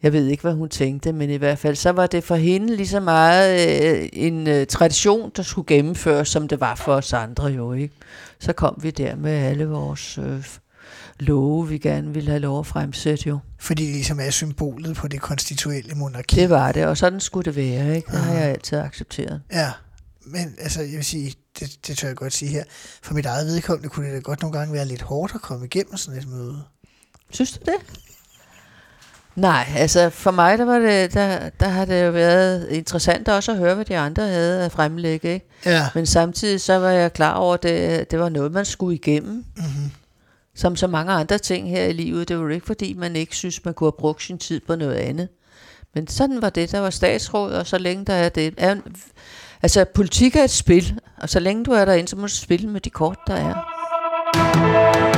jeg 0.04 0.14
ved 0.14 0.28
ikke, 0.28 0.41
hvad 0.41 0.54
hun 0.54 0.70
tænkte, 0.70 1.14
men 1.14 1.30
i 1.30 1.36
hvert 1.36 1.58
fald, 1.60 1.76
så 1.76 1.89
var 1.91 2.08
det 2.08 2.24
for 2.24 2.36
hende 2.36 2.76
lige 2.76 2.88
så 2.88 2.99
meget 2.99 3.78
øh, 4.01 4.10
en 4.14 4.47
øh, 4.47 4.68
tradition, 4.68 5.32
der 5.36 5.43
skulle 5.43 5.66
gennemføres, 5.66 6.28
som 6.30 6.47
det 6.47 6.60
var 6.60 6.76
for 6.76 6.93
os 6.93 7.14
andre 7.14 7.45
jo, 7.47 7.74
ikke? 7.74 7.93
Så 8.39 8.54
kom 8.54 8.80
vi 8.82 8.91
der 8.91 9.16
med 9.16 9.32
alle 9.32 9.66
vores 9.68 10.18
øh, 10.18 10.45
love, 11.20 11.68
vi 11.68 11.78
gerne 11.78 12.14
ville 12.14 12.30
have 12.30 12.39
lov 12.39 12.59
at 12.59 12.66
fremsætte 12.66 13.28
jo. 13.30 13.39
Fordi 13.59 13.86
det 13.86 13.93
ligesom 13.93 14.20
er 14.20 14.30
symbolet 14.30 14.95
på 14.95 15.07
det 15.07 15.22
konstituelle 15.22 15.95
monarki. 15.95 16.36
Det 16.36 16.49
var 16.49 16.72
det, 16.72 16.86
og 16.86 16.97
sådan 16.97 17.20
skulle 17.20 17.45
det 17.45 17.55
være, 17.55 17.95
ikke? 17.95 18.11
Det 18.11 18.20
har 18.20 18.34
jeg 18.34 18.43
altid 18.43 18.78
accepteret. 18.78 19.41
Ja, 19.53 19.72
men 20.26 20.55
altså, 20.59 20.82
jeg 20.82 20.91
vil 20.91 21.05
sige, 21.05 21.34
det, 21.59 21.78
det 21.88 21.97
tør 21.97 22.07
jeg 22.07 22.16
godt 22.18 22.34
sige 22.34 22.51
her. 22.51 22.64
For 23.03 23.14
mit 23.14 23.26
eget 23.26 23.47
vedkommende 23.47 23.89
kunne 23.89 24.05
det 24.05 24.14
da 24.14 24.20
godt 24.20 24.41
nogle 24.41 24.57
gange 24.57 24.74
være 24.74 24.86
lidt 24.86 25.01
hårdt 25.01 25.36
at 25.36 25.41
komme 25.41 25.66
igennem 25.66 25.97
sådan 25.97 26.20
et 26.20 26.28
møde. 26.28 26.64
Synes 27.32 27.51
du 27.51 27.59
det? 27.66 27.76
Nej, 29.36 29.66
altså 29.76 30.09
for 30.09 30.32
mig, 30.32 30.57
der, 30.57 30.66
var 30.66 30.80
det, 30.80 31.14
der, 31.14 31.49
der 31.59 31.68
har 31.68 31.86
det 31.86 32.05
jo 32.05 32.11
været 32.11 32.70
interessant 32.70 33.30
også 33.30 33.51
at 33.51 33.57
høre, 33.57 33.76
hvad 33.76 33.86
de 33.86 33.97
andre 33.97 34.28
havde 34.28 34.66
at 34.66 34.72
fremlægge. 34.72 35.34
Ikke? 35.34 35.49
Ja, 35.66 35.88
Men 35.95 36.05
samtidig 36.05 36.61
så 36.61 36.74
var 36.78 36.89
jeg 36.89 37.14
klar 37.14 37.34
over, 37.34 37.53
at 37.53 37.64
det, 37.64 38.11
det 38.11 38.20
var 38.20 38.30
noget, 38.30 38.51
man 38.51 38.66
skulle 38.66 38.95
igennem. 38.95 39.45
mm-hmm. 39.55 39.91
Som 40.56 40.76
så 40.76 40.88
mange 40.88 41.12
andre 41.12 41.38
ting 41.38 41.70
her 41.70 41.86
i 41.86 41.93
livet. 41.93 42.28
Det 42.28 42.39
var 42.39 42.49
ikke, 42.49 42.66
fordi 42.66 42.93
man 42.93 43.16
ikke 43.16 43.36
synes, 43.36 43.66
man 43.66 43.74
kunne 43.74 43.88
have 43.88 43.97
brugt 43.99 44.24
sin 44.24 44.38
tid 44.38 44.60
på 44.68 44.76
noget 44.76 44.95
andet. 44.95 45.28
Men 45.95 46.08
sådan 46.08 46.41
var 46.41 46.49
det. 46.49 46.72
Der 46.72 46.80
var 46.80 46.89
statsråd, 46.89 47.51
og 47.51 47.68
så 47.68 47.78
længe 47.78 48.06
der 48.06 48.14
er 48.14 48.30
det... 48.30 48.54
Er, 48.58 48.76
altså, 49.62 49.86
politik 49.86 50.36
er 50.36 50.43
et 50.43 50.49
spil, 50.49 50.99
og 51.18 51.30
så 51.30 51.39
længe 51.39 51.64
du 51.64 51.72
er 51.72 51.86
derinde, 51.86 52.08
så 52.08 52.16
må 52.16 52.22
du 52.22 52.28
spille 52.28 52.70
med 52.70 52.82
de 52.82 52.89
kort, 52.89 53.18
der 53.28 53.36
er. 53.36 55.12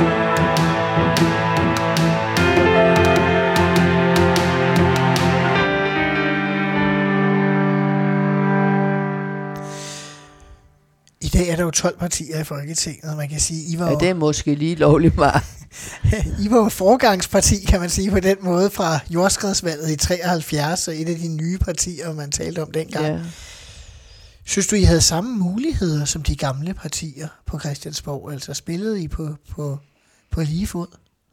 Dag 11.38 11.48
er 11.48 11.56
der 11.56 11.62
jo 11.62 11.70
12 11.70 11.98
partier 11.98 12.40
i 12.40 12.44
Folketinget, 12.44 13.16
man 13.16 13.28
kan 13.28 13.40
sige, 13.40 13.74
I 13.74 13.78
var, 13.78 13.90
Ja, 13.90 13.96
det 13.96 14.08
er 14.08 14.14
måske 14.14 14.54
lige 14.54 14.74
lovligt 14.74 15.16
meget. 15.16 15.42
I 16.44 16.50
var 16.50 16.56
jo 16.56 16.68
forgangsparti, 16.68 17.64
kan 17.64 17.80
man 17.80 17.90
sige 17.90 18.10
på 18.10 18.20
den 18.20 18.36
måde, 18.40 18.70
fra 18.70 18.98
jordskredsvalget 19.10 19.90
i 19.90 19.96
73, 19.96 20.88
og 20.88 20.96
et 20.96 21.08
af 21.08 21.16
de 21.16 21.28
nye 21.28 21.58
partier, 21.58 22.12
man 22.12 22.30
talte 22.30 22.62
om 22.62 22.70
dengang. 22.70 23.06
Ja. 23.06 23.18
Synes 24.44 24.66
du, 24.66 24.76
I 24.76 24.82
havde 24.82 25.00
samme 25.00 25.36
muligheder 25.38 26.04
som 26.04 26.22
de 26.22 26.36
gamle 26.36 26.74
partier 26.74 27.28
på 27.46 27.58
Christiansborg? 27.58 28.32
Altså 28.32 28.54
spillede 28.54 29.02
I 29.02 29.08
på, 29.08 29.28
på, 29.50 29.78
på 30.30 30.40
lige 30.40 30.66
fod, 30.66 30.86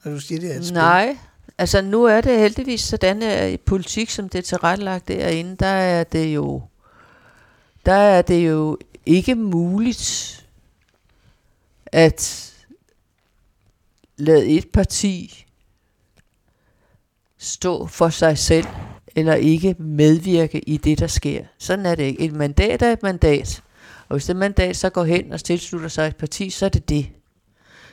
når 0.06 0.12
du 0.12 0.20
siger, 0.20 0.41
det 0.41 0.51
er 0.54 0.58
et 0.58 0.66
spil? 0.66 0.74
Nej, 0.74 1.18
altså 1.58 1.82
nu 1.82 2.04
er 2.04 2.22
det 2.22 2.39
heldigvis 2.39 2.82
sådan, 2.82 3.24
at 3.24 3.51
i 3.51 3.58
politik, 3.58 4.10
som 4.10 4.30
det 4.30 4.38
er 4.38 4.43
tilrettelagt 4.43 5.08
derinde, 5.08 5.56
der 5.60 5.66
er 5.66 6.04
det 6.04 6.26
jo, 6.26 6.62
der 7.86 7.93
er 7.93 8.22
det 8.22 8.47
jo 8.47 8.78
ikke 9.06 9.36
muligt 9.36 10.45
at 11.86 12.54
lade 14.18 14.47
et 14.47 14.70
parti 14.74 15.45
stå 17.38 17.88
for 17.88 18.10
sig 18.10 18.38
selv, 18.38 18.66
eller 19.16 19.34
ikke 19.34 19.76
medvirke 19.80 20.60
i 20.60 20.78
det, 20.78 20.99
der 20.99 21.08
sker. 21.08 21.43
Sådan 21.58 21.86
er 21.86 21.95
det 21.95 22.04
ikke. 22.04 22.22
Et 22.26 22.34
mandat 22.34 22.82
er 22.82 22.93
et 22.93 23.04
mandat. 23.04 23.64
Og 24.10 24.16
hvis 24.16 24.26
det 24.26 24.36
mandat 24.36 24.78
så 24.78 24.89
går 24.89 25.04
hen 25.04 25.32
og 25.34 25.43
tilslutter 25.43 25.88
sig 25.88 26.08
et 26.08 26.16
parti, 26.16 26.49
så 26.49 26.66
er 26.66 26.70
det 26.70 26.89
det. 26.89 27.10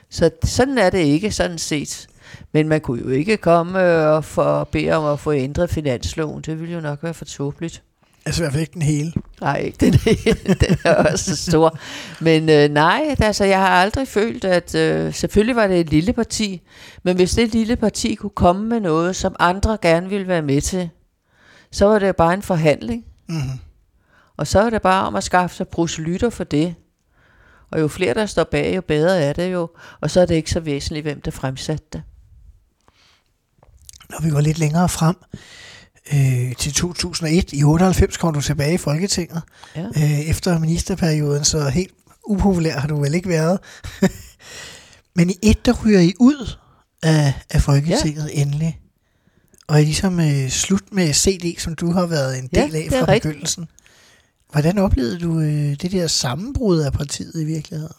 Så 0.09 0.31
sådan 0.45 0.79
er 0.79 0.91
det 0.91 0.99
ikke, 0.99 1.33
sådan 1.33 1.59
set. 1.59 2.07
Men 2.53 2.69
man 2.69 2.81
kunne 2.81 3.03
jo 3.03 3.09
ikke 3.09 3.37
komme 3.37 3.79
og 4.07 4.25
for, 4.25 4.65
bede 4.65 4.93
om 4.93 5.13
at 5.13 5.21
få 5.21 5.33
ændret 5.33 5.71
finansloven. 5.71 6.43
Det 6.43 6.61
ville 6.61 6.75
jo 6.75 6.81
nok 6.81 7.03
være 7.03 7.15
for 7.15 7.25
tåbeligt. 7.25 7.83
Altså 8.31 8.43
i 8.43 8.45
hvert 8.45 8.53
fald 8.53 8.61
ikke 8.61 8.75
den 8.75 8.83
hele. 8.83 9.13
Nej, 9.41 9.57
ikke 9.57 9.77
den, 9.81 9.93
den 10.69 10.77
er 10.85 10.95
også 10.95 11.37
stor. 11.37 11.79
Men 12.21 12.49
øh, 12.49 12.69
nej, 12.69 13.17
altså, 13.19 13.45
jeg 13.45 13.59
har 13.59 13.69
aldrig 13.69 14.09
følt, 14.09 14.45
at 14.45 14.75
øh, 14.75 15.15
selvfølgelig 15.15 15.57
var 15.57 15.67
det 15.67 15.81
et 15.81 15.91
lille 15.91 16.13
parti, 16.13 16.63
men 17.03 17.17
hvis 17.17 17.31
det 17.31 17.53
lille 17.53 17.77
parti 17.77 18.15
kunne 18.15 18.31
komme 18.31 18.69
med 18.69 18.81
noget, 18.81 19.17
som 19.17 19.37
andre 19.39 19.79
gerne 19.83 20.09
ville 20.09 20.29
være 20.29 20.43
med 20.43 20.61
til, 20.61 20.91
så 21.71 21.87
var 21.87 21.99
det 21.99 22.17
bare 22.17 22.35
en 22.35 22.43
forhandling. 22.43 23.05
Mm-hmm. 23.29 23.61
Og 24.37 24.47
så 24.47 24.61
er 24.61 24.71
det 24.71 24.83
bare 24.83 25.07
om 25.07 25.17
at 25.17 25.25
skaffe 25.25 25.57
sig 25.57 25.69
proselytter 25.69 26.31
for 26.31 26.45
det. 26.45 26.75
Og 27.71 27.81
jo 27.81 27.89
flere, 27.89 28.15
der 28.15 28.27
står 28.27 28.45
bag, 28.45 28.77
jo 28.77 28.81
bedre 28.81 29.23
er 29.23 29.33
det 29.33 29.53
jo. 29.53 29.69
Og 30.01 30.11
så 30.11 30.21
er 30.21 30.27
det 30.27 30.35
ikke 30.35 30.51
så 30.51 30.61
væsentligt, 30.61 31.05
hvem 31.05 31.21
der 31.21 31.31
fremsatte 31.31 31.87
det. 31.93 32.03
Når 34.11 34.23
vi 34.23 34.31
går 34.31 34.41
lidt 34.41 34.59
længere 34.59 34.89
frem 34.89 35.17
øh, 36.15 36.57
til 36.57 36.73
2001, 36.73 37.53
i 37.53 37.65
98 37.65 38.17
kom 38.17 38.35
du 38.35 38.41
tilbage 38.41 38.75
i 38.75 38.79
Folketinget. 38.79 39.43
Ja. 39.77 39.87
Øh, 39.97 40.21
efter 40.21 40.59
ministerperioden, 40.59 41.45
så 41.45 41.69
helt 41.69 41.93
upopulær 42.27 42.79
har 42.79 42.89
du 42.89 43.01
vel 43.01 43.15
ikke 43.15 43.29
været. 43.29 43.59
Men 45.17 45.31
i 45.31 45.35
et, 45.43 45.67
der 45.67 45.85
ryger 45.85 46.01
I 46.01 46.13
ud 46.21 46.57
af, 47.03 47.35
af 47.51 47.63
Folketinget 47.63 48.31
ja. 48.35 48.41
endelig. 48.43 48.81
Og 49.69 49.77
er 49.81 49.85
ligesom 49.85 50.21
øh, 50.21 50.49
slut 50.49 50.93
med 50.93 51.13
CD, 51.15 51.59
som 51.59 51.75
du 51.75 51.93
har 51.93 52.07
været 52.07 52.39
en 52.39 52.49
Ja, 52.53 52.65
del 52.65 52.77
af 52.77 52.83
det 52.91 52.95
er 52.97 53.05
fra 53.05 53.13
rigtigt. 53.13 53.23
begyndelsen. 53.23 53.69
Hvordan 54.53 54.79
oplevede 54.79 55.19
du 55.19 55.41
øh, 55.41 55.77
det 55.83 55.93
der 55.93 56.07
sammenbrud 56.07 56.79
af 56.79 56.93
partiet 56.93 57.43
i 57.43 57.45
virkeligheden? 57.45 57.95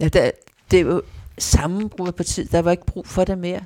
Ja, 0.00 0.08
der, 0.08 0.30
det 0.70 0.76
er 0.76 0.82
jo 0.82 1.02
sammenbrud 1.38 2.08
af 2.08 2.14
partiet. 2.14 2.52
Der 2.52 2.62
var 2.62 2.70
ikke 2.70 2.86
brug 2.86 3.06
for 3.06 3.24
det 3.24 3.38
mere. 3.38 3.60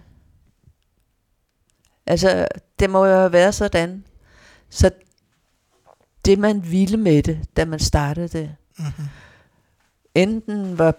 Altså, 2.10 2.46
det 2.78 2.90
må 2.90 3.06
jo 3.06 3.16
have 3.16 3.32
været 3.32 3.54
sådan. 3.54 4.04
Så 4.70 4.90
det, 6.24 6.38
man 6.38 6.70
ville 6.70 6.96
med 6.96 7.22
det, 7.22 7.40
da 7.56 7.64
man 7.64 7.78
startede 7.78 8.28
det, 8.28 8.56
Mm-hmm. 8.78 9.04
enten 10.14 10.78
var 10.78 10.94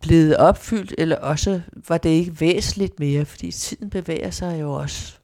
blevet 0.00 0.36
opfyldt, 0.36 0.94
eller 0.98 1.16
også 1.16 1.60
var 1.88 1.98
det 1.98 2.10
ikke 2.10 2.40
væsentligt 2.40 3.00
mere, 3.00 3.24
fordi 3.24 3.50
tiden 3.52 3.90
bevæger 3.90 4.30
sig 4.30 4.60
jo 4.60 4.72
også. 4.72 5.14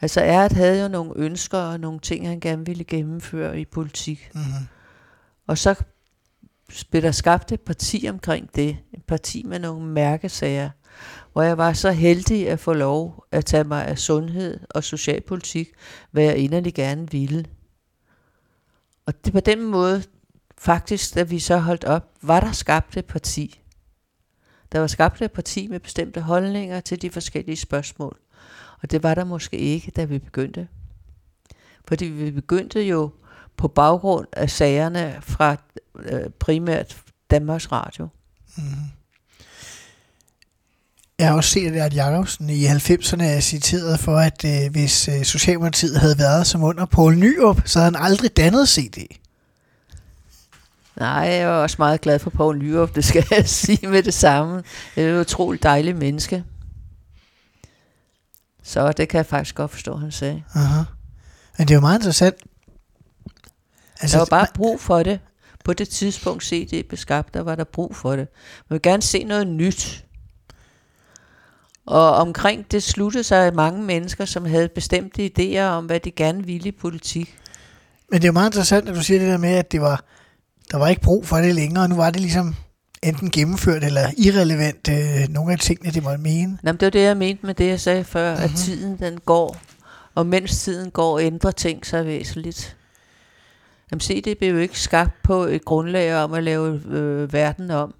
Altså 0.00 0.20
Erd 0.20 0.52
havde 0.52 0.82
jo 0.82 0.88
nogle 0.88 1.12
ønsker 1.16 1.58
og 1.58 1.80
nogle 1.80 2.00
ting, 2.00 2.28
han 2.28 2.40
gerne 2.40 2.66
ville 2.66 2.84
gennemføre 2.84 3.60
i 3.60 3.64
politik. 3.64 4.30
Mm-hmm. 4.34 4.66
Og 5.46 5.58
så 5.58 5.74
blev 6.90 7.02
der 7.02 7.12
skabt 7.12 7.52
et 7.52 7.60
parti 7.60 8.06
omkring 8.10 8.54
det. 8.54 8.76
Et 8.92 9.04
parti 9.04 9.42
med 9.42 9.58
nogle 9.58 9.86
mærkesager. 9.86 10.70
Hvor 11.32 11.42
jeg 11.42 11.58
var 11.58 11.72
så 11.72 11.90
heldig 11.90 12.48
at 12.48 12.60
få 12.60 12.72
lov 12.72 13.24
at 13.30 13.44
tage 13.44 13.64
mig 13.64 13.86
af 13.86 13.98
sundhed 13.98 14.60
og 14.70 14.84
socialpolitik, 14.84 15.68
hvad 16.10 16.24
jeg 16.24 16.36
inderlig 16.36 16.74
gerne 16.74 17.10
ville. 17.10 17.44
Og 19.06 19.24
det 19.24 19.32
på 19.32 19.40
den 19.40 19.62
måde, 19.62 20.02
faktisk, 20.58 21.14
da 21.14 21.22
vi 21.22 21.38
så 21.38 21.56
holdt 21.56 21.84
op, 21.84 22.10
var 22.22 22.40
der 22.40 22.52
skabt 22.52 22.96
et 22.96 23.04
parti. 23.04 23.60
Der 24.72 24.80
var 24.80 24.86
skabt 24.86 25.22
et 25.22 25.32
parti 25.32 25.66
med 25.66 25.80
bestemte 25.80 26.20
holdninger 26.20 26.80
til 26.80 27.02
de 27.02 27.10
forskellige 27.10 27.56
spørgsmål. 27.56 28.18
Og 28.82 28.90
det 28.90 29.02
var 29.02 29.14
der 29.14 29.24
måske 29.24 29.56
ikke, 29.56 29.90
da 29.90 30.04
vi 30.04 30.18
begyndte. 30.18 30.68
Fordi 31.88 32.04
vi 32.04 32.30
begyndte 32.30 32.82
jo 32.82 33.10
på 33.56 33.68
baggrund 33.68 34.26
af 34.32 34.50
sagerne 34.50 35.18
fra 35.20 35.56
øh, 35.96 36.30
primært 36.30 37.02
Danmarks 37.30 37.72
Radio. 37.72 38.08
Mm-hmm. 38.56 39.03
Jeg 41.18 41.28
har 41.28 41.36
også 41.36 41.50
set, 41.50 41.72
at 41.72 41.94
Jacobsen 41.94 42.50
i 42.50 42.66
90'erne 42.66 43.22
er 43.22 43.40
citeret 43.40 44.00
for, 44.00 44.16
at 44.16 44.44
øh, 44.44 44.72
hvis 44.72 45.08
øh, 45.08 45.24
Socialdemokratiet 45.24 46.00
havde 46.00 46.18
været 46.18 46.46
som 46.46 46.62
under 46.62 46.84
Poul 46.84 47.16
Nyrup, 47.16 47.62
så 47.64 47.78
havde 47.78 47.92
han 47.92 48.02
aldrig 48.04 48.36
dannet 48.36 48.68
CD. 48.68 48.98
Nej, 50.96 51.08
jeg 51.08 51.48
var 51.48 51.54
også 51.54 51.76
meget 51.78 52.00
glad 52.00 52.18
for 52.18 52.30
Poul 52.30 52.58
Nyrup, 52.58 52.94
det 52.94 53.04
skal 53.04 53.26
jeg 53.30 53.48
sige 53.64 53.88
med 53.88 54.02
det 54.02 54.14
samme. 54.14 54.62
Det 54.94 55.04
er 55.04 55.14
et 55.16 55.20
utroligt 55.20 55.62
dejligt 55.62 55.96
menneske. 55.96 56.44
Så 58.62 58.92
det 58.92 59.08
kan 59.08 59.18
jeg 59.18 59.26
faktisk 59.26 59.54
godt 59.54 59.70
forstå, 59.70 59.96
han 59.96 60.12
sagde. 60.12 60.42
Aha. 60.54 60.82
Men 61.58 61.68
det 61.68 61.74
er 61.74 61.76
jo 61.76 61.80
meget 61.80 61.98
interessant. 61.98 62.36
Altså, 64.00 64.16
der 64.16 64.20
var 64.20 64.38
bare 64.38 64.46
brug 64.54 64.80
for 64.80 65.02
det. 65.02 65.20
På 65.64 65.72
det 65.72 65.88
tidspunkt 65.88 66.44
CD 66.44 66.88
blev 66.88 66.98
skabt, 66.98 67.34
der 67.34 67.40
var 67.40 67.54
der 67.54 67.64
brug 67.64 67.96
for 67.96 68.10
det. 68.10 68.28
Man 68.68 68.74
vil 68.74 68.82
gerne 68.82 69.02
se 69.02 69.24
noget 69.24 69.46
nyt. 69.46 70.04
Og 71.86 72.10
omkring 72.12 72.70
det 72.70 72.82
sluttede 72.82 73.24
sig 73.24 73.54
mange 73.54 73.82
mennesker, 73.82 74.24
som 74.24 74.44
havde 74.44 74.68
bestemte 74.68 75.30
idéer 75.38 75.62
om, 75.62 75.86
hvad 75.86 76.00
de 76.00 76.10
gerne 76.10 76.46
ville 76.46 76.68
i 76.68 76.72
politik. 76.72 77.38
Men 78.10 78.20
det 78.20 78.24
er 78.24 78.28
jo 78.28 78.32
meget 78.32 78.48
interessant, 78.48 78.88
at 78.88 78.94
du 78.94 79.02
siger 79.02 79.20
det 79.20 79.28
der 79.28 79.38
med, 79.38 79.54
at 79.54 79.72
det 79.72 79.80
var, 79.80 80.04
der 80.70 80.78
var 80.78 80.88
ikke 80.88 81.02
brug 81.02 81.26
for 81.26 81.36
det 81.36 81.54
længere, 81.54 81.84
og 81.84 81.88
nu 81.88 81.96
var 81.96 82.10
det 82.10 82.20
ligesom 82.20 82.54
enten 83.02 83.30
gennemført 83.30 83.84
eller 83.84 84.10
irrelevant, 84.18 84.88
øh, 84.90 85.28
nogle 85.28 85.52
af 85.52 85.58
tingene, 85.58 85.92
det 85.92 86.02
måtte 86.02 86.22
mene. 86.22 86.58
Jamen, 86.64 86.80
det 86.80 86.86
var 86.86 86.90
det, 86.90 87.02
jeg 87.02 87.16
mente 87.16 87.46
med 87.46 87.54
det, 87.54 87.68
jeg 87.68 87.80
sagde 87.80 88.04
før, 88.04 88.30
mm-hmm. 88.30 88.44
at 88.44 88.50
tiden 88.56 88.98
den 88.98 89.20
går, 89.20 89.56
og 90.14 90.26
mens 90.26 90.62
tiden 90.62 90.90
går, 90.90 91.18
ændrer 91.18 91.50
ting 91.50 91.86
sig 91.86 92.06
væsentligt. 92.06 92.76
Jamen 93.90 94.00
se, 94.00 94.20
det 94.20 94.38
blev 94.38 94.50
jo 94.54 94.58
ikke 94.58 94.80
skabt 94.80 95.22
på 95.22 95.42
et 95.44 95.64
grundlag 95.64 96.16
om 96.16 96.34
at 96.34 96.42
lave 96.42 96.80
øh, 96.90 97.32
verden 97.32 97.70
om. 97.70 97.94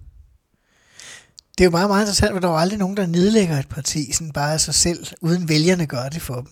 Det 1.58 1.64
er 1.64 1.64
jo 1.64 1.70
meget, 1.70 1.88
meget 1.88 2.02
interessant, 2.02 2.32
for 2.32 2.40
der 2.40 2.48
er 2.48 2.52
jo 2.52 2.58
aldrig 2.58 2.78
nogen, 2.78 2.96
der 2.96 3.06
nedlægger 3.06 3.58
et 3.58 3.68
parti, 3.68 4.12
sådan 4.12 4.32
bare 4.32 4.52
af 4.52 4.60
sig 4.60 4.74
selv, 4.74 5.06
uden 5.20 5.48
vælgerne 5.48 5.86
gør 5.86 6.08
det 6.08 6.22
for 6.22 6.34
dem. 6.34 6.50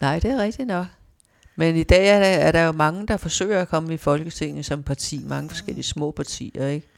Nej, 0.00 0.18
det 0.18 0.30
er 0.30 0.38
rigtigt 0.38 0.68
nok. 0.68 0.86
Men 1.56 1.76
i 1.76 1.82
dag 1.82 2.08
er 2.08 2.18
der, 2.18 2.26
er 2.26 2.52
der 2.52 2.62
jo 2.62 2.72
mange, 2.72 3.06
der 3.06 3.16
forsøger 3.16 3.60
at 3.60 3.68
komme 3.68 3.94
i 3.94 3.96
Folketinget 3.96 4.66
som 4.66 4.82
parti, 4.82 5.24
mange 5.24 5.48
forskellige 5.48 5.84
små 5.84 6.10
partier, 6.10 6.66
ikke? 6.66 6.88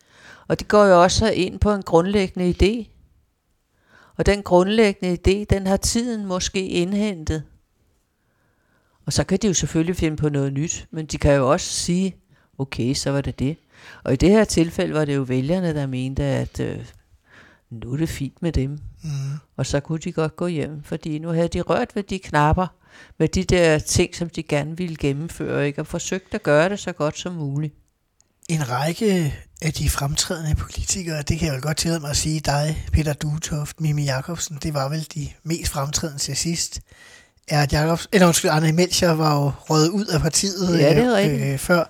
Og 0.49 0.59
det 0.59 0.69
går 0.69 0.85
jo 0.85 1.03
også 1.03 1.31
ind 1.31 1.59
på 1.59 1.73
en 1.73 1.83
grundlæggende 1.83 2.55
idé. 2.63 2.91
Og 4.17 4.27
den 4.27 4.43
grundlæggende 4.43 5.13
idé, 5.13 5.45
den 5.51 5.67
har 5.67 5.77
tiden 5.77 6.27
måske 6.27 6.69
indhentet. 6.69 7.43
Og 9.07 9.13
så 9.13 9.25
kan 9.25 9.39
de 9.43 9.47
jo 9.47 9.55
selvfølgelig 9.55 9.97
finde 9.97 10.17
på 10.17 10.29
noget 10.29 10.53
nyt, 10.53 10.87
men 10.91 11.07
de 11.07 11.19
kan 11.19 11.35
jo 11.35 11.51
også 11.51 11.67
sige, 11.67 12.17
okay, 12.59 12.95
så 12.95 13.11
var 13.11 13.21
det 13.21 13.39
det. 13.39 13.57
Og 14.05 14.13
i 14.13 14.17
det 14.17 14.31
her 14.31 14.45
tilfælde 14.45 14.95
var 14.95 15.05
det 15.05 15.17
jo 15.17 15.23
vælgerne, 15.23 15.75
der 15.75 15.87
mente, 15.87 16.23
at 16.23 16.61
øh, 16.61 16.79
nu 17.71 17.93
er 17.93 17.97
det 17.97 18.09
fint 18.09 18.43
med 18.43 18.53
dem. 18.53 18.79
Mm. 19.03 19.11
Og 19.57 19.67
så 19.67 19.81
kunne 19.81 19.99
de 19.99 20.13
godt 20.13 20.37
gå 20.37 20.47
hjem, 20.47 20.83
fordi 20.85 21.19
nu 21.19 21.29
havde 21.29 21.49
de 21.49 21.61
rørt 21.61 21.97
ved 21.97 22.03
de 22.03 22.19
knapper, 22.19 22.67
med 23.19 23.29
de 23.29 23.45
der 23.45 23.79
ting, 23.79 24.15
som 24.15 24.29
de 24.31 24.43
gerne 24.43 24.77
ville 24.77 24.97
gennemføre, 24.97 25.67
ikke? 25.67 25.81
og 25.81 25.87
forsøgt 25.87 26.35
at 26.35 26.43
gøre 26.43 26.69
det 26.69 26.79
så 26.79 26.93
godt 26.93 27.19
som 27.19 27.33
muligt. 27.33 27.75
En 28.49 28.71
række 28.71 29.35
af 29.63 29.73
de 29.73 29.91
fremtrædende 29.91 30.55
politikere, 30.55 31.23
det 31.23 31.39
kan 31.39 31.47
jeg 31.47 31.55
vel 31.55 31.63
godt 31.63 31.77
tillade 31.77 32.01
mig 32.01 32.11
at 32.11 32.17
sige, 32.17 32.41
dig, 32.41 32.87
Peter 32.93 33.13
Duetoft, 33.13 33.81
Mimi 33.81 34.05
Jakobsen, 34.05 34.59
det 34.63 34.75
var 34.75 34.89
vel 34.89 35.07
de 35.15 35.29
mest 35.43 35.73
fremtrædende 35.73 36.21
til 36.23 36.37
sidst. 36.37 36.81
Er 37.49 37.67
Jacobs, 37.73 38.09
eller 38.13 38.27
undskyld, 38.27 38.51
Arne 38.51 38.73
Melcher 38.73 39.11
var 39.13 39.43
jo 39.43 39.53
røget 39.59 39.89
ud 39.89 40.07
af 40.07 40.21
partiet 40.21 40.79
Ja, 40.79 40.95
det 40.95 41.05
er 41.05 41.17
rigtigt. 41.17 41.43
øh, 41.43 41.59
før. 41.59 41.85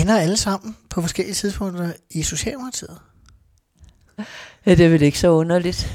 Ender 0.00 0.18
alle 0.18 0.36
sammen 0.36 0.76
på 0.90 1.00
forskellige 1.00 1.34
tidspunkter 1.34 1.92
i 2.10 2.22
Socialdemokratiet? 2.22 2.98
Ja, 4.66 4.74
det 4.74 4.80
er 4.86 4.88
vel 4.88 5.02
ikke 5.02 5.18
så 5.18 5.28
underligt. 5.28 5.92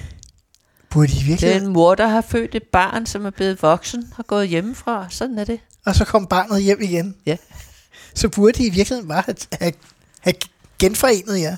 Burde 0.90 1.08
de 1.08 1.18
Det 1.18 1.28
virkelig? 1.28 1.50
er 1.50 1.56
en 1.56 1.68
mor, 1.68 1.96
der 1.96 2.08
har 2.08 2.22
født 2.22 2.56
et 2.56 2.64
barn, 2.64 3.06
som 3.06 3.26
er 3.26 3.30
blevet 3.30 3.62
voksen 3.62 4.14
og 4.18 4.28
gået 4.28 4.48
hjemmefra. 4.48 5.08
Sådan 5.10 5.38
er 5.40 5.44
det. 5.44 5.60
Og 5.86 5.96
så 5.96 6.06
kom 6.06 6.28
barnet 6.28 6.64
hjem 6.64 6.82
igen. 6.82 7.16
Ja. 7.26 7.38
Så 8.16 8.30
burde 8.30 8.58
de 8.58 8.66
i 8.66 8.70
virkeligheden 8.70 9.08
bare 9.08 9.24
have, 9.26 9.36
have, 9.62 9.74
have 10.20 10.34
genforenet 10.80 11.42
jer. 11.42 11.58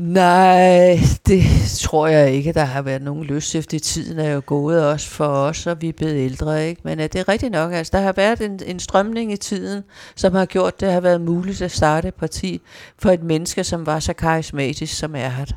Nej, 0.00 0.98
det 1.26 1.44
tror 1.80 2.06
jeg 2.06 2.32
ikke, 2.32 2.52
der 2.52 2.64
har 2.64 2.82
været 2.82 3.02
nogen 3.02 3.24
lyst 3.24 3.54
efter. 3.54 3.78
Tiden 3.78 4.18
er 4.18 4.30
jo 4.30 4.42
gået 4.46 4.86
også 4.86 5.08
for 5.08 5.26
os, 5.26 5.66
og 5.66 5.82
vi 5.82 5.88
er 5.88 5.92
blevet 5.92 6.16
ældre. 6.16 6.68
Ikke? 6.68 6.80
Men 6.84 7.00
er 7.00 7.06
det 7.06 7.20
er 7.20 7.28
rigtigt 7.28 7.52
nok, 7.52 7.72
altså, 7.72 7.90
der 7.96 8.00
har 8.00 8.12
været 8.12 8.40
en, 8.40 8.60
en 8.66 8.80
strømning 8.80 9.32
i 9.32 9.36
tiden, 9.36 9.84
som 10.16 10.34
har 10.34 10.46
gjort, 10.46 10.80
det 10.80 10.92
har 10.92 11.00
været 11.00 11.20
muligt 11.20 11.62
at 11.62 11.70
starte 11.70 12.08
et 12.08 12.14
parti 12.14 12.60
for 12.98 13.10
et 13.10 13.22
menneske, 13.22 13.64
som 13.64 13.86
var 13.86 14.00
så 14.00 14.12
karismatisk 14.12 14.98
som 14.98 15.14
er 15.14 15.20
Erhard. 15.20 15.54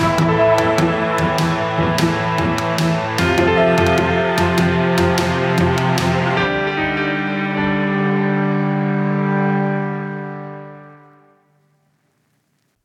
Mm. 0.00 0.55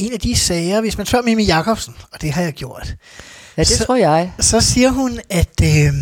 En 0.01 0.13
af 0.13 0.19
de 0.19 0.35
sager, 0.35 0.81
hvis 0.81 0.97
man 0.97 1.05
spørger 1.05 1.25
Mimi 1.25 1.43
Jakobsen, 1.43 1.95
og 2.11 2.21
det 2.21 2.31
har 2.31 2.41
jeg 2.41 2.53
gjort, 2.53 2.95
Ja, 3.57 3.61
det 3.61 3.67
Så- 3.77 3.85
tror 3.85 3.95
jeg. 3.95 4.33
så 4.39 4.61
siger 4.61 4.89
hun, 4.89 5.19
at 5.29 5.61
øh, 5.63 5.93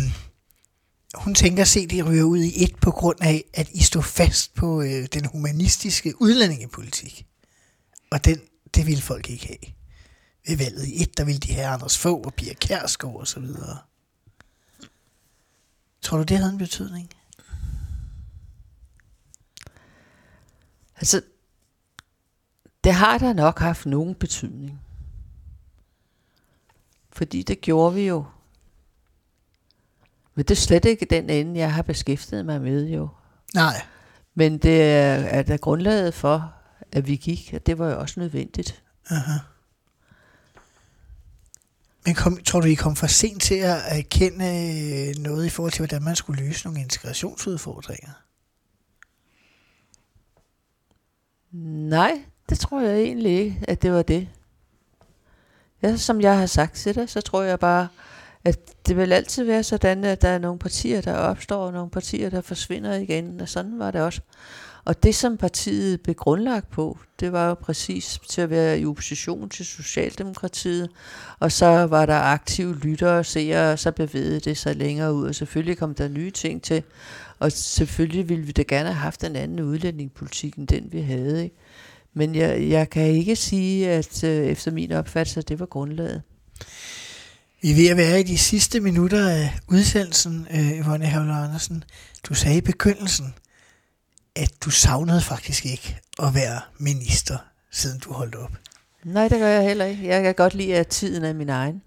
hun 1.14 1.34
tænker 1.34 1.62
at 1.62 1.68
se 1.68 1.86
det 1.86 2.06
ryger 2.06 2.24
ud 2.24 2.38
i 2.38 2.64
et 2.64 2.76
på 2.76 2.90
grund 2.90 3.18
af, 3.22 3.44
at 3.54 3.68
I 3.72 3.82
stod 3.82 4.02
fast 4.02 4.54
på 4.54 4.82
øh, 4.82 5.06
den 5.12 5.24
humanistiske 5.24 6.22
udlændingepolitik. 6.22 7.26
Og 8.10 8.24
den, 8.24 8.40
det 8.74 8.86
ville 8.86 9.02
folk 9.02 9.30
ikke 9.30 9.46
have. 9.46 9.74
Ved 10.48 10.56
valget 10.56 10.86
i 10.88 11.02
et, 11.02 11.16
der 11.18 11.24
ville 11.24 11.38
de 11.38 11.52
have 11.52 11.66
Anders 11.66 11.98
Fogh 11.98 12.26
og 12.26 12.34
Pia 12.34 12.54
Kærsgaard 12.54 13.16
og 13.16 13.28
så 13.28 13.40
videre. 13.40 13.78
Tror 16.02 16.16
du, 16.16 16.22
det 16.22 16.36
havde 16.38 16.52
en 16.52 16.58
betydning? 16.58 17.08
Altså, 20.96 21.22
det 22.84 22.94
har 22.94 23.18
da 23.18 23.32
nok 23.32 23.58
haft 23.58 23.86
nogen 23.86 24.14
betydning. 24.14 24.80
Fordi 27.12 27.42
det 27.42 27.60
gjorde 27.60 27.94
vi 27.94 28.06
jo. 28.06 28.24
Men 30.34 30.44
det 30.44 30.50
er 30.50 30.60
slet 30.60 30.84
ikke 30.84 31.06
den 31.10 31.30
ende, 31.30 31.60
jeg 31.60 31.74
har 31.74 31.82
beskæftiget 31.82 32.46
mig 32.46 32.60
med 32.60 32.88
jo. 32.88 33.08
Nej. 33.54 33.82
Men 34.34 34.58
det 34.58 34.82
er, 34.82 35.14
er 35.14 35.42
der 35.42 35.56
grundlaget 35.56 36.14
for, 36.14 36.54
at 36.92 37.06
vi 37.06 37.16
gik, 37.16 37.50
og 37.54 37.66
det 37.66 37.78
var 37.78 37.90
jo 37.90 38.00
også 38.00 38.20
nødvendigt. 38.20 38.82
Men 42.06 42.14
kom, 42.14 42.42
tror 42.42 42.60
du, 42.60 42.66
I 42.66 42.74
kom 42.74 42.96
for 42.96 43.06
sent 43.06 43.42
til 43.42 43.54
at 43.54 43.98
erkende 43.98 44.44
øh, 44.44 45.22
noget 45.22 45.46
i 45.46 45.48
forhold 45.48 45.72
til, 45.72 45.80
hvordan 45.80 46.02
man 46.02 46.16
skulle 46.16 46.44
løse 46.44 46.66
nogle 46.66 46.80
integrationsudfordringer? 46.80 48.10
Nej, 51.88 52.24
det 52.50 52.58
tror 52.58 52.80
jeg 52.80 53.00
egentlig 53.00 53.38
ikke, 53.38 53.60
at 53.68 53.82
det 53.82 53.92
var 53.92 54.02
det. 54.02 54.28
Ja, 55.82 55.96
som 55.96 56.20
jeg 56.20 56.38
har 56.38 56.46
sagt 56.46 56.74
til 56.74 56.94
dig, 56.94 57.08
så 57.08 57.20
tror 57.20 57.42
jeg 57.42 57.58
bare, 57.58 57.88
at 58.44 58.58
det 58.86 58.96
vil 58.96 59.12
altid 59.12 59.44
være 59.44 59.62
sådan, 59.62 60.04
at 60.04 60.22
der 60.22 60.28
er 60.28 60.38
nogle 60.38 60.58
partier, 60.58 61.00
der 61.00 61.14
opstår, 61.14 61.66
og 61.66 61.72
nogle 61.72 61.90
partier, 61.90 62.30
der 62.30 62.40
forsvinder 62.40 62.94
igen, 62.94 63.40
og 63.40 63.48
sådan 63.48 63.78
var 63.78 63.90
det 63.90 64.00
også. 64.00 64.20
Og 64.84 65.02
det, 65.02 65.14
som 65.14 65.36
partiet 65.36 66.00
blev 66.00 66.14
grundlagt 66.14 66.70
på, 66.70 66.98
det 67.20 67.32
var 67.32 67.48
jo 67.48 67.54
præcis 67.54 68.20
til 68.28 68.40
at 68.40 68.50
være 68.50 68.80
i 68.80 68.86
opposition 68.86 69.48
til 69.48 69.66
Socialdemokratiet, 69.66 70.90
og 71.38 71.52
så 71.52 71.66
var 71.66 72.06
der 72.06 72.14
aktive 72.14 72.76
lyttere 72.76 73.18
og 73.18 73.26
seere, 73.26 73.72
og 73.72 73.78
så 73.78 73.92
bevægede 73.92 74.40
det 74.40 74.56
sig 74.58 74.76
længere 74.76 75.14
ud, 75.14 75.28
og 75.28 75.34
selvfølgelig 75.34 75.78
kom 75.78 75.94
der 75.94 76.08
nye 76.08 76.30
ting 76.30 76.62
til, 76.62 76.82
og 77.38 77.52
selvfølgelig 77.52 78.28
ville 78.28 78.44
vi 78.44 78.52
da 78.52 78.62
gerne 78.62 78.88
have 78.88 78.94
haft 78.94 79.24
en 79.24 79.36
anden 79.36 79.60
udlændingepolitik, 79.60 80.56
end 80.56 80.68
den 80.68 80.92
vi 80.92 81.00
havde, 81.00 81.44
ikke? 81.44 81.56
Men 82.14 82.34
jeg, 82.34 82.68
jeg 82.68 82.90
kan 82.90 83.06
ikke 83.06 83.36
sige, 83.36 83.90
at 83.90 84.24
øh, 84.24 84.46
efter 84.46 84.70
min 84.70 84.92
opfattelse, 84.92 85.40
at 85.40 85.48
det 85.48 85.60
var 85.60 85.66
grundlaget. 85.66 86.22
Vi 87.62 87.70
er 87.70 87.74
ved 87.74 87.88
at 87.88 87.96
være 87.96 88.20
i 88.20 88.22
de 88.22 88.38
sidste 88.38 88.80
minutter 88.80 89.28
af 89.28 89.58
udsendelsen, 89.68 90.46
øh, 90.50 90.70
Yvonne 90.78 91.06
Havler 91.06 91.34
Andersen. 91.34 91.84
Du 92.28 92.34
sagde 92.34 92.58
i 92.58 92.60
begyndelsen, 92.60 93.34
at 94.36 94.50
du 94.64 94.70
savnede 94.70 95.20
faktisk 95.20 95.66
ikke 95.66 95.98
at 96.22 96.34
være 96.34 96.60
minister, 96.78 97.38
siden 97.70 97.98
du 97.98 98.12
holdt 98.12 98.34
op. 98.34 98.50
Nej, 99.04 99.28
det 99.28 99.38
gør 99.38 99.48
jeg 99.48 99.64
heller 99.64 99.84
ikke. 99.84 100.08
Jeg 100.08 100.22
kan 100.22 100.34
godt 100.34 100.54
lide, 100.54 100.74
at 100.74 100.86
tiden 100.86 101.24
er 101.24 101.32
min 101.32 101.48
egen. 101.48 101.82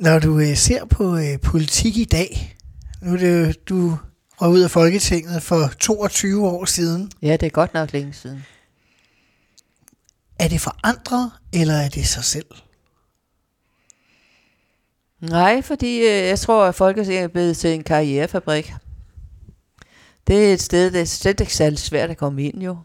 Når 0.00 0.18
du 0.18 0.38
øh, 0.38 0.56
ser 0.56 0.84
på 0.84 1.16
øh, 1.16 1.40
politik 1.40 1.96
i 1.96 2.04
dag, 2.04 2.56
nu 3.02 3.12
er 3.12 3.16
det 3.16 3.46
jo, 3.46 3.52
du 3.68 3.98
røg 4.40 4.50
ud 4.50 4.60
af 4.60 4.70
Folketinget 4.70 5.42
for 5.42 5.70
22 5.80 6.46
år 6.46 6.64
siden. 6.64 7.12
Ja, 7.22 7.32
det 7.32 7.46
er 7.46 7.50
godt 7.50 7.74
nok 7.74 7.92
længe 7.92 8.12
siden. 8.12 8.44
Er 10.44 10.48
det 10.48 10.60
forandret, 10.60 11.30
eller 11.52 11.74
er 11.74 11.88
det 11.88 12.06
sig 12.06 12.24
selv? 12.24 12.46
Nej, 15.20 15.62
fordi 15.62 15.98
øh, 15.98 16.26
jeg 16.28 16.38
tror, 16.38 16.64
at 16.64 16.74
Folketinget 16.74 17.24
er 17.24 17.28
blevet 17.28 17.56
til 17.56 17.74
en 17.74 17.82
karrierefabrik. 17.82 18.74
Det 20.26 20.48
er 20.48 20.52
et 20.52 20.62
sted, 20.62 20.90
det 20.90 21.00
er 21.00 21.04
slet 21.04 21.40
ikke 21.40 21.54
særlig 21.54 21.78
svært 21.78 22.10
at 22.10 22.16
komme 22.16 22.42
ind 22.42 22.62
jo. 22.62 22.78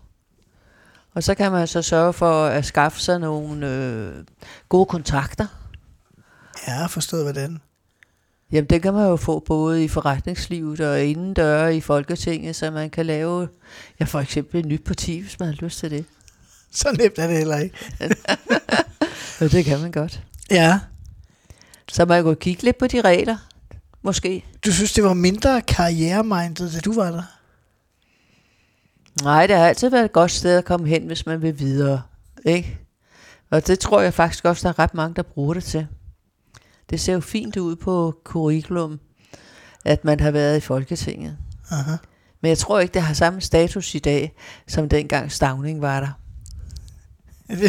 Og 1.14 1.24
så 1.24 1.36
kan 1.36 1.52
man 1.52 1.68
så 1.68 1.82
sørge 1.82 2.14
for 2.14 2.46
at 2.46 2.66
skaffe 2.66 3.00
sig 3.00 3.20
nogle 3.20 3.68
øh, 3.68 4.26
gode 4.70 4.86
kontrakter. 4.86 5.48
Ja, 6.68 6.86
forstået 6.86 7.24
hvordan. 7.24 7.62
Jamen, 8.52 8.70
det 8.70 8.82
kan 8.82 8.94
man 8.94 9.08
jo 9.08 9.16
få 9.16 9.40
både 9.40 9.84
i 9.84 9.88
forretningslivet 9.88 10.80
og 10.80 11.04
indendøre 11.04 11.76
i 11.76 11.82
Folketinget, 11.82 12.56
så 12.56 12.72
man 12.72 12.90
kan 12.90 13.06
lave, 13.06 13.48
ja, 14.00 14.06
for 14.06 14.20
eksempel 14.20 14.60
et 14.60 14.66
nyt 14.66 14.84
parti, 14.84 15.20
hvis 15.20 15.40
man 15.40 15.48
har 15.48 15.56
lyst 15.56 15.80
til 15.80 15.92
det. 15.92 16.06
Så 16.80 16.92
nemt 17.00 17.20
er 17.20 17.28
det 17.28 17.38
heller 17.38 17.58
ikke. 17.58 17.76
Det 19.40 19.66
kan 19.66 19.80
man 19.82 19.92
godt. 19.92 20.24
Ja, 20.52 20.80
Så 21.92 22.06
man 22.06 22.24
kunne 22.24 22.36
kigge 22.36 22.64
lidt 22.64 22.78
på 22.78 22.88
de 22.88 23.02
regler, 23.02 23.38
måske. 24.02 24.46
du 24.66 24.72
synes, 24.72 24.94
det 24.94 25.04
var 25.04 25.14
mindre 25.14 25.62
karrieremindet, 25.62 26.74
da 26.74 26.80
du 26.80 26.94
var 26.94 27.12
der? 27.12 27.24
Nej, 29.24 29.48
det 29.48 29.56
har 29.56 29.68
altid 29.68 29.90
været 29.90 30.06
et 30.06 30.12
godt 30.12 30.32
sted 30.32 30.58
at 30.58 30.66
komme 30.66 30.88
hen, 30.88 31.08
hvis 31.08 31.26
man 31.26 31.42
vil 31.42 31.60
videre. 31.60 32.02
Ikke? 32.46 32.80
Og 33.50 33.68
det 33.68 33.80
tror 33.80 34.02
jeg 34.02 34.14
faktisk 34.14 34.46
også, 34.46 34.68
der 34.68 34.74
er 34.74 34.80
ret 34.80 34.94
mange, 34.94 35.16
der 35.16 35.22
bruger 35.24 35.54
det 35.54 35.64
til. 35.64 35.88
Det 36.90 37.00
ser 37.00 37.14
jo 37.14 37.20
fint 37.20 37.58
ud 37.58 37.76
på 37.76 38.16
curriculum, 38.24 39.00
at 39.86 40.06
man 40.06 40.20
har 40.20 40.32
været 40.32 40.58
i 40.58 40.60
Folketinget. 40.60 41.38
Aha. 41.72 41.96
Men 42.42 42.50
jeg 42.50 42.58
tror 42.58 42.80
ikke, 42.80 42.94
det 42.94 43.02
har 43.02 43.14
samme 43.14 43.42
status 43.42 43.96
i 43.96 44.00
dag, 44.00 44.36
som 44.68 44.90
dengang 44.90 45.32
Stavning 45.32 45.82
var 45.82 46.00
der. 46.00 46.10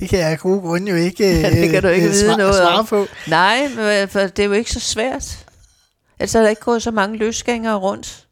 Det, 0.00 0.08
kan 0.08 0.18
jeg 0.18 0.30
af 0.30 0.38
gode 0.38 0.60
grunde 0.60 0.90
jo 0.90 0.96
ikke, 0.96 1.40
Ja, 1.40 1.50
det 1.50 1.70
kan 1.70 1.82
du 1.82 1.88
ikke 1.88 2.06
øh, 2.06 2.12
vide 2.12 2.26
svar- 2.26 2.36
noget 2.36 2.54
svare 2.54 2.84
på. 2.84 3.06
Nej, 3.28 3.68
men 3.76 4.08
for 4.08 4.20
det 4.20 4.38
er 4.38 4.44
jo 4.44 4.52
ikke 4.52 4.72
så 4.72 4.80
svært. 4.80 5.46
Ellers 6.18 6.34
er 6.34 6.42
der 6.42 6.48
ikke 6.48 6.62
gået 6.62 6.82
så 6.82 6.90
mange 6.90 7.16
løsgængere 7.18 7.76
rundt. 7.76 8.26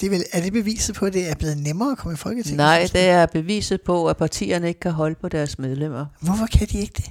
Det 0.00 0.06
er, 0.06 0.10
vel, 0.10 0.24
er 0.32 0.40
det 0.42 0.52
beviset 0.52 0.94
på, 0.94 1.06
at 1.06 1.12
det 1.12 1.30
er 1.30 1.34
blevet 1.34 1.56
nemmere 1.58 1.92
at 1.92 1.98
komme 1.98 2.14
i 2.14 2.16
Folketinget? 2.16 2.56
Nej, 2.56 2.88
det 2.92 3.02
er 3.08 3.26
beviset 3.26 3.80
på, 3.82 4.06
at 4.08 4.16
partierne 4.16 4.68
ikke 4.68 4.80
kan 4.80 4.92
holde 4.92 5.14
på 5.20 5.28
deres 5.28 5.58
medlemmer. 5.58 6.06
Hvorfor 6.20 6.46
kan 6.46 6.66
de 6.66 6.78
ikke 6.78 6.92
det? 6.96 7.10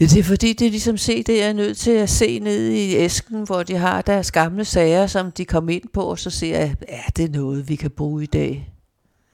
Ja, 0.00 0.04
det 0.04 0.16
er 0.18 0.22
fordi, 0.24 0.52
det 0.52 0.66
er 0.66 0.70
ligesom 0.70 0.96
se, 0.96 1.22
det 1.22 1.42
er 1.42 1.52
nødt 1.52 1.78
til 1.78 1.90
at 1.90 2.10
se 2.10 2.38
ned 2.38 2.68
i 2.68 2.96
æsken, 2.96 3.42
hvor 3.42 3.62
de 3.62 3.76
har 3.76 4.02
deres 4.02 4.30
gamle 4.32 4.64
sager, 4.64 5.06
som 5.06 5.32
de 5.32 5.44
kom 5.44 5.68
ind 5.68 5.82
på, 5.94 6.02
og 6.02 6.18
så 6.18 6.30
ser 6.30 6.58
jeg, 6.58 6.74
er 6.88 7.10
det 7.16 7.30
noget, 7.32 7.68
vi 7.68 7.76
kan 7.76 7.90
bruge 7.90 8.22
i 8.22 8.26
dag? 8.26 8.72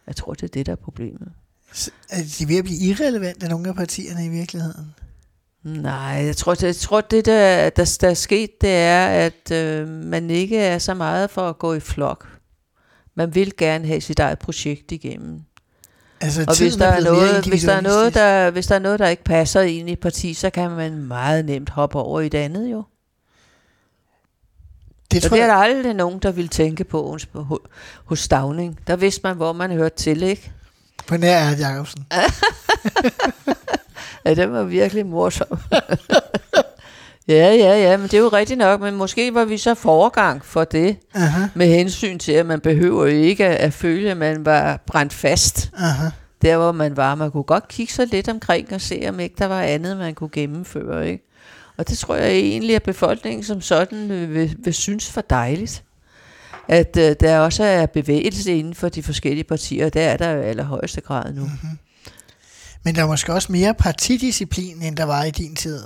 Jeg 0.06 0.16
tror, 0.16 0.34
det 0.34 0.42
er 0.42 0.48
det, 0.48 0.66
der 0.66 0.72
er 0.72 0.76
problemet. 0.76 1.28
Så 1.72 1.90
Er 2.10 2.22
de 2.38 2.48
ved 2.48 2.58
at 2.58 2.64
blive 2.64 2.78
irrelevante, 2.78 3.48
nogle 3.48 3.68
af 3.68 3.74
partierne 3.74 4.26
i 4.26 4.28
virkeligheden? 4.28 4.94
Nej, 5.64 6.22
jeg 6.26 6.36
tror, 6.36 6.54
det, 6.54 6.62
jeg 6.62 6.76
tror 6.76 7.00
det 7.00 7.24
der, 7.24 7.70
der, 7.70 7.96
der 8.00 8.10
er 8.10 8.14
sket, 8.14 8.60
det 8.60 8.70
er, 8.70 9.06
at 9.06 9.50
øh, 9.52 9.88
man 9.88 10.30
ikke 10.30 10.58
er 10.58 10.78
så 10.78 10.94
meget 10.94 11.30
for 11.30 11.48
at 11.48 11.58
gå 11.58 11.74
i 11.74 11.80
flok. 11.80 12.28
Man 13.14 13.34
vil 13.34 13.56
gerne 13.56 13.86
have 13.86 14.00
sit 14.00 14.18
eget 14.18 14.38
projekt 14.38 14.92
igennem. 14.92 15.40
Altså, 16.20 16.44
Og 16.48 16.58
hvis 16.58 16.76
der, 16.76 16.86
er 16.86 17.00
noget, 17.00 17.46
hvis, 17.46 17.62
der 17.62 17.72
er 17.72 17.80
noget, 17.80 18.14
der, 18.14 18.50
hvis 18.50 18.66
der 18.66 18.74
er 18.74 18.78
noget, 18.78 18.98
der 18.98 19.08
ikke 19.08 19.24
passer 19.24 19.60
ind 19.60 19.88
i 19.88 19.92
et 19.92 20.00
parti, 20.00 20.34
så 20.34 20.50
kan 20.50 20.70
man 20.70 20.98
meget 20.98 21.44
nemt 21.44 21.70
hoppe 21.70 21.98
over 21.98 22.20
i 22.20 22.28
det 22.28 22.38
andet 22.38 22.70
jo. 22.70 22.82
Det 25.14 25.22
tror 25.22 25.36
det 25.36 25.42
er 25.42 25.46
jeg, 25.46 25.54
der 25.54 25.60
aldrig 25.62 25.94
nogen, 25.94 26.18
der 26.18 26.32
vil 26.32 26.48
tænke 26.48 26.84
på 26.84 27.18
hos, 28.04 28.18
Stavning. 28.18 28.78
Der 28.86 28.96
vidste 28.96 29.20
man, 29.24 29.36
hvor 29.36 29.52
man 29.52 29.70
hørte 29.70 29.96
til, 29.96 30.22
ikke? 30.22 30.52
på 31.06 31.16
nær 31.16 31.36
Erhard 31.38 31.58
Jacobsen. 31.58 32.06
Ja, 34.24 34.34
det 34.34 34.52
var 34.52 34.62
virkelig 34.62 35.06
morsom. 35.06 35.58
ja, 37.28 37.54
ja, 37.54 37.78
ja, 37.82 37.96
men 37.96 38.04
det 38.06 38.14
er 38.14 38.18
jo 38.18 38.28
rigtigt 38.28 38.58
nok. 38.58 38.80
Men 38.80 38.94
måske 38.94 39.34
var 39.34 39.44
vi 39.44 39.58
så 39.58 39.74
foregang 39.74 40.44
for 40.44 40.64
det, 40.64 40.96
Aha, 41.14 41.46
med 41.54 41.66
hensyn 41.66 42.18
til, 42.18 42.32
at 42.32 42.46
man 42.46 42.60
behøver 42.60 43.06
ikke 43.06 43.46
at, 43.46 43.56
at 43.56 43.72
føle, 43.72 44.10
at 44.10 44.16
man 44.16 44.44
var 44.44 44.80
brændt 44.86 45.12
fast. 45.12 45.70
aha. 45.78 46.08
Der, 46.42 46.56
hvor 46.56 46.72
man 46.72 46.96
var. 46.96 47.14
Man 47.14 47.30
kunne 47.30 47.42
godt 47.42 47.68
kigge 47.68 47.92
sig 47.92 48.06
lidt 48.06 48.28
omkring 48.28 48.72
og 48.72 48.80
se, 48.80 49.04
om 49.08 49.20
ikke 49.20 49.34
der 49.38 49.46
var 49.46 49.60
andet, 49.62 49.96
man 49.96 50.14
kunne 50.14 50.30
gennemføre, 50.32 51.08
ikke? 51.08 51.24
Og 51.76 51.88
det 51.88 51.98
tror 51.98 52.14
jeg 52.16 52.30
egentlig, 52.32 52.76
at 52.76 52.82
befolkningen 52.82 53.44
som 53.44 53.60
sådan 53.60 54.10
øh, 54.10 54.34
vil, 54.34 54.56
vil 54.58 54.74
synes 54.74 55.16
var 55.16 55.22
dejligt. 55.22 55.84
At 56.68 56.96
øh, 56.96 57.16
der 57.20 57.38
også 57.38 57.64
er 57.64 57.86
bevægelse 57.86 58.52
inden 58.56 58.74
for 58.74 58.88
de 58.88 59.02
forskellige 59.02 59.44
partier, 59.44 59.88
der 59.88 60.00
er 60.02 60.16
der 60.16 60.30
jo 60.30 60.42
allerhøjeste 60.42 61.00
grad 61.00 61.32
nu. 61.34 61.44
Mm-hmm. 61.44 61.78
Men 62.84 62.94
der 62.94 63.02
er 63.02 63.06
måske 63.06 63.32
også 63.32 63.52
mere 63.52 63.74
partidisciplin, 63.74 64.82
end 64.82 64.96
der 64.96 65.04
var 65.04 65.24
i 65.24 65.30
din 65.30 65.56
tid. 65.56 65.78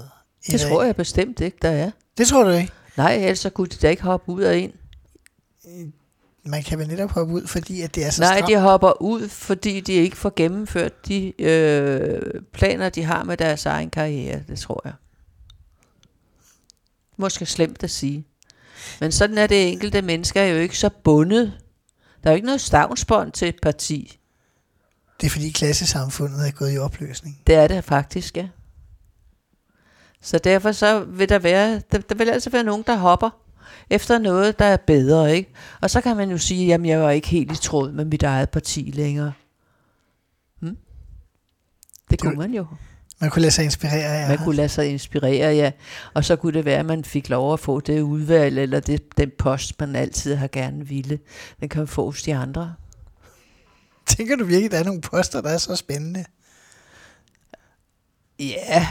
i 0.49 0.53
Det 0.53 0.61
dag. 0.61 0.69
tror 0.71 0.83
jeg 0.83 0.97
bestemt 0.97 1.41
ikke, 1.41 1.57
der 1.63 1.69
er. 1.71 1.91
Det 2.19 2.27
tror 2.29 2.45
du 2.45 2.51
ikke? 2.51 2.73
Nej, 2.97 3.15
ellers 3.15 3.39
så 3.39 3.51
kunne 3.51 3.67
de 3.67 3.77
da 3.83 3.89
ikke 3.89 4.03
hoppe 4.03 4.33
ud 4.33 4.43
og 4.43 4.57
ind. 4.57 4.73
Man 6.45 6.63
kan 6.63 6.79
vel 6.79 6.89
netop 6.89 7.11
hoppe 7.11 7.35
ud, 7.35 7.47
fordi 7.47 7.81
at 7.83 7.95
det 7.95 8.07
er 8.07 8.11
så 8.11 8.23
Nej, 8.23 8.37
stramt. 8.39 8.51
de 8.51 8.61
hopper 8.61 9.03
ud, 9.03 9.29
fordi 9.29 9.81
de 9.81 9.93
ikke 9.93 10.17
får 10.17 10.33
gennemført 10.37 11.09
de 11.09 11.43
øh, 11.43 12.21
planer, 12.53 12.89
de 12.89 13.03
har 13.05 13.25
med 13.25 13.37
deres 13.37 13.67
egen 13.67 13.91
karriere. 13.91 14.41
Det 14.49 14.59
tror 14.59 14.81
jeg. 14.85 14.93
Måske 17.21 17.47
slemt 17.47 17.83
at 17.83 17.91
sige. 17.91 18.25
Men 19.01 19.13
sådan 19.13 19.39
er 19.39 19.47
det 19.47 19.73
enkelte 19.73 20.03
mennesker 20.03 20.43
jo 20.45 20.57
ikke 20.57 20.79
så 20.79 20.91
bundet. 21.05 21.53
Der 22.25 22.31
er 22.31 22.33
jo 22.33 22.37
ikke 22.37 22.47
noget 22.47 22.61
stavnsbånd 22.61 23.33
til 23.33 23.49
et 23.49 23.57
parti. 23.63 24.19
Det 25.21 25.27
er 25.27 25.31
fordi 25.31 25.51
klassesamfundet 25.51 26.49
er 26.49 26.51
gået 26.53 26.75
i 26.75 26.79
opløsning. 26.79 27.39
Det 27.47 27.55
er 27.55 27.69
det 27.69 27.85
faktisk, 27.85 28.37
ja. 28.37 28.49
Så 30.21 30.39
derfor 30.39 30.73
så 30.73 31.01
vil 31.05 31.29
der 31.29 31.39
være, 31.39 31.83
der, 31.93 31.99
der 31.99 32.15
vil 32.15 32.29
altså 32.31 32.51
være 32.51 32.65
nogen, 32.65 32.85
der 32.87 32.97
hopper 32.97 33.31
efter 33.91 34.19
noget, 34.19 34.59
der 34.59 34.65
er 34.65 34.77
bedre, 34.77 35.37
ikke? 35.37 35.53
Og 35.81 35.91
så 35.91 36.01
kan 36.01 36.17
man 36.17 36.31
jo 36.31 36.39
sige, 36.39 36.67
jamen 36.67 36.87
jeg 36.87 37.01
var 37.01 37.11
ikke 37.11 37.29
helt 37.29 37.53
i 37.53 37.57
tråd 37.57 37.93
med 37.93 38.05
mit 38.05 38.23
eget 38.23 38.51
parti 38.51 38.91
længere. 38.95 39.33
Hmm? 40.61 40.77
Det 42.11 42.21
kunne 42.21 42.31
Det- 42.31 42.39
man 42.39 42.55
jo. 42.55 42.67
Man 43.21 43.31
kunne 43.31 43.43
lade 43.43 43.53
sig 43.53 43.65
inspirere 43.65 44.05
af 44.05 44.29
Man 44.29 44.39
kunne 44.39 44.57
lade 44.57 44.69
sig 44.69 44.87
inspirere, 44.87 45.55
ja. 45.55 45.73
Og 46.15 46.25
så 46.25 46.37
kunne 46.37 46.53
det 46.53 46.65
være, 46.65 46.79
at 46.79 46.87
man 46.87 47.05
fik 47.05 47.29
lov 47.29 47.53
at 47.53 47.61
få 47.61 47.81
det 47.81 48.01
udvalg, 48.01 48.59
eller 48.59 48.81
det, 48.81 49.17
den 49.17 49.31
post, 49.39 49.81
man 49.81 49.97
altid 49.97 50.35
har 50.35 50.49
gerne 50.49 50.89
ville. 50.89 51.19
Den 51.61 51.69
kan 51.69 51.81
man 51.81 51.89
få 51.89 52.05
hos 52.05 52.23
de 52.23 52.35
andre. 52.35 52.75
Tænker 54.07 54.37
du 54.37 54.45
virkelig, 54.45 54.71
der 54.71 54.79
er 54.79 54.85
nogle 54.85 55.01
poster, 55.01 55.41
der 55.41 55.51
er 55.51 55.59
så 55.59 55.77
spændende? 55.77 56.25
Ja, 58.39 58.89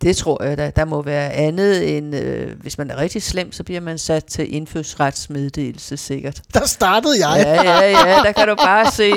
det 0.00 0.16
tror 0.16 0.44
jeg 0.44 0.58
da. 0.58 0.70
Der 0.76 0.84
må 0.84 1.02
være 1.02 1.32
andet 1.32 1.96
end, 1.96 2.16
øh, 2.16 2.60
hvis 2.60 2.78
man 2.78 2.90
er 2.90 2.96
rigtig 2.96 3.22
slem, 3.22 3.52
så 3.52 3.64
bliver 3.64 3.80
man 3.80 3.98
sat 3.98 4.24
til 4.24 4.54
indfødsretsmeddelelse 4.54 5.96
sikkert. 5.96 6.42
Der 6.54 6.66
startede 6.66 7.28
jeg. 7.28 7.42
Ja, 7.44 7.70
ja, 7.72 8.08
ja, 8.08 8.22
der 8.22 8.32
kan 8.32 8.48
du 8.48 8.54
bare 8.54 8.90
se. 8.90 9.12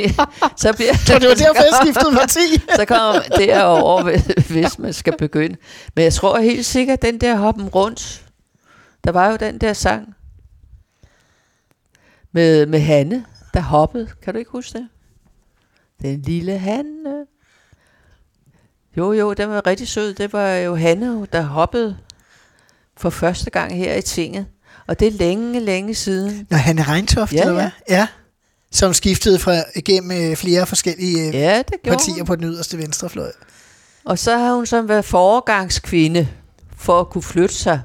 Så 0.57 0.73
bliver 0.73 0.93
Så 0.93 1.19
det 1.19 1.29
var 1.29 1.35
derfor, 1.35 1.63
jeg 1.63 1.79
skiftede 1.81 2.15
parti. 2.15 2.59
så 2.79 2.85
kommer 2.85 3.13
man 3.13 3.47
derover, 3.47 4.01
hvis 4.53 4.79
man 4.79 4.93
skal 4.93 5.17
begynde. 5.17 5.55
Men 5.95 6.03
jeg 6.03 6.13
tror 6.13 6.39
helt 6.39 6.65
sikkert, 6.65 7.01
den 7.01 7.21
der 7.21 7.35
hoppen 7.35 7.67
rundt, 7.67 8.25
der 9.03 9.11
var 9.11 9.29
jo 9.29 9.35
den 9.35 9.57
der 9.57 9.73
sang 9.73 10.15
med, 12.31 12.65
med 12.65 12.79
Hanne, 12.79 13.25
der 13.53 13.61
hoppede. 13.61 14.09
Kan 14.21 14.33
du 14.33 14.39
ikke 14.39 14.51
huske 14.51 14.77
det? 14.77 14.87
Den 16.01 16.21
lille 16.21 16.57
Hanne. 16.57 17.25
Jo, 18.97 19.13
jo, 19.13 19.33
den 19.33 19.49
var 19.49 19.67
rigtig 19.67 19.87
sød. 19.87 20.13
Det 20.13 20.33
var 20.33 20.49
jo 20.51 20.75
Hanne, 20.75 21.27
der 21.33 21.41
hoppede 21.41 21.97
for 22.97 23.09
første 23.09 23.49
gang 23.49 23.75
her 23.75 23.95
i 23.95 24.01
tinget. 24.01 24.45
Og 24.87 24.99
det 24.99 25.07
er 25.07 25.11
længe, 25.11 25.59
længe 25.59 25.95
siden. 25.95 26.47
Når 26.49 26.57
Hanne 26.57 26.83
Reintoft, 26.83 27.33
Ja, 27.33 27.39
eller 27.41 27.53
hvad? 27.53 27.69
ja. 27.89 27.95
Ja. 27.95 28.07
Som 28.71 28.93
skiftede 28.93 29.39
fra, 29.39 29.55
igennem 29.75 30.11
øh, 30.31 30.35
flere 30.37 30.65
forskellige 30.65 31.27
øh, 31.27 31.33
Ja, 31.35 31.57
det 31.57 31.75
partier 31.83 32.15
hun. 32.15 32.25
på 32.25 32.35
den 32.35 32.43
yderste 32.43 32.77
venstrefløj. 32.77 33.31
Og 34.05 34.19
så 34.19 34.37
har 34.37 34.53
hun 34.53 34.65
så 34.65 34.81
været 34.81 35.05
foregangskvinde 35.05 36.27
for 36.77 36.99
at 36.99 37.09
kunne 37.09 37.21
flytte 37.21 37.55
sig. 37.55 37.81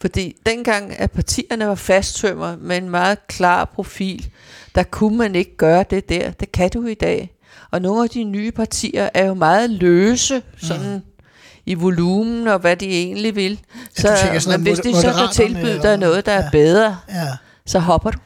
Fordi 0.00 0.36
dengang, 0.46 0.98
at 0.98 1.10
partierne 1.12 1.66
var 1.68 1.74
fasttømmer 1.74 2.56
med 2.56 2.76
en 2.76 2.90
meget 2.90 3.26
klar 3.26 3.64
profil, 3.64 4.30
der 4.74 4.82
kunne 4.82 5.18
man 5.18 5.34
ikke 5.34 5.56
gøre 5.56 5.84
det 5.90 6.08
der. 6.08 6.30
Det 6.30 6.52
kan 6.52 6.70
du 6.70 6.86
i 6.86 6.94
dag. 6.94 7.37
Og 7.70 7.82
nogle 7.82 8.02
af 8.04 8.10
de 8.10 8.24
nye 8.24 8.50
partier 8.52 9.08
er 9.14 9.26
jo 9.26 9.34
meget 9.34 9.70
løse, 9.70 10.42
sådan 10.56 10.92
mm. 10.94 11.02
i 11.66 11.74
volumen 11.74 12.48
og 12.48 12.58
hvad 12.58 12.76
de 12.76 12.86
egentlig 12.86 13.36
vil. 13.36 13.60
Ja, 14.04 14.16
Så, 14.40 14.40
sådan 14.44 14.60
men 14.60 14.66
hvis 14.74 14.78
de 14.78 14.94
så 14.94 15.12
kan 15.12 15.28
tilbyde 15.46 15.82
dig 15.82 15.96
noget, 15.96 16.26
der 16.26 16.32
er 16.32 16.42
Ja. 16.44 16.50
bedre, 16.52 16.98
Ja. 17.08 17.28
så 17.66 17.78
hopper 17.78 18.10
du. 18.10 18.18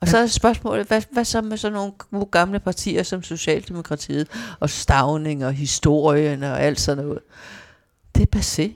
Og 0.00 0.08
så 0.08 0.18
er 0.18 0.26
spørgsmålet, 0.26 0.86
hvad, 0.86 1.02
hvad 1.12 1.24
så 1.24 1.40
med 1.40 1.56
sådan 1.56 1.72
nogle 1.72 1.92
gode 2.10 2.26
gamle 2.26 2.60
partier 2.60 3.02
som 3.02 3.22
Socialdemokratiet, 3.22 4.28
og 4.60 4.70
Stavning 4.70 5.46
og 5.46 5.52
historien 5.52 6.42
og 6.42 6.60
alt 6.62 6.80
sådan 6.80 7.04
noget? 7.04 7.18
Det 8.14 8.22
er 8.22 8.38
passé. 8.38 8.70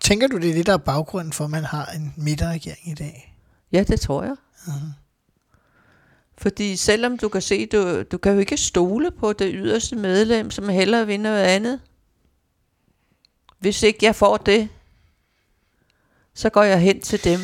Tænker 0.00 0.26
du, 0.28 0.36
det 0.38 0.50
er 0.50 0.54
det, 0.54 0.66
der 0.66 0.72
er 0.72 0.76
baggrunden 0.76 1.32
for, 1.32 1.44
at 1.44 1.50
man 1.50 1.64
har 1.64 1.86
en 1.96 2.14
midterregering 2.16 2.88
i 2.90 2.94
dag? 2.94 3.34
Ja, 3.72 3.82
det 3.82 4.00
tror 4.00 4.22
jeg. 4.22 4.34
Uh-huh. 4.66 5.03
Fordi 6.38 6.76
selvom 6.76 7.18
du 7.18 7.28
kan 7.28 7.42
se, 7.42 7.66
du, 7.66 8.02
du 8.02 8.18
kan 8.18 8.32
jo 8.32 8.38
ikke 8.38 8.56
stole 8.56 9.10
på 9.10 9.32
det 9.32 9.52
yderste 9.54 9.96
medlem, 9.96 10.50
som 10.50 10.68
hellere 10.68 11.06
vil 11.06 11.20
noget 11.20 11.42
andet. 11.42 11.80
Hvis 13.58 13.82
ikke 13.82 13.98
jeg 14.02 14.16
får 14.16 14.36
det, 14.36 14.68
så 16.34 16.50
går 16.50 16.62
jeg 16.62 16.80
hen 16.80 17.00
til 17.00 17.24
dem. 17.24 17.40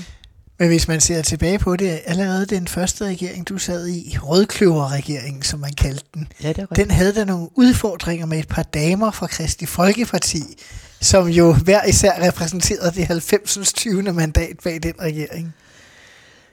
Men 0.59 0.68
hvis 0.68 0.88
man 0.88 1.01
ser 1.01 1.22
tilbage 1.22 1.59
på 1.59 1.76
det, 1.76 2.01
allerede 2.05 2.47
den 2.47 2.68
første 2.68 3.05
regering, 3.05 3.49
du 3.49 3.59
sad 3.59 3.88
i, 3.88 4.16
rødkløverregeringen, 4.22 5.43
som 5.43 5.61
man 5.61 5.72
kaldte 5.72 6.05
den, 6.14 6.28
Ja, 6.43 6.53
den 6.76 6.91
havde 6.91 7.14
der 7.14 7.24
nogle 7.24 7.49
udfordringer 7.55 8.26
med 8.26 8.38
et 8.38 8.49
par 8.49 8.62
damer 8.62 9.11
fra 9.11 9.26
Kristi 9.26 9.66
Folkeparti, 9.66 10.43
som 11.01 11.28
jo 11.28 11.53
hver 11.53 11.84
især 11.84 12.26
repræsenterede 12.28 12.93
det 12.95 13.07
90. 13.07 13.72
20. 13.72 14.03
mandat 14.03 14.57
bag 14.64 14.82
den 14.82 14.95
regering. 15.01 15.55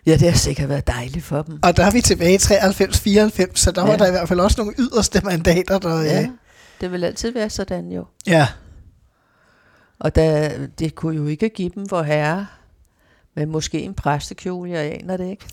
Ja, 0.07 0.11
det 0.17 0.29
har 0.31 0.37
sikkert 0.37 0.69
været 0.69 0.87
dejligt 0.87 1.25
for 1.25 1.41
dem. 1.41 1.59
Og 1.63 1.77
der 1.77 1.85
er 1.85 1.91
vi 1.91 2.01
tilbage 2.01 2.33
i 2.33 2.37
93-94, 2.37 3.51
så 3.55 3.71
der 3.71 3.81
ja. 3.81 3.87
var 3.89 3.97
der 3.97 4.07
i 4.07 4.11
hvert 4.11 4.27
fald 4.27 4.39
også 4.39 4.61
nogle 4.61 4.73
yderste 4.79 5.21
mandater, 5.23 5.79
der... 5.79 6.01
Ja, 6.01 6.03
Ja. 6.19 6.29
det 6.81 6.91
vil 6.91 7.03
altid 7.03 7.31
være 7.31 7.49
sådan 7.49 7.91
jo. 7.91 8.05
ja. 8.27 8.47
Og 9.99 10.15
der, 10.15 10.51
det 10.79 10.95
kunne 10.95 11.15
jo 11.15 11.27
ikke 11.27 11.49
give 11.49 11.71
dem 11.75 11.89
for 11.89 12.03
herre, 12.03 12.47
men 13.35 13.49
måske 13.49 13.79
en 13.81 13.93
præstekjole, 13.93 14.71
jeg 14.71 14.93
aner 15.01 15.17
det 15.17 15.29
ikke. 15.29 15.45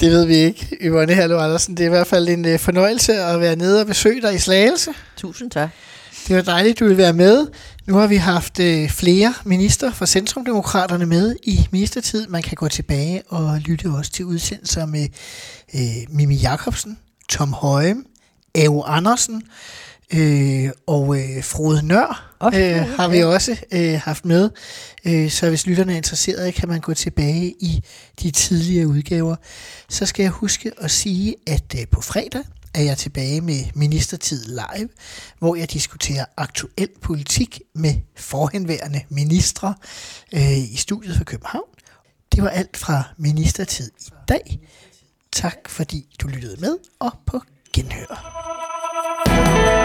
Det 0.00 0.10
ved 0.10 0.24
vi 0.24 0.34
ikke, 0.34 0.76
Yvonne 0.80 1.14
Hallo 1.14 1.38
Andersen. 1.40 1.76
Det 1.76 1.82
er 1.82 1.86
i 1.86 1.90
hvert 1.90 2.06
fald 2.06 2.28
en 2.28 2.44
øh, 2.44 2.58
fornøjelse 2.58 3.12
at 3.14 3.40
være 3.40 3.56
nede 3.56 3.80
og 3.80 3.86
besøge 3.86 4.22
dig 4.22 4.34
i 4.34 4.38
Slagelse. 4.38 4.90
Tusind 5.16 5.50
tak. 5.50 5.70
Det 6.28 6.36
var 6.36 6.42
dejligt, 6.42 6.80
du 6.80 6.84
ville 6.84 7.02
være 7.02 7.12
med. 7.12 7.46
Nu 7.86 7.94
har 7.94 8.06
vi 8.06 8.16
haft 8.16 8.60
øh, 8.60 8.90
flere 8.90 9.34
minister 9.44 9.92
fra 9.92 10.06
Centrumdemokraterne 10.06 11.06
med 11.06 11.36
i 11.42 11.68
ministertid. 11.70 12.26
Man 12.26 12.42
kan 12.42 12.54
gå 12.54 12.68
tilbage 12.68 13.22
og 13.28 13.58
lytte 13.58 13.86
også 13.86 14.10
til 14.10 14.24
udsendelser 14.24 14.86
med 14.86 15.08
øh, 15.74 15.80
Mimi 16.08 16.34
Jakobsen, 16.34 16.98
Tom 17.28 17.52
Højem, 17.52 18.06
Ave 18.54 18.84
Andersen 18.86 19.42
øh, 20.14 20.70
og 20.86 21.18
øh, 21.18 21.44
Frode 21.44 21.86
Nør 21.86 22.34
Frode, 22.40 22.80
øh, 22.80 22.88
har 22.96 23.08
vi 23.08 23.22
også 23.22 23.56
øh, 23.72 24.00
haft 24.04 24.24
med. 24.24 24.50
Øh, 25.04 25.30
så 25.30 25.48
hvis 25.48 25.66
lytterne 25.66 25.92
er 25.92 25.96
interesserede, 25.96 26.52
kan 26.52 26.68
man 26.68 26.80
gå 26.80 26.94
tilbage 26.94 27.54
i 27.60 27.82
de 28.22 28.30
tidligere 28.30 28.86
udgaver. 28.86 29.36
Så 29.88 30.06
skal 30.06 30.22
jeg 30.22 30.30
huske 30.30 30.70
at 30.78 30.90
sige, 30.90 31.34
at 31.46 31.74
øh, 31.80 31.86
på 31.90 32.00
fredag 32.00 32.42
er 32.74 32.82
jeg 32.82 32.98
tilbage 32.98 33.40
med 33.40 33.64
Ministertid 33.74 34.44
Live, 34.44 34.88
hvor 35.38 35.56
jeg 35.56 35.72
diskuterer 35.72 36.24
aktuel 36.36 36.88
politik 37.02 37.60
med 37.74 37.94
forhenværende 38.16 39.00
ministre 39.08 39.74
øh, 40.34 40.58
i 40.58 40.76
studiet 40.76 41.16
fra 41.16 41.24
København. 41.24 41.68
Det 42.34 42.42
var 42.42 42.48
alt 42.48 42.76
fra 42.76 43.02
Ministertid 43.16 43.90
i 44.00 44.10
dag. 44.28 44.60
Tak 45.32 45.68
fordi 45.68 46.06
du 46.22 46.28
lyttede 46.28 46.60
med, 46.60 46.78
og 47.00 47.12
på 47.26 47.40
genhør. 47.72 49.81